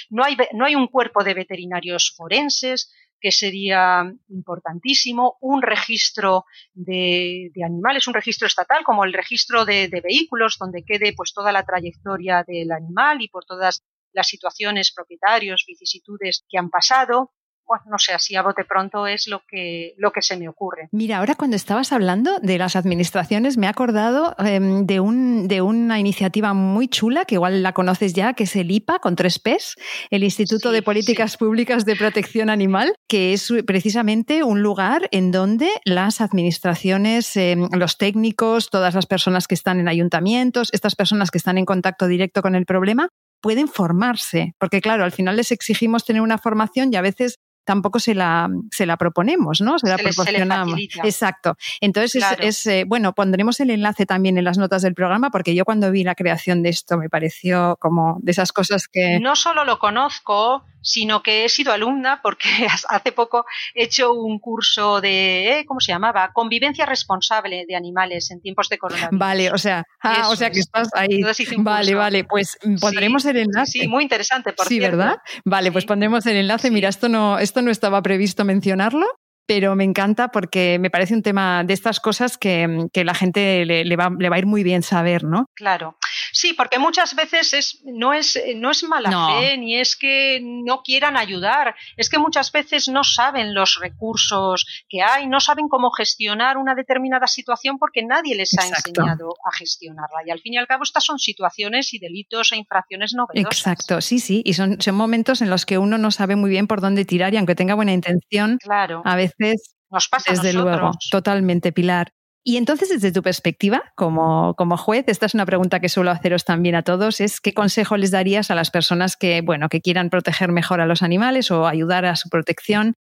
no 0.09 0.23
hay, 0.25 0.35
no 0.53 0.65
hay 0.65 0.75
un 0.75 0.87
cuerpo 0.87 1.23
de 1.23 1.33
veterinarios 1.33 2.13
forenses, 2.15 2.91
que 3.19 3.31
sería 3.31 4.03
importantísimo, 4.27 5.37
un 5.39 5.61
registro 5.61 6.43
de, 6.73 7.49
animales, 7.65 8.05
un 8.07 8.13
registro 8.13 8.47
estatal, 8.47 8.83
como 8.83 9.05
el 9.05 9.13
registro 9.13 9.63
de, 9.63 9.87
de, 9.87 10.01
vehículos, 10.01 10.57
donde 10.59 10.83
quede 10.83 11.13
pues 11.13 11.33
toda 11.33 11.51
la 11.51 11.63
trayectoria 11.63 12.43
del 12.45 12.71
animal 12.71 13.21
y 13.21 13.29
por 13.29 13.45
todas 13.45 13.81
las 14.11 14.27
situaciones, 14.27 14.91
propietarios, 14.93 15.63
vicisitudes 15.65 16.45
que 16.49 16.57
han 16.57 16.69
pasado 16.69 17.31
pues 17.67 17.81
no 17.85 17.99
sé, 17.99 18.13
así 18.13 18.35
a 18.35 18.41
bote 18.41 18.63
pronto 18.63 19.05
es 19.05 19.27
lo 19.27 19.41
que, 19.47 19.93
lo 19.97 20.11
que 20.11 20.21
se 20.21 20.37
me 20.37 20.47
ocurre. 20.47 20.87
Mira, 20.91 21.17
ahora 21.17 21.35
cuando 21.35 21.57
estabas 21.57 21.91
hablando 21.91 22.39
de 22.39 22.57
las 22.57 22.75
administraciones, 22.75 23.57
me 23.57 23.67
he 23.67 23.69
acordado 23.69 24.35
em, 24.39 24.85
de, 24.85 25.01
un, 25.01 25.47
de 25.47 25.61
una 25.61 25.99
iniciativa 25.99 26.53
muy 26.53 26.87
chula, 26.87 27.25
que 27.25 27.35
igual 27.35 27.61
la 27.61 27.73
conoces 27.73 28.13
ya, 28.13 28.33
que 28.33 28.45
es 28.45 28.55
el 28.55 28.71
IPA 28.71 28.99
con 28.99 29.15
tres 29.15 29.39
Ps, 29.39 29.75
el 30.09 30.23
Instituto 30.23 30.71
de 30.71 30.81
Políticas 30.81 31.35
Públicas 31.35 31.83
de 31.85 31.97
Protección 31.97 32.49
Animal, 32.49 32.95
que 33.07 33.33
es 33.33 33.53
precisamente 33.65 34.43
un 34.43 34.61
lugar 34.63 35.09
en 35.11 35.31
donde 35.31 35.69
las 35.83 36.21
administraciones, 36.21 37.35
em, 37.35 37.67
los 37.73 37.97
técnicos, 37.97 38.69
todas 38.69 38.95
las 38.95 39.05
personas 39.05 39.47
que 39.47 39.55
están 39.55 39.79
en 39.79 39.89
ayuntamientos, 39.89 40.69
estas 40.71 40.95
personas 40.95 41.31
que 41.31 41.37
están 41.37 41.57
en 41.57 41.65
contacto 41.65 42.07
directo 42.07 42.41
con 42.41 42.55
el 42.55 42.65
problema, 42.65 43.09
pueden 43.41 43.67
formarse, 43.67 44.53
porque 44.59 44.81
claro, 44.81 45.03
al 45.03 45.11
final 45.11 45.35
les 45.35 45.51
exigimos 45.51 46.05
tener 46.05 46.21
una 46.21 46.37
formación 46.37 46.91
y 46.91 46.95
a 46.95 47.01
veces 47.01 47.39
tampoco 47.67 47.99
se 47.99 48.15
la, 48.15 48.49
se 48.71 48.85
la 48.85 48.95
proponemos, 48.95 49.59
¿no? 49.59 49.77
Se 49.77 49.89
la 49.89 49.97
proporcionamos. 49.97 50.79
Exacto. 51.03 51.57
Entonces, 51.81 52.23
es, 52.39 52.65
eh, 52.65 52.85
bueno, 52.87 53.13
pondremos 53.13 53.59
el 53.59 53.69
enlace 53.71 54.05
también 54.05 54.37
en 54.37 54.45
las 54.45 54.57
notas 54.57 54.81
del 54.81 54.93
programa, 54.93 55.29
porque 55.31 55.53
yo 55.53 55.65
cuando 55.65 55.91
vi 55.91 56.05
la 56.05 56.15
creación 56.15 56.63
de 56.63 56.69
esto 56.69 56.97
me 56.97 57.09
pareció 57.09 57.77
como 57.81 58.19
de 58.21 58.31
esas 58.31 58.53
cosas 58.53 58.87
que. 58.87 59.19
No 59.19 59.35
solo 59.35 59.65
lo 59.65 59.79
conozco, 59.79 60.63
sino 60.81 61.23
que 61.23 61.45
he 61.45 61.49
sido 61.49 61.71
alumna 61.71 62.21
porque 62.21 62.47
hace 62.89 63.11
poco 63.11 63.45
he 63.73 63.83
hecho 63.83 64.13
un 64.13 64.39
curso 64.39 65.01
de, 65.01 65.59
¿eh? 65.59 65.65
¿cómo 65.65 65.79
se 65.79 65.91
llamaba? 65.91 66.31
Convivencia 66.33 66.85
responsable 66.85 67.65
de 67.67 67.75
animales 67.75 68.31
en 68.31 68.41
tiempos 68.41 68.69
de 68.69 68.77
coronavirus. 68.77 69.19
Vale, 69.19 69.51
o 69.51 69.57
sea, 69.57 69.83
ah, 70.01 70.29
o 70.29 70.35
sea 70.35 70.49
que 70.49 70.59
estás 70.59 70.89
ahí. 70.93 71.21
Vale, 71.57 71.95
vale, 71.95 72.23
pues 72.23 72.57
pondremos 72.79 73.25
el 73.25 73.37
enlace. 73.37 73.79
Sí, 73.79 73.87
muy 73.87 74.03
interesante, 74.03 74.53
por 74.53 74.67
Sí, 74.67 74.79
¿verdad? 74.79 75.17
Vale, 75.45 75.71
pues 75.71 75.85
pondremos 75.85 76.25
el 76.25 76.37
enlace. 76.37 76.71
Mira, 76.71 76.89
esto 76.89 77.09
no, 77.09 77.39
esto 77.39 77.61
no 77.61 77.71
estaba 77.71 78.01
previsto 78.01 78.45
mencionarlo, 78.45 79.05
pero 79.47 79.75
me 79.75 79.83
encanta 79.83 80.27
porque 80.29 80.77
me 80.79 80.89
parece 80.89 81.13
un 81.13 81.23
tema 81.23 81.63
de 81.63 81.73
estas 81.73 81.99
cosas 81.99 82.37
que, 82.37 82.89
la 82.93 83.13
gente 83.13 83.65
le, 83.65 83.95
va, 83.95 84.11
le, 84.17 84.29
va, 84.29 84.35
a 84.35 84.39
ir 84.39 84.45
muy 84.45 84.63
bien 84.63 84.83
saber, 84.83 85.23
¿no? 85.23 85.45
Claro. 85.55 85.97
Sí, 86.37 86.53
porque 86.53 86.77
muchas 86.77 87.15
veces 87.15 87.53
es, 87.53 87.81
no, 87.83 88.13
es, 88.13 88.39
no 88.57 88.69
es 88.69 88.83
mala 88.83 89.09
fe, 89.09 89.57
ni 89.57 89.75
es 89.75 89.95
que 89.95 90.39
no 90.39 90.83
quieran 90.83 91.17
ayudar, 91.17 91.73
es 91.95 92.11
que 92.11 92.19
muchas 92.19 92.51
veces 92.51 92.87
no 92.89 93.03
saben 93.03 93.55
los 93.55 93.79
recursos 93.81 94.85
que 94.87 95.01
hay, 95.01 95.25
no 95.25 95.39
saben 95.39 95.67
cómo 95.67 95.89
gestionar 95.89 96.57
una 96.57 96.75
determinada 96.75 97.25
situación 97.25 97.79
porque 97.79 98.05
nadie 98.05 98.35
les 98.35 98.55
ha 98.55 98.67
enseñado 98.67 99.33
a 99.43 99.51
gestionarla. 99.51 100.19
Y 100.27 100.29
al 100.29 100.39
fin 100.39 100.53
y 100.53 100.57
al 100.57 100.67
cabo 100.67 100.83
estas 100.83 101.05
son 101.05 101.17
situaciones 101.17 101.91
y 101.95 101.97
delitos 101.97 102.51
e 102.51 102.57
infracciones 102.57 103.15
novedosas. 103.15 103.57
Exacto, 103.57 103.99
sí, 104.01 104.19
sí, 104.19 104.43
y 104.45 104.53
son, 104.53 104.79
son 104.79 104.93
momentos 104.93 105.41
en 105.41 105.49
los 105.49 105.65
que 105.65 105.79
uno 105.79 105.97
no 105.97 106.11
sabe 106.11 106.35
muy 106.35 106.51
bien 106.51 106.67
por 106.67 106.81
dónde 106.81 107.03
tirar 107.03 107.33
y 107.33 107.37
aunque 107.37 107.55
tenga 107.55 107.73
buena 107.73 107.93
intención, 107.93 108.59
claro. 108.59 109.01
a 109.05 109.15
veces... 109.15 109.73
Nos 109.89 110.09
pasa 110.09 110.33
Desde 110.33 110.51
luego, 110.51 110.91
totalmente, 111.09 111.71
Pilar. 111.71 112.11
Y 112.49 112.55
entonces, 112.55 112.87
desde 112.87 113.11
tu 113.11 113.21
perspectiva, 113.21 113.91
como, 113.97 114.55
como, 114.55 114.77
juez, 114.77 115.03
esta 115.07 115.25
es 115.25 115.33
una 115.33 115.45
pregunta 115.45 115.81
que 115.81 115.89
suelo 115.89 116.11
haceros 116.11 116.45
también 116.45 116.75
a 116.75 116.81
todos, 116.81 117.19
es 117.19 117.41
¿qué 117.41 117.53
consejo 117.53 117.97
les 117.97 118.11
darías 118.11 118.49
a 118.49 118.55
las 118.55 118.71
personas 118.71 119.17
que, 119.17 119.41
bueno, 119.41 119.67
que 119.67 119.81
quieran 119.81 120.09
proteger 120.09 120.53
mejor 120.53 120.79
a 120.79 120.85
los 120.85 121.03
animales 121.03 121.51
o 121.51 121.67
ayudar 121.67 122.05
a 122.05 122.15
su 122.15 122.29
protección? 122.29 122.93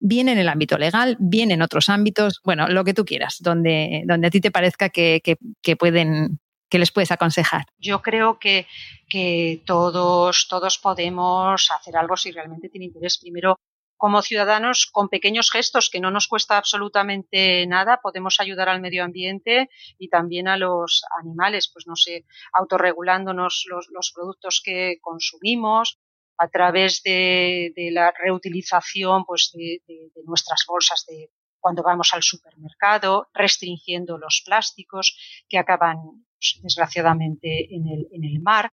Bien 0.00 0.28
en 0.28 0.36
el 0.36 0.48
ámbito 0.48 0.78
legal, 0.78 1.16
bien 1.20 1.52
en 1.52 1.62
otros 1.62 1.90
ámbitos, 1.90 2.40
bueno, 2.42 2.66
lo 2.66 2.82
que 2.82 2.92
tú 2.92 3.04
quieras, 3.04 3.36
donde, 3.38 4.02
donde 4.04 4.26
a 4.26 4.30
ti 4.30 4.40
te 4.40 4.50
parezca 4.50 4.88
que, 4.88 5.22
que, 5.62 5.76
pueden, 5.76 6.40
que 6.68 6.80
les 6.80 6.90
puedes 6.90 7.12
aconsejar. 7.12 7.66
Yo 7.78 8.02
creo 8.02 8.40
que, 8.40 8.66
que 9.08 9.62
todos, 9.64 10.48
todos 10.48 10.76
podemos 10.80 11.70
hacer 11.70 11.96
algo 11.96 12.16
si 12.16 12.32
realmente 12.32 12.68
tiene 12.68 12.86
interés. 12.86 13.18
Primero, 13.18 13.60
como 13.98 14.22
ciudadanos, 14.22 14.86
con 14.86 15.08
pequeños 15.08 15.50
gestos 15.50 15.90
que 15.90 16.00
no 16.00 16.10
nos 16.10 16.28
cuesta 16.28 16.56
absolutamente 16.56 17.66
nada, 17.66 18.00
podemos 18.02 18.40
ayudar 18.40 18.70
al 18.70 18.80
medio 18.80 19.04
ambiente 19.04 19.68
y 19.98 20.08
también 20.08 20.48
a 20.48 20.56
los 20.56 21.02
animales, 21.20 21.70
pues 21.70 21.86
no 21.86 21.96
sé, 21.96 22.24
autorregulándonos 22.52 23.66
los, 23.68 23.88
los 23.90 24.12
productos 24.14 24.62
que 24.64 24.98
consumimos, 25.02 25.98
a 26.38 26.48
través 26.48 27.02
de, 27.02 27.72
la 27.92 28.12
reutilización 28.12 29.24
pues 29.24 29.50
de, 29.52 29.82
nuestras 30.24 30.64
bolsas 30.66 31.04
de 31.06 31.30
cuando 31.60 31.82
vamos 31.82 32.14
al 32.14 32.22
supermercado, 32.22 33.28
restringiendo 33.34 34.16
los 34.16 34.42
plásticos 34.46 35.18
que 35.48 35.58
acaban 35.58 35.96
pues, 36.38 36.60
desgraciadamente 36.62 37.74
en 37.74 37.88
el, 37.88 38.06
en 38.12 38.24
el 38.24 38.40
mar. 38.40 38.70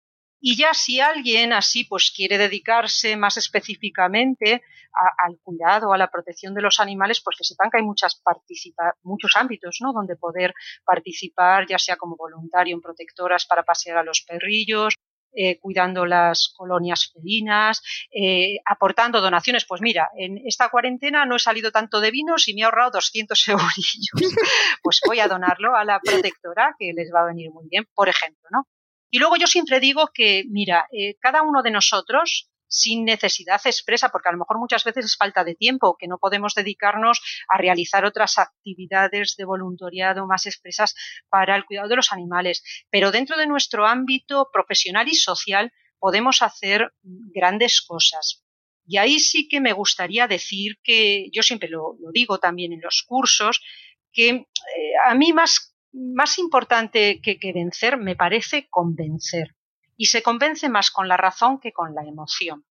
Y 0.45 0.57
ya 0.57 0.75
si 0.75 0.99
alguien 0.99 1.53
así 1.53 1.85
pues 1.85 2.11
quiere 2.11 2.37
dedicarse 2.37 3.17
más 3.17 3.37
específicamente 3.37 4.63
al 4.93 5.39
cuidado, 5.43 5.93
a 5.93 5.99
la 5.99 6.11
protección 6.11 6.53
de 6.53 6.61
los 6.61 6.81
animales, 6.81 7.23
pues 7.25 7.37
que 7.39 7.45
sepan 7.45 7.71
que 7.71 7.79
hay 7.79 7.85
muchas 7.85 8.21
muchos 9.05 9.37
ámbitos 9.37 9.79
¿no? 9.81 9.93
donde 9.93 10.17
poder 10.17 10.53
participar, 10.85 11.67
ya 11.69 11.79
sea 11.79 11.97
como 11.97 12.17
voluntario 12.17 12.75
en 12.75 12.83
protectoras 12.83 13.47
para 13.47 13.63
pasear 13.63 13.99
a 13.99 14.03
los 14.03 14.23
perrillos, 14.23 14.97
eh, 15.35 15.61
cuidando 15.61 16.05
las 16.07 16.53
colonias 16.57 17.11
felinas, 17.13 17.81
eh, 18.11 18.59
aportando 18.67 19.21
donaciones. 19.21 19.65
Pues 19.65 19.81
mira, 19.81 20.11
en 20.19 20.39
esta 20.45 20.69
cuarentena 20.71 21.25
no 21.25 21.37
he 21.37 21.39
salido 21.39 21.71
tanto 21.71 22.01
de 22.01 22.11
vinos 22.11 22.49
y 22.49 22.55
me 22.55 22.63
he 22.63 22.65
ahorrado 22.65 22.91
200 22.91 23.49
euros. 23.49 23.99
pues 24.83 25.01
voy 25.07 25.21
a 25.21 25.29
donarlo 25.29 25.77
a 25.77 25.85
la 25.85 26.01
protectora, 26.01 26.75
que 26.79 26.93
les 26.93 27.11
va 27.15 27.23
a 27.23 27.27
venir 27.27 27.51
muy 27.51 27.69
bien, 27.71 27.87
por 27.95 28.09
ejemplo, 28.09 28.49
¿no? 28.51 28.67
Y 29.13 29.19
luego 29.19 29.37
yo 29.37 29.47
siempre 29.47 29.79
digo 29.79 30.09
que, 30.13 30.45
mira, 30.49 30.89
eh, 30.91 31.17
cada 31.21 31.43
uno 31.43 31.63
de 31.63 31.71
nosotros, 31.71 32.51
sin 32.67 33.05
necesidad 33.05 33.61
expresa, 33.63 34.09
porque 34.09 34.31
a 34.31 34.33
lo 34.33 34.39
mejor 34.39 34.59
muchas 34.59 34.85
veces 34.85 35.05
es 35.05 35.17
falta 35.19 35.45
de 35.45 35.55
tiempo, 35.55 35.99
que 35.99 36.09
no 36.09 36.17
podemos 36.17 36.55
dedicarnos 36.55 37.21
a 37.47 37.59
realizar 37.59 38.07
otras 38.07 38.39
actividades 38.39 39.37
de 39.37 39.45
voluntariado 39.45 40.27
más 40.27 40.47
expresas 40.47 40.95
para 41.29 41.55
el 41.57 41.67
cuidado 41.67 41.89
de 41.89 41.97
los 41.97 42.11
animales. 42.11 42.65
Pero 42.89 43.13
dentro 43.13 43.37
de 43.37 43.47
nuestro 43.47 43.87
ámbito 43.87 44.49
profesional 44.51 45.07
y 45.09 45.15
social 45.15 45.71
podemos 45.99 46.41
hacer 46.41 46.95
grandes 47.03 47.83
cosas. 47.83 48.43
Y 48.87 48.97
ahí 48.97 49.21
sí 49.21 49.47
que 49.47 49.61
me 49.61 49.75
gustaría 49.75 50.27
decir 50.27 50.79
que, 50.83 51.27
yo 51.33 51.43
siempre 51.43 51.69
lo, 51.69 51.99
digo 52.15 52.39
también 52.39 52.73
en 52.73 52.81
los 52.81 53.05
cursos, 53.07 53.61
que 54.11 54.29
eh, 54.29 54.47
a 55.05 55.15
mí 55.15 55.35
más 55.35 55.72
más 55.93 56.39
importante 56.39 57.21
que, 57.21 57.53
vencer 57.53 57.97
me 57.97 58.17
parece 58.17 58.69
convencer. 58.69 59.55
Y 59.97 60.07
se 60.07 60.23
convence 60.23 60.69
más 60.69 60.91
con 60.91 61.09
la 61.09 61.17
razón 61.17 61.61
que 61.61 61.73
con 61.73 61.95
la 61.95 62.03
emoción. 62.03 62.65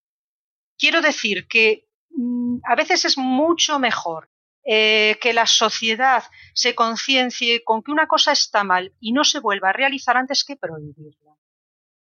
Quiero 0.76 1.00
decir 1.00 1.46
que 1.46 1.88
mm, 2.10 2.58
a 2.64 2.74
veces 2.74 3.04
es 3.04 3.16
mucho 3.16 3.78
mejor 3.78 4.30
eh, 4.64 5.18
que 5.20 5.32
la 5.32 5.46
sociedad 5.46 6.24
se 6.54 6.74
conciencie 6.74 7.64
con 7.64 7.82
que 7.82 7.92
una 7.92 8.06
cosa 8.06 8.32
está 8.32 8.64
mal 8.64 8.94
y 9.00 9.12
no 9.12 9.24
se 9.24 9.40
vuelva 9.40 9.70
a 9.70 9.72
realizar 9.72 10.16
antes 10.16 10.44
que 10.44 10.56
prohibirla. 10.56 11.21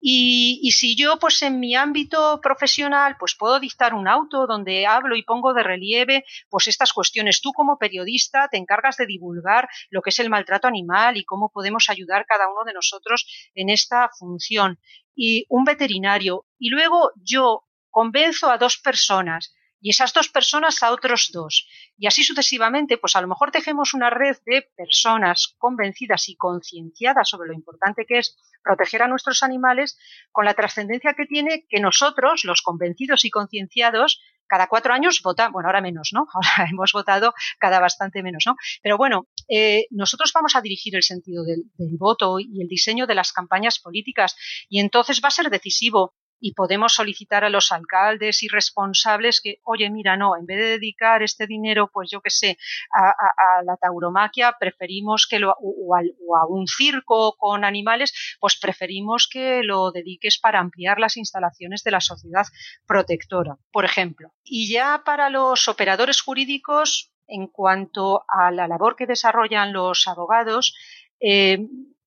Y, 0.08 0.70
si 0.72 0.96
yo, 0.96 1.18
pues 1.18 1.42
en 1.42 1.60
mi 1.60 1.74
ámbito 1.74 2.40
profesional, 2.40 3.16
pues 3.18 3.34
puedo 3.34 3.60
dictar 3.60 3.96
un 3.96 4.08
auto 4.08 4.46
donde 4.46 4.86
hablo 4.86 5.16
y 5.16 5.24
pongo 5.24 5.52
de 5.56 5.64
relieve, 5.64 6.26
pues 6.48 6.68
estas 6.68 6.94
cuestiones. 6.94 7.42
Tú 7.42 7.52
como 7.54 7.80
periodista 7.80 8.48
te 8.48 8.58
encargas 8.58 8.98
de 8.98 9.08
divulgar 9.08 9.68
lo 9.90 10.04
que 10.04 10.12
es 10.12 10.20
el 10.20 10.30
maltrato 10.30 10.68
animal 10.68 11.18
y 11.18 11.26
cómo 11.26 11.50
podemos 11.50 11.90
ayudar 11.90 12.28
cada 12.28 12.48
uno 12.48 12.64
de 12.66 12.74
nosotros 12.74 13.26
en 13.56 13.70
esta 13.70 14.12
función. 14.16 14.80
Y 15.16 15.48
un 15.50 15.64
veterinario. 15.64 16.46
Y 16.60 16.70
luego 16.70 17.12
yo 17.16 17.64
convenzo 17.90 18.52
a 18.52 18.60
dos 18.60 18.78
personas 18.78 19.56
y 19.82 19.90
esas 19.92 20.14
dos 20.14 20.30
personas 20.30 20.82
a 20.84 20.92
otros 20.92 21.30
dos. 21.32 21.68
Y 21.98 22.08
así 22.08 22.24
sucesivamente, 22.24 22.98
pues 22.98 23.16
a 23.16 23.22
lo 23.22 23.28
mejor 23.28 23.52
tejemos 23.52 23.94
una 23.94 24.10
red 24.10 24.38
de 24.46 24.70
personas 24.76 25.56
convencidas 25.58 26.28
y 26.30 26.36
concienciadas 26.36 27.30
sobre 27.30 27.48
lo 27.50 27.54
importante 27.54 28.06
que 28.06 28.20
es 28.20 28.38
proteger 28.64 29.04
a 29.04 29.08
nuestros 29.08 29.44
animales, 29.44 29.98
con 30.32 30.46
la 30.46 30.54
trascendencia 30.54 31.14
que 31.14 31.26
tiene 31.26 31.66
que 31.70 31.80
nosotros, 31.80 32.46
los 32.46 32.62
convencidos 32.62 33.26
y 33.26 33.30
concienciados, 33.30 34.22
cada 34.48 34.68
cuatro 34.68 34.94
años 34.94 35.22
vota, 35.24 35.50
bueno, 35.50 35.70
ahora 35.70 35.82
menos, 35.82 36.12
¿no? 36.14 36.28
Ahora 36.34 36.70
hemos 36.70 36.92
votado 36.92 37.34
cada 37.60 37.80
bastante 37.80 38.22
menos, 38.24 38.44
¿no? 38.46 38.56
Pero 38.82 38.98
bueno, 38.98 39.28
eh, 39.50 39.86
nosotros 39.92 40.32
vamos 40.34 40.56
a 40.56 40.62
dirigir 40.62 40.96
el 40.96 41.04
sentido 41.04 41.44
del, 41.44 41.64
del 41.78 41.98
voto 41.98 42.40
y 42.40 42.62
el 42.62 42.68
diseño 42.68 43.08
de 43.08 43.16
las 43.16 43.32
campañas 43.32 43.80
políticas 43.80 44.36
y 44.70 44.80
entonces 44.80 45.22
va 45.24 45.30
a 45.30 45.32
ser 45.32 45.50
decisivo 45.50 46.14
y 46.40 46.54
podemos 46.54 46.94
solicitar 46.94 47.44
a 47.44 47.50
los 47.50 47.72
alcaldes 47.72 48.44
y 48.44 48.48
responsables 48.48 49.42
que, 49.42 49.60
oye, 49.64 49.90
mira, 49.90 50.18
no, 50.18 50.38
en 50.38 50.46
vez 50.46 50.58
de 50.58 50.70
dedicar 50.72 51.24
este 51.24 51.48
dinero, 51.48 51.90
pues 51.92 52.10
yo 52.12 52.22
qué 52.22 52.30
sé, 52.30 52.58
a, 52.94 53.64
la 53.64 53.78
tauromaquia, 53.78 54.56
preferimos 54.60 55.28
que 55.30 55.40
lo, 55.40 55.56
o, 55.60 55.96
a, 55.96 56.48
un 56.48 56.68
circo 56.68 57.36
con 57.38 57.64
animales, 57.64 58.38
pues 58.40 58.58
preferimos 58.60 59.28
que 59.32 59.62
lo 59.64 59.92
dediques 59.92 60.40
para 60.40 60.60
ampliar 60.60 61.00
las 61.00 61.18
instalaciones 61.18 61.84
de 61.84 61.92
la 61.92 62.02
sociedad 62.02 62.46
protectora, 62.86 63.58
por 63.72 63.86
ejemplo. 63.86 64.32
Y 64.44 64.72
ya 64.72 65.04
para 65.06 65.30
los 65.30 65.68
operadores 65.68 66.22
jurídicos, 66.22 67.12
en 67.28 67.48
cuanto 67.48 68.24
a 68.28 68.52
la 68.52 68.68
labor 68.68 68.96
que 68.96 69.08
desarrollan 69.08 69.74
los 69.74 70.08
abogados, 70.08 70.76
eh, 71.20 71.58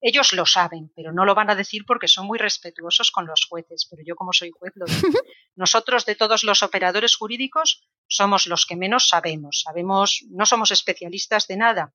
ellos 0.00 0.32
lo 0.32 0.46
saben, 0.46 0.92
pero 0.94 1.12
no 1.12 1.24
lo 1.24 1.34
van 1.34 1.50
a 1.50 1.54
decir 1.54 1.84
porque 1.86 2.08
son 2.08 2.26
muy 2.26 2.38
respetuosos 2.38 3.10
con 3.10 3.26
los 3.26 3.46
jueces, 3.48 3.86
pero 3.90 4.02
yo 4.06 4.14
como 4.14 4.32
soy 4.32 4.50
juez 4.50 4.72
lo 4.76 4.86
digo. 4.86 5.00
Nosotros 5.56 6.06
de 6.06 6.14
todos 6.14 6.44
los 6.44 6.62
operadores 6.62 7.16
jurídicos 7.16 7.88
somos 8.06 8.46
los 8.46 8.64
que 8.64 8.76
menos 8.76 9.08
sabemos, 9.08 9.62
sabemos, 9.64 10.24
no 10.30 10.46
somos 10.46 10.70
especialistas 10.70 11.46
de 11.48 11.56
nada. 11.56 11.94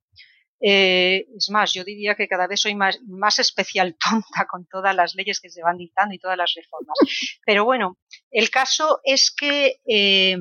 Eh, 0.65 1.27
es 1.35 1.49
más, 1.49 1.73
yo 1.73 1.83
diría 1.83 2.15
que 2.15 2.27
cada 2.27 2.47
vez 2.47 2.61
soy 2.61 2.75
más, 2.75 2.99
más 3.07 3.39
especial 3.39 3.97
tonta 4.03 4.47
con 4.49 4.65
todas 4.65 4.95
las 4.95 5.15
leyes 5.15 5.39
que 5.39 5.49
se 5.49 5.61
van 5.61 5.77
dictando 5.77 6.15
y 6.15 6.19
todas 6.19 6.37
las 6.37 6.53
reformas. 6.55 6.97
Pero 7.45 7.65
bueno, 7.65 7.97
el 8.31 8.49
caso 8.49 8.99
es 9.03 9.31
que 9.31 9.81
eh, 9.85 10.37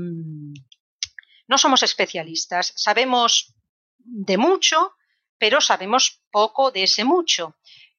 no 1.48 1.58
somos 1.58 1.82
especialistas, 1.82 2.72
sabemos 2.76 3.54
de 3.98 4.36
mucho, 4.36 4.92
pero 5.38 5.60
sabemos 5.60 6.21
poco 6.32 6.72
de 6.72 6.82
ese 6.84 7.04
mucho. 7.04 7.54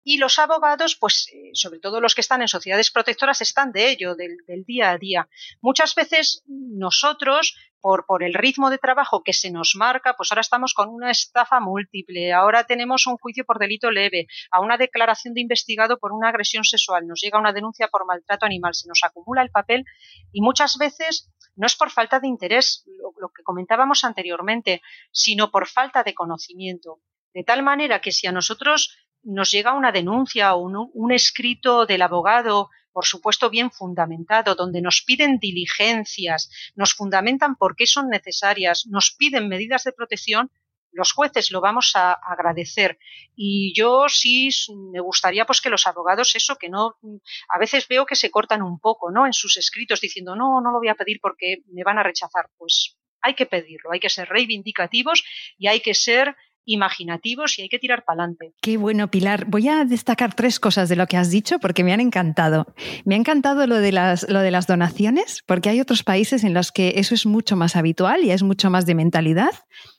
Y 0.06 0.18
los 0.18 0.38
abogados, 0.38 0.98
pues 0.98 1.30
eh, 1.32 1.52
sobre 1.54 1.80
todo 1.80 2.02
los 2.02 2.14
que 2.14 2.22
están 2.22 2.42
en 2.42 2.50
sociedades 2.50 2.92
protectoras, 2.92 3.40
están 3.40 3.72
de 3.72 3.90
ello, 3.90 4.16
del, 4.16 4.38
día 4.66 4.92
a 4.92 4.98
día. 4.98 5.30
Muchas 5.62 5.96
veces 5.96 6.44
nosotros, 6.46 7.56
por, 7.80 8.06
por, 8.06 8.22
el 8.22 8.34
ritmo 8.34 8.70
de 8.70 8.80
trabajo 8.80 9.24
que 9.24 9.32
se 9.32 9.50
nos 9.50 9.76
marca, 9.78 10.16
pues 10.18 10.30
ahora 10.32 10.42
estamos 10.42 10.74
con 10.74 10.90
una 10.90 11.10
estafa 11.10 11.62
múltiple, 11.62 12.34
ahora 12.34 12.66
tenemos 12.66 13.08
un 13.08 13.18
juicio 13.18 13.46
por 13.46 13.60
delito 13.60 13.92
leve, 13.92 14.28
a 14.52 14.60
una 14.60 14.78
declaración 14.78 15.34
de 15.36 15.42
investigado 15.42 15.98
por 15.98 16.12
una 16.12 16.30
agresión 16.30 16.66
sexual, 16.66 17.08
nos 17.08 17.22
llega 17.22 17.40
una 17.40 17.54
denuncia 17.54 17.88
por 17.88 18.06
maltrato 18.06 18.46
animal, 18.46 18.74
se 18.74 18.90
nos 18.90 19.02
acumula 19.04 19.42
el 19.42 19.52
papel 19.52 19.86
y 20.34 20.42
muchas 20.42 20.78
veces 20.78 21.32
no 21.56 21.66
es 21.66 21.76
por 21.76 21.92
falta 21.92 22.20
de 22.20 22.28
interés, 22.28 22.84
lo 23.22 23.30
que 23.30 23.44
comentábamos 23.44 24.04
anteriormente, 24.04 24.82
sino 25.12 25.50
por 25.50 25.68
falta 25.68 26.04
de 26.04 26.14
conocimiento. 26.14 27.00
De 27.34 27.44
tal 27.44 27.64
manera 27.64 28.02
que 28.02 28.12
si 28.12 28.28
a 28.28 28.32
nosotros 28.32 28.96
nos 29.24 29.52
llega 29.52 29.74
una 29.74 29.92
denuncia 29.92 30.54
o 30.54 30.60
un, 30.94 31.12
escrito 31.12 31.86
del 31.86 32.02
abogado, 32.02 32.70
por 32.92 33.06
supuesto 33.06 33.50
bien 33.50 33.72
fundamentado, 33.72 34.56
donde 34.56 34.82
nos 34.82 35.02
piden 35.02 35.40
diligencias, 35.40 36.50
nos 36.76 36.94
fundamentan 36.94 37.56
por 37.56 37.76
qué 37.76 37.88
son 37.88 38.10
necesarias, 38.10 38.86
nos 38.88 39.12
piden 39.12 39.48
medidas 39.48 39.84
de 39.84 39.94
protección, 39.94 40.52
los 40.92 41.12
jueces 41.12 41.50
lo 41.52 41.60
vamos 41.60 41.94
a 41.96 42.12
agradecer. 42.14 43.00
Y 43.36 43.74
yo 43.74 44.08
sí 44.10 44.50
me 44.92 45.00
gustaría 45.00 45.46
pues 45.46 45.60
que 45.60 45.72
los 45.72 45.88
abogados 45.88 46.36
eso, 46.36 46.56
que 46.58 46.70
no, 46.70 46.98
a 47.50 47.58
veces 47.58 47.88
veo 47.88 48.06
que 48.06 48.16
se 48.16 48.30
cortan 48.30 48.62
un 48.62 48.80
poco, 48.80 49.10
¿no? 49.10 49.26
En 49.26 49.34
sus 49.34 49.58
escritos 49.58 50.02
diciendo, 50.02 50.36
no, 50.36 50.62
no 50.62 50.72
lo 50.72 50.78
voy 50.78 50.90
a 50.90 50.96
pedir 50.96 51.20
porque 51.20 51.64
me 51.72 51.84
van 51.84 51.98
a 51.98 52.04
rechazar. 52.04 52.52
Pues 52.58 52.96
hay 53.22 53.34
que 53.34 53.48
pedirlo, 53.48 53.92
hay 53.92 54.00
que 54.00 54.10
ser 54.10 54.30
reivindicativos 54.30 55.24
y 55.58 55.68
hay 55.68 55.80
que 55.80 55.96
ser 55.96 56.36
imaginativos 56.66 57.58
y 57.60 57.64
hay 57.64 57.70
que 57.70 57.80
tirar 57.80 58.04
para 58.06 58.24
adelante. 58.24 58.54
Qué 58.62 58.78
bueno, 58.78 59.10
Pilar. 59.10 59.46
Voy 59.46 59.68
a 59.68 59.86
destacar 59.86 60.34
tres 60.34 60.60
cosas 60.60 60.90
de 60.90 60.96
lo 60.96 61.08
que 61.08 61.18
has 61.18 61.30
dicho 61.30 61.60
porque 61.60 61.84
me 61.84 61.94
han 61.94 62.00
encantado. 62.00 62.74
Me 63.06 63.16
ha 63.16 63.18
encantado 63.18 63.68
lo 63.68 63.78
de 63.78 63.92
las, 63.92 64.28
lo 64.30 64.40
de 64.40 64.52
las 64.52 64.68
donaciones, 64.68 65.44
porque 65.46 65.70
hay 65.70 65.80
otros 65.80 66.04
países 66.04 66.44
en 66.44 66.54
los 66.54 66.72
que 66.72 66.94
eso 66.98 67.16
es 67.16 67.26
mucho 67.26 67.56
más 67.56 67.76
habitual 67.76 68.24
y 68.24 68.32
es 68.32 68.44
mucho 68.44 68.70
más 68.70 68.86
de 68.86 68.96
mentalidad. 68.96 69.52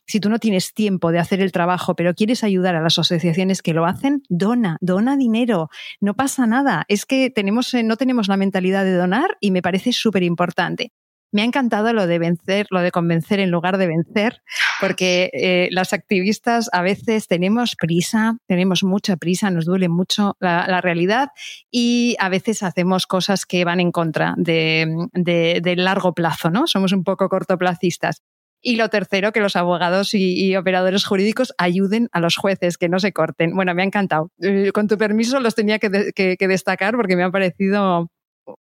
Si 0.06 0.20
tú 0.20 0.28
no 0.28 0.38
tienes 0.38 0.74
tiempo 0.74 1.12
de 1.12 1.18
hacer 1.18 1.40
el 1.40 1.52
trabajo, 1.52 1.94
pero 1.94 2.14
quieres 2.14 2.44
ayudar 2.44 2.74
a 2.74 2.82
las 2.82 2.98
asociaciones 2.98 3.62
que 3.62 3.72
lo 3.72 3.86
hacen, 3.86 4.22
dona, 4.28 4.76
dona 4.80 5.16
dinero. 5.16 5.70
No 6.00 6.14
pasa 6.14 6.46
nada. 6.46 6.84
Es 6.88 7.06
que 7.06 7.30
tenemos, 7.30 7.72
eh, 7.74 7.82
no 7.82 7.96
tenemos 7.96 8.28
la 8.28 8.36
mentalidad 8.36 8.84
de 8.84 8.94
donar 8.94 9.36
y 9.40 9.50
me 9.50 9.62
parece 9.62 9.92
súper 9.92 10.22
importante. 10.22 10.92
Me 11.34 11.42
ha 11.42 11.44
encantado 11.46 11.92
lo 11.92 12.06
de 12.06 12.20
vencer, 12.20 12.68
lo 12.70 12.80
de 12.80 12.92
convencer 12.92 13.40
en 13.40 13.50
lugar 13.50 13.76
de 13.76 13.88
vencer, 13.88 14.40
porque 14.80 15.30
eh, 15.32 15.68
las 15.72 15.92
activistas 15.92 16.70
a 16.72 16.80
veces 16.80 17.26
tenemos 17.26 17.74
prisa, 17.74 18.36
tenemos 18.46 18.84
mucha 18.84 19.16
prisa, 19.16 19.50
nos 19.50 19.64
duele 19.64 19.88
mucho 19.88 20.36
la, 20.38 20.80
realidad 20.80 21.30
y 21.72 22.14
a 22.20 22.28
veces 22.28 22.62
hacemos 22.62 23.08
cosas 23.08 23.46
que 23.46 23.64
van 23.64 23.80
en 23.80 23.90
contra 23.90 24.34
de, 24.36 25.74
largo 25.76 26.14
plazo, 26.14 26.50
¿no? 26.50 26.68
Somos 26.68 26.92
un 26.92 27.02
poco 27.02 27.28
cortoplacistas. 27.28 28.22
Y 28.62 28.76
lo 28.76 28.88
tercero, 28.88 29.32
que 29.32 29.40
los 29.40 29.56
abogados 29.56 30.14
y, 30.14 30.54
operadores 30.54 31.04
jurídicos 31.04 31.52
ayuden 31.58 32.08
a 32.12 32.20
los 32.20 32.36
jueces, 32.36 32.78
que 32.78 32.88
no 32.88 33.00
se 33.00 33.12
corten. 33.12 33.56
Bueno, 33.56 33.74
me 33.74 33.82
ha 33.82 33.86
encantado. 33.86 34.30
Eh, 34.40 34.70
con 34.72 34.86
tu 34.86 34.96
permiso 34.96 35.40
los 35.40 35.56
tenía 35.56 35.80
que, 35.80 36.12
que 36.14 36.48
destacar 36.48 36.94
porque 36.94 37.16
me 37.16 37.24
ha 37.24 37.30
parecido 37.32 38.08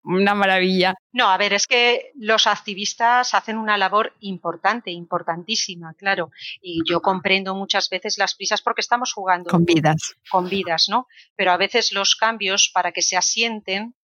una 0.03 0.33
maravilla. 0.33 0.95
No, 1.11 1.29
a 1.29 1.37
ver, 1.37 1.53
es 1.53 1.67
que 1.67 2.11
los 2.15 2.47
activistas 2.47 3.33
hacen 3.33 3.57
una 3.57 3.77
labor 3.77 4.13
importante, 4.19 4.91
importantísima, 4.91 5.93
claro. 5.93 6.31
Y 6.61 6.81
yo 6.87 7.01
comprendo 7.01 7.55
muchas 7.55 7.89
veces 7.89 8.17
las 8.17 8.35
prisas 8.35 8.61
porque 8.61 8.81
estamos 8.81 9.13
jugando 9.13 9.49
con 9.49 9.65
vidas. 9.65 10.15
Con 10.29 10.49
vidas, 10.49 10.87
¿no? 10.89 11.07
Pero 11.35 11.51
a 11.51 11.57
veces 11.57 11.91
los 11.91 12.15
cambios, 12.15 12.71
para 12.73 12.91
que 12.91 13.01
se 13.01 13.17
asienten, 13.17 13.95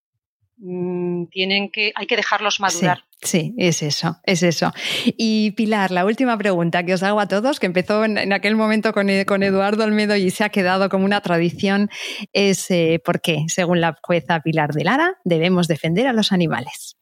mm, 0.60 1.26
tienen 1.26 1.70
que, 1.70 1.92
hay 1.94 2.06
que 2.06 2.16
dejarlos 2.16 2.60
madurar. 2.60 3.04
Sí, 3.22 3.54
es 3.58 3.82
eso, 3.82 4.18
es 4.24 4.42
eso. 4.42 4.72
Y 5.04 5.50
Pilar, 5.50 5.90
la 5.90 6.06
última 6.06 6.38
pregunta 6.38 6.84
que 6.84 6.94
os 6.94 7.02
hago 7.02 7.20
a 7.20 7.28
todos, 7.28 7.60
que 7.60 7.66
empezó 7.66 8.04
en, 8.04 8.32
aquel 8.32 8.56
momento 8.56 8.94
con, 8.94 9.08
con, 9.26 9.42
Eduardo 9.42 9.84
Olmedo 9.84 10.16
y 10.16 10.30
se 10.30 10.44
ha 10.44 10.48
quedado 10.48 10.88
como 10.88 11.04
una 11.04 11.20
tradición, 11.20 11.90
es 12.32 12.70
eh, 12.70 13.00
¿por 13.04 13.20
qué, 13.20 13.44
según 13.48 13.80
la 13.80 13.98
jueza 14.02 14.40
Pilar 14.40 14.72
de 14.72 14.84
Lara, 14.84 15.18
debemos 15.24 15.68
defender 15.68 16.06
a 16.06 16.14
los 16.14 16.32
animales? 16.32 16.96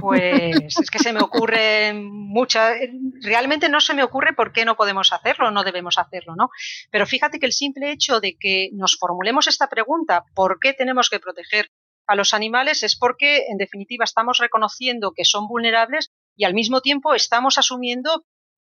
pues 0.00 0.78
es 0.78 0.90
que 0.90 0.98
se 0.98 1.12
me 1.12 1.20
ocurre 1.20 1.92
mucha. 1.94 2.74
Realmente 3.22 3.68
no 3.68 3.80
se 3.80 3.94
me 3.94 4.02
ocurre 4.02 4.32
por 4.32 4.52
qué 4.52 4.64
no 4.64 4.76
podemos 4.76 5.12
hacerlo, 5.12 5.50
no 5.50 5.64
debemos 5.64 5.98
hacerlo, 5.98 6.34
¿no? 6.36 6.50
Pero 6.90 7.06
fíjate 7.06 7.38
que 7.38 7.46
el 7.46 7.52
simple 7.52 7.90
hecho 7.92 8.20
de 8.20 8.36
que 8.38 8.70
nos 8.72 8.96
formulemos 8.98 9.46
esta 9.46 9.68
pregunta, 9.68 10.24
¿por 10.34 10.58
qué 10.60 10.72
tenemos 10.72 11.08
que 11.08 11.20
proteger 11.20 11.70
a 12.08 12.16
los 12.16 12.34
animales 12.34 12.82
es 12.82 12.96
porque, 12.96 13.46
en 13.48 13.58
definitiva, 13.58 14.04
estamos 14.04 14.38
reconociendo 14.38 15.12
que 15.12 15.24
son 15.24 15.46
vulnerables 15.46 16.10
y 16.36 16.44
al 16.44 16.54
mismo 16.54 16.80
tiempo 16.80 17.14
estamos 17.14 17.58
asumiendo 17.58 18.24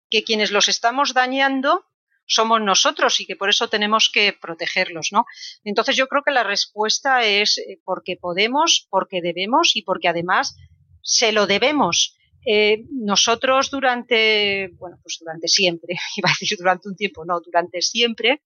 que 0.09 0.23
quienes 0.23 0.51
los 0.51 0.67
estamos 0.67 1.13
dañando 1.13 1.85
somos 2.25 2.61
nosotros 2.61 3.19
y 3.21 3.25
que 3.25 3.37
por 3.37 3.49
eso 3.49 3.69
tenemos 3.69 4.11
que 4.13 4.33
protegerlos, 4.33 5.09
¿no? 5.11 5.25
Entonces 5.63 5.95
yo 5.95 6.07
creo 6.07 6.23
que 6.23 6.31
la 6.31 6.43
respuesta 6.43 7.23
es 7.25 7.57
eh, 7.57 7.79
porque 7.85 8.17
podemos, 8.17 8.87
porque 8.89 9.21
debemos 9.21 9.75
y 9.75 9.81
porque 9.81 10.09
además 10.09 10.55
se 11.01 11.31
lo 11.31 11.47
debemos. 11.47 12.17
Eh, 12.45 12.85
nosotros 12.91 13.69
durante, 13.69 14.71
bueno, 14.77 14.97
pues 15.01 15.17
durante 15.19 15.47
siempre, 15.47 15.95
iba 16.17 16.29
a 16.29 16.35
decir 16.37 16.57
durante 16.57 16.89
un 16.89 16.95
tiempo, 16.97 17.23
no, 17.25 17.39
durante 17.39 17.81
siempre, 17.81 18.41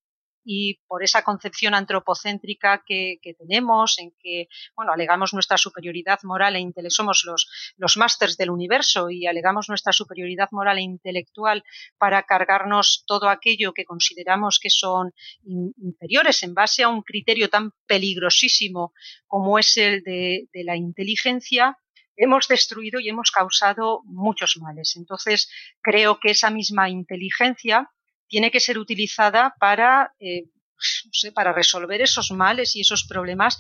y 0.46 0.80
por 0.88 1.04
esa 1.04 1.24
concepción 1.24 1.74
antropocéntrica 1.74 2.84
que, 2.86 3.20
tenemos, 3.38 3.98
en 3.98 4.12
que, 4.20 4.48
bueno, 4.76 4.94
alegamos 4.94 5.34
nuestra 5.34 5.58
superioridad 5.58 6.20
moral 6.24 6.56
e 6.56 6.60
intelectual, 6.60 6.92
somos 6.92 7.24
los, 7.26 7.74
los 7.78 7.98
másters 7.98 8.38
del 8.38 8.52
universo 8.52 9.10
y 9.10 9.26
alegamos 9.26 9.70
nuestra 9.70 9.92
superioridad 9.92 10.50
moral 10.52 10.78
e 10.78 10.84
intelectual 10.84 11.64
para 11.98 12.24
cargarnos 12.24 13.04
todo 13.08 13.28
aquello 13.28 13.74
que 13.74 13.86
consideramos 13.86 14.60
que 14.60 14.70
son 14.70 15.14
inferiores 15.44 16.44
en 16.44 16.54
base 16.54 16.84
a 16.84 16.90
un 16.90 17.02
criterio 17.02 17.50
tan 17.50 17.72
peligrosísimo 17.88 18.94
como 19.26 19.58
es 19.58 19.76
el 19.78 20.04
de, 20.04 20.48
de 20.54 20.64
la 20.64 20.76
inteligencia, 20.76 21.78
hemos 22.16 22.48
destruido 22.48 23.00
y 23.00 23.10
hemos 23.10 23.32
causado 23.32 24.02
muchos 24.06 24.58
males. 24.58 24.96
Entonces, 24.96 25.50
creo 25.82 26.20
que 26.20 26.32
esa 26.32 26.52
misma 26.52 26.90
inteligencia 26.90 27.90
tiene 28.28 28.52
que 28.52 28.60
ser 28.60 28.78
utilizada 28.78 29.56
para, 29.60 30.14
eh, 30.20 30.50
pues, 30.76 31.32
para 31.34 31.54
resolver 31.54 32.02
esos 32.02 32.32
males 32.32 32.76
y 32.76 32.82
esos 32.82 33.06
problemas 33.06 33.58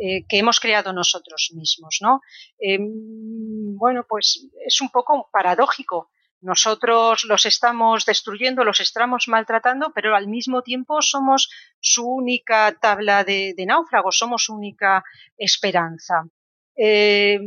eh, 0.00 0.24
que 0.28 0.38
hemos 0.38 0.60
creado 0.60 0.92
nosotros 0.92 1.50
mismos, 1.54 1.98
¿no? 2.00 2.20
Em, 2.58 3.76
bueno, 3.76 4.06
pues 4.08 4.46
es 4.64 4.80
un 4.80 4.90
poco 4.90 5.28
paradójico. 5.32 6.10
Nosotros 6.40 7.24
los 7.24 7.46
estamos 7.46 8.06
destruyendo, 8.06 8.62
los 8.62 8.78
estamos 8.78 9.26
maltratando, 9.26 9.92
pero 9.92 10.14
al 10.14 10.28
mismo 10.28 10.62
tiempo 10.62 11.02
somos 11.02 11.50
su 11.80 12.06
única 12.06 12.76
tabla 12.80 13.24
de, 13.24 13.54
náufragos, 13.66 14.18
somos 14.18 14.44
su 14.44 14.54
única 14.54 15.02
esperanza. 15.36 16.28
Eh, 16.76 17.40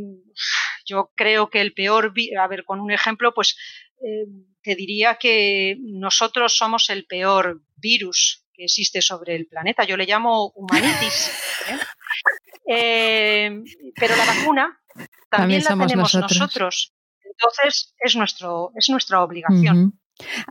yo 0.84 1.10
creo 1.14 1.48
que 1.48 1.62
el 1.62 1.72
peor, 1.72 2.12
a 2.38 2.48
ver, 2.48 2.64
con 2.64 2.80
un 2.80 2.90
ejemplo, 2.90 3.32
pues 3.32 3.56
eh, 4.04 4.26
te 4.62 4.74
diría 4.74 5.16
que 5.16 5.76
nosotros 5.80 6.56
somos 6.56 6.90
el 6.90 7.06
peor 7.06 7.62
virus 7.76 8.44
que 8.54 8.64
existe 8.64 9.02
sobre 9.02 9.34
el 9.34 9.46
planeta. 9.46 9.84
Yo 9.84 9.96
le 9.96 10.06
llamo 10.06 10.52
humanitis. 10.54 11.32
pero 12.64 14.16
la 14.16 14.24
vacuna 14.24 14.80
también, 15.30 15.62
la 15.64 15.76
tenemos 15.76 16.14
nosotros. 16.14 16.92
Entonces 17.24 17.94
es, 17.98 18.16
nuestro, 18.16 18.72
es 18.76 18.88
nuestra 18.90 19.22
obligación. 19.22 19.98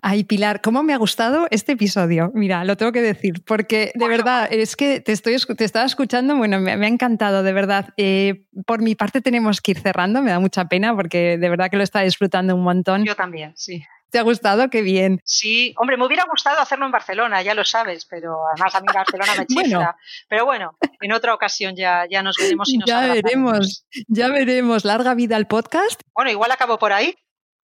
Ay, 0.02 0.24
Pilar, 0.24 0.62
¿cómo 0.62 0.84
me 0.84 0.94
ha 0.94 0.98
gustado 0.98 1.48
este 1.52 1.74
episodio? 1.74 2.32
Mira, 2.34 2.66
lo 2.66 2.76
tengo 2.78 2.92
que 2.92 3.02
decir, 3.02 3.44
porque 3.46 3.92
de 3.96 4.08
verdad, 4.08 4.52
es 4.52 4.76
que 4.76 5.00
te, 5.00 5.12
estoy, 5.12 5.38
te 5.56 5.64
estaba 5.64 5.86
escuchando, 5.86 6.36
bueno, 6.36 6.60
me, 6.60 6.72
ha 6.72 6.88
encantado, 6.88 7.44
de 7.44 7.54
verdad. 7.54 7.90
Eh, 7.98 8.48
por 8.66 8.82
mi 8.82 8.96
parte 8.96 9.22
tenemos 9.22 9.62
que 9.62 9.72
ir 9.72 9.80
cerrando, 9.80 10.22
me 10.22 10.32
da 10.32 10.40
mucha 10.40 10.66
pena 10.66 10.96
porque 10.96 11.38
de 11.38 11.50
verdad 11.50 11.70
que 11.70 11.78
lo 11.78 11.84
está 11.84 12.02
disfrutando 12.02 12.56
un 12.56 12.64
montón. 12.64 13.06
Yo 13.06 13.16
también, 13.16 13.54
sí. 13.56 13.84
¿Te 14.12 14.20
ha 14.20 14.24
gustado? 14.24 14.70
Qué 14.70 14.82
bien. 14.82 15.22
Sí, 15.24 15.74
hombre, 15.78 15.96
me 15.96 16.06
hubiera 16.06 16.26
gustado 16.30 16.60
hacerlo 16.60 16.86
en 16.86 16.92
Barcelona, 16.92 17.42
ya 17.42 17.56
lo 17.56 17.64
sabes, 17.64 18.06
pero 18.06 18.40
además 18.54 18.76
a 18.76 18.82
mí 18.82 18.88
Barcelona 18.94 19.32
me 19.38 19.46
chifla. 19.48 19.96
Pero 20.28 20.46
bueno, 20.46 20.78
en 21.00 21.14
otra 21.14 21.34
ocasión 21.34 21.76
ya, 21.78 22.06
ya 22.10 22.22
nos 22.22 22.36
veremos 22.38 22.70
y 22.70 22.78
nos 22.78 22.88
Ya 22.90 23.08
veremos, 23.08 23.86
ya 24.08 24.28
veremos. 24.28 24.84
Larga 24.84 25.14
vida 25.14 25.38
al 25.38 25.48
podcast. 25.48 26.02
Bueno, 26.14 26.30
igual 26.30 26.52
acabo 26.52 26.78
por 26.78 26.92
ahí. 26.92 27.16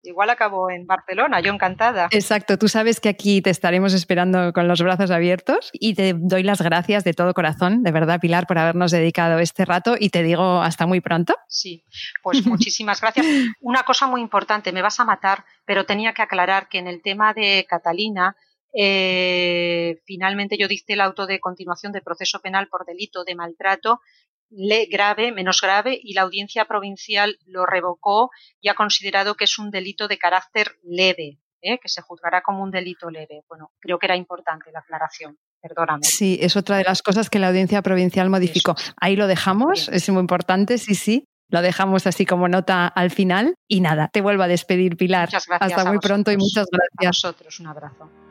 Igual 0.08 0.30
acabo 0.30 0.70
en 0.70 0.88
Barcelona, 0.88 1.42
yo 1.42 1.54
encantada. 1.54 2.08
Exacto, 2.12 2.58
tú 2.58 2.68
sabes 2.68 3.00
que 3.00 3.10
aquí 3.10 3.42
te 3.42 3.50
estaremos 3.50 3.94
esperando 3.94 4.54
con 4.54 4.68
los 4.68 4.82
brazos 4.82 5.12
abiertos 5.12 5.70
y 5.74 5.96
te 5.96 6.14
doy 6.14 6.44
las 6.44 6.62
gracias 6.62 7.04
de 7.04 7.14
todo 7.14 7.34
corazón, 7.34 7.84
de 7.84 7.92
verdad, 7.92 8.20
Pilar, 8.20 8.48
por 8.48 8.58
habernos 8.58 8.92
dedicado 8.92 9.40
este 9.40 9.66
rato 9.66 9.96
y 10.00 10.10
te 10.10 10.24
digo 10.24 10.62
hasta 10.62 10.86
muy 10.86 11.02
pronto. 11.02 11.36
Sí, 11.48 11.84
pues 12.24 12.46
muchísimas 12.46 13.02
gracias. 13.02 13.26
Una 13.62 13.84
cosa 13.84 14.08
muy 14.08 14.22
importante, 14.22 14.72
me 14.72 14.82
vas 14.82 15.00
a 15.00 15.06
matar, 15.06 15.46
pero 15.66 15.86
tenía 15.86 16.14
que 16.14 16.22
aclarar 16.22 16.70
que 16.70 16.80
en 16.80 16.88
el 16.88 17.02
tema 17.02 17.34
de 17.34 17.66
Catalina, 17.70 18.36
eh, 18.74 20.02
finalmente 20.06 20.58
yo 20.58 20.68
dicté 20.68 20.94
el 20.94 21.02
auto 21.02 21.26
de 21.26 21.40
continuación 21.40 21.92
de 21.92 22.02
proceso 22.02 22.40
penal 22.40 22.68
por 22.68 22.86
delito 22.86 23.24
de 23.24 23.36
maltrato 23.36 24.02
grave, 24.50 25.32
menos 25.32 25.62
grave, 25.62 26.00
y 26.02 26.14
la 26.14 26.22
audiencia 26.22 26.66
provincial 26.66 27.38
lo 27.46 27.66
revocó 27.66 28.30
y 28.62 28.70
ha 28.70 28.76
considerado 28.76 29.36
que 29.36 29.46
es 29.46 29.60
un 29.60 29.72
delito 29.72 30.08
de 30.08 30.18
carácter 30.18 30.78
leve, 30.84 31.40
¿eh? 31.62 31.80
que 31.80 31.90
se 31.90 32.02
juzgará 32.02 32.42
como 32.42 32.64
un 32.64 32.72
delito 32.72 33.10
leve. 33.10 33.44
Bueno, 33.48 33.72
creo 33.80 34.00
que 34.00 34.08
era 34.08 34.16
importante 34.16 34.72
la 34.72 34.80
aclaración. 34.80 35.38
Perdóname. 35.62 36.04
Sí, 36.04 36.38
es 36.42 36.56
otra 36.56 36.78
de 36.78 36.84
las 36.84 37.02
cosas 37.02 37.30
que 37.30 37.40
la 37.40 37.50
audiencia 37.50 37.82
provincial 37.82 38.30
modificó. 38.30 38.76
Ahí 39.00 39.16
lo 39.16 39.28
dejamos, 39.28 39.90
es 39.90 40.10
muy 40.10 40.22
importante, 40.22 40.78
sí, 40.78 40.96
sí. 40.96 41.26
Lo 41.50 41.62
dejamos 41.62 42.06
así 42.08 42.26
como 42.26 42.50
nota 42.50 42.88
al 42.88 43.10
final. 43.10 43.56
Y 43.68 43.80
nada, 43.80 44.10
te 44.10 44.22
vuelvo 44.22 44.44
a 44.44 44.48
despedir, 44.48 44.98
Pilar. 44.98 45.30
Muchas 45.30 45.48
gracias. 45.48 45.72
Hasta 45.72 45.90
muy 45.90 46.00
pronto 46.00 46.32
y 46.32 46.38
muchas 46.38 46.68
gracias. 46.70 47.24
A 47.24 47.30
vosotros, 47.30 47.60
un 47.60 47.68
abrazo. 47.68 48.27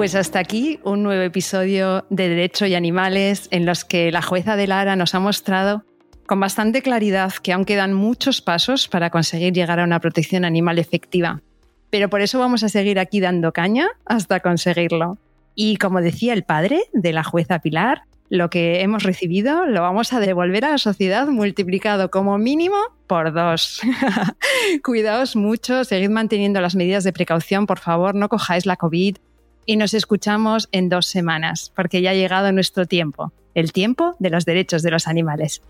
Pues 0.00 0.14
hasta 0.14 0.38
aquí 0.38 0.80
un 0.82 1.02
nuevo 1.02 1.20
episodio 1.20 2.06
de 2.08 2.30
Derecho 2.30 2.64
y 2.64 2.74
Animales 2.74 3.48
en 3.50 3.66
los 3.66 3.84
que 3.84 4.10
la 4.10 4.22
jueza 4.22 4.56
de 4.56 4.66
Lara 4.66 4.96
nos 4.96 5.14
ha 5.14 5.20
mostrado 5.20 5.84
con 6.26 6.40
bastante 6.40 6.80
claridad 6.80 7.34
que 7.34 7.52
aún 7.52 7.66
quedan 7.66 7.92
muchos 7.92 8.40
pasos 8.40 8.88
para 8.88 9.10
conseguir 9.10 9.52
llegar 9.52 9.78
a 9.78 9.84
una 9.84 10.00
protección 10.00 10.46
animal 10.46 10.78
efectiva. 10.78 11.42
Pero 11.90 12.08
por 12.08 12.22
eso 12.22 12.38
vamos 12.38 12.62
a 12.62 12.70
seguir 12.70 12.98
aquí 12.98 13.20
dando 13.20 13.52
caña 13.52 13.88
hasta 14.06 14.40
conseguirlo. 14.40 15.18
Y 15.54 15.76
como 15.76 16.00
decía 16.00 16.32
el 16.32 16.44
padre 16.44 16.80
de 16.94 17.12
la 17.12 17.22
jueza 17.22 17.58
Pilar, 17.58 18.04
lo 18.30 18.48
que 18.48 18.80
hemos 18.80 19.02
recibido 19.02 19.66
lo 19.66 19.82
vamos 19.82 20.14
a 20.14 20.20
devolver 20.20 20.64
a 20.64 20.70
la 20.70 20.78
sociedad 20.78 21.26
multiplicado 21.26 22.10
como 22.10 22.38
mínimo 22.38 22.76
por 23.06 23.34
dos. 23.34 23.82
Cuidaos 24.82 25.36
mucho, 25.36 25.84
seguid 25.84 26.08
manteniendo 26.08 26.62
las 26.62 26.74
medidas 26.74 27.04
de 27.04 27.12
precaución, 27.12 27.66
por 27.66 27.80
favor, 27.80 28.14
no 28.14 28.30
cojáis 28.30 28.64
la 28.64 28.76
COVID, 28.76 29.18
y 29.70 29.76
nos 29.76 29.94
escuchamos 29.94 30.68
en 30.72 30.88
dos 30.88 31.06
semanas, 31.06 31.70
porque 31.76 32.02
ya 32.02 32.10
ha 32.10 32.14
llegado 32.14 32.50
nuestro 32.50 32.86
tiempo, 32.86 33.32
el 33.54 33.72
tiempo 33.72 34.16
de 34.18 34.30
los 34.30 34.44
derechos 34.44 34.82
de 34.82 34.90
los 34.90 35.06
animales. 35.06 35.62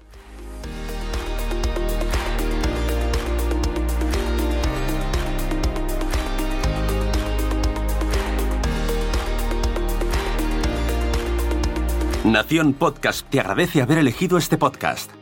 Nación 12.25 12.73
Podcast 12.73 13.29
te 13.29 13.41
agradece 13.41 13.83
haber 13.83 13.99
elegido 13.99 14.39
este 14.39 14.57
podcast. 14.57 15.20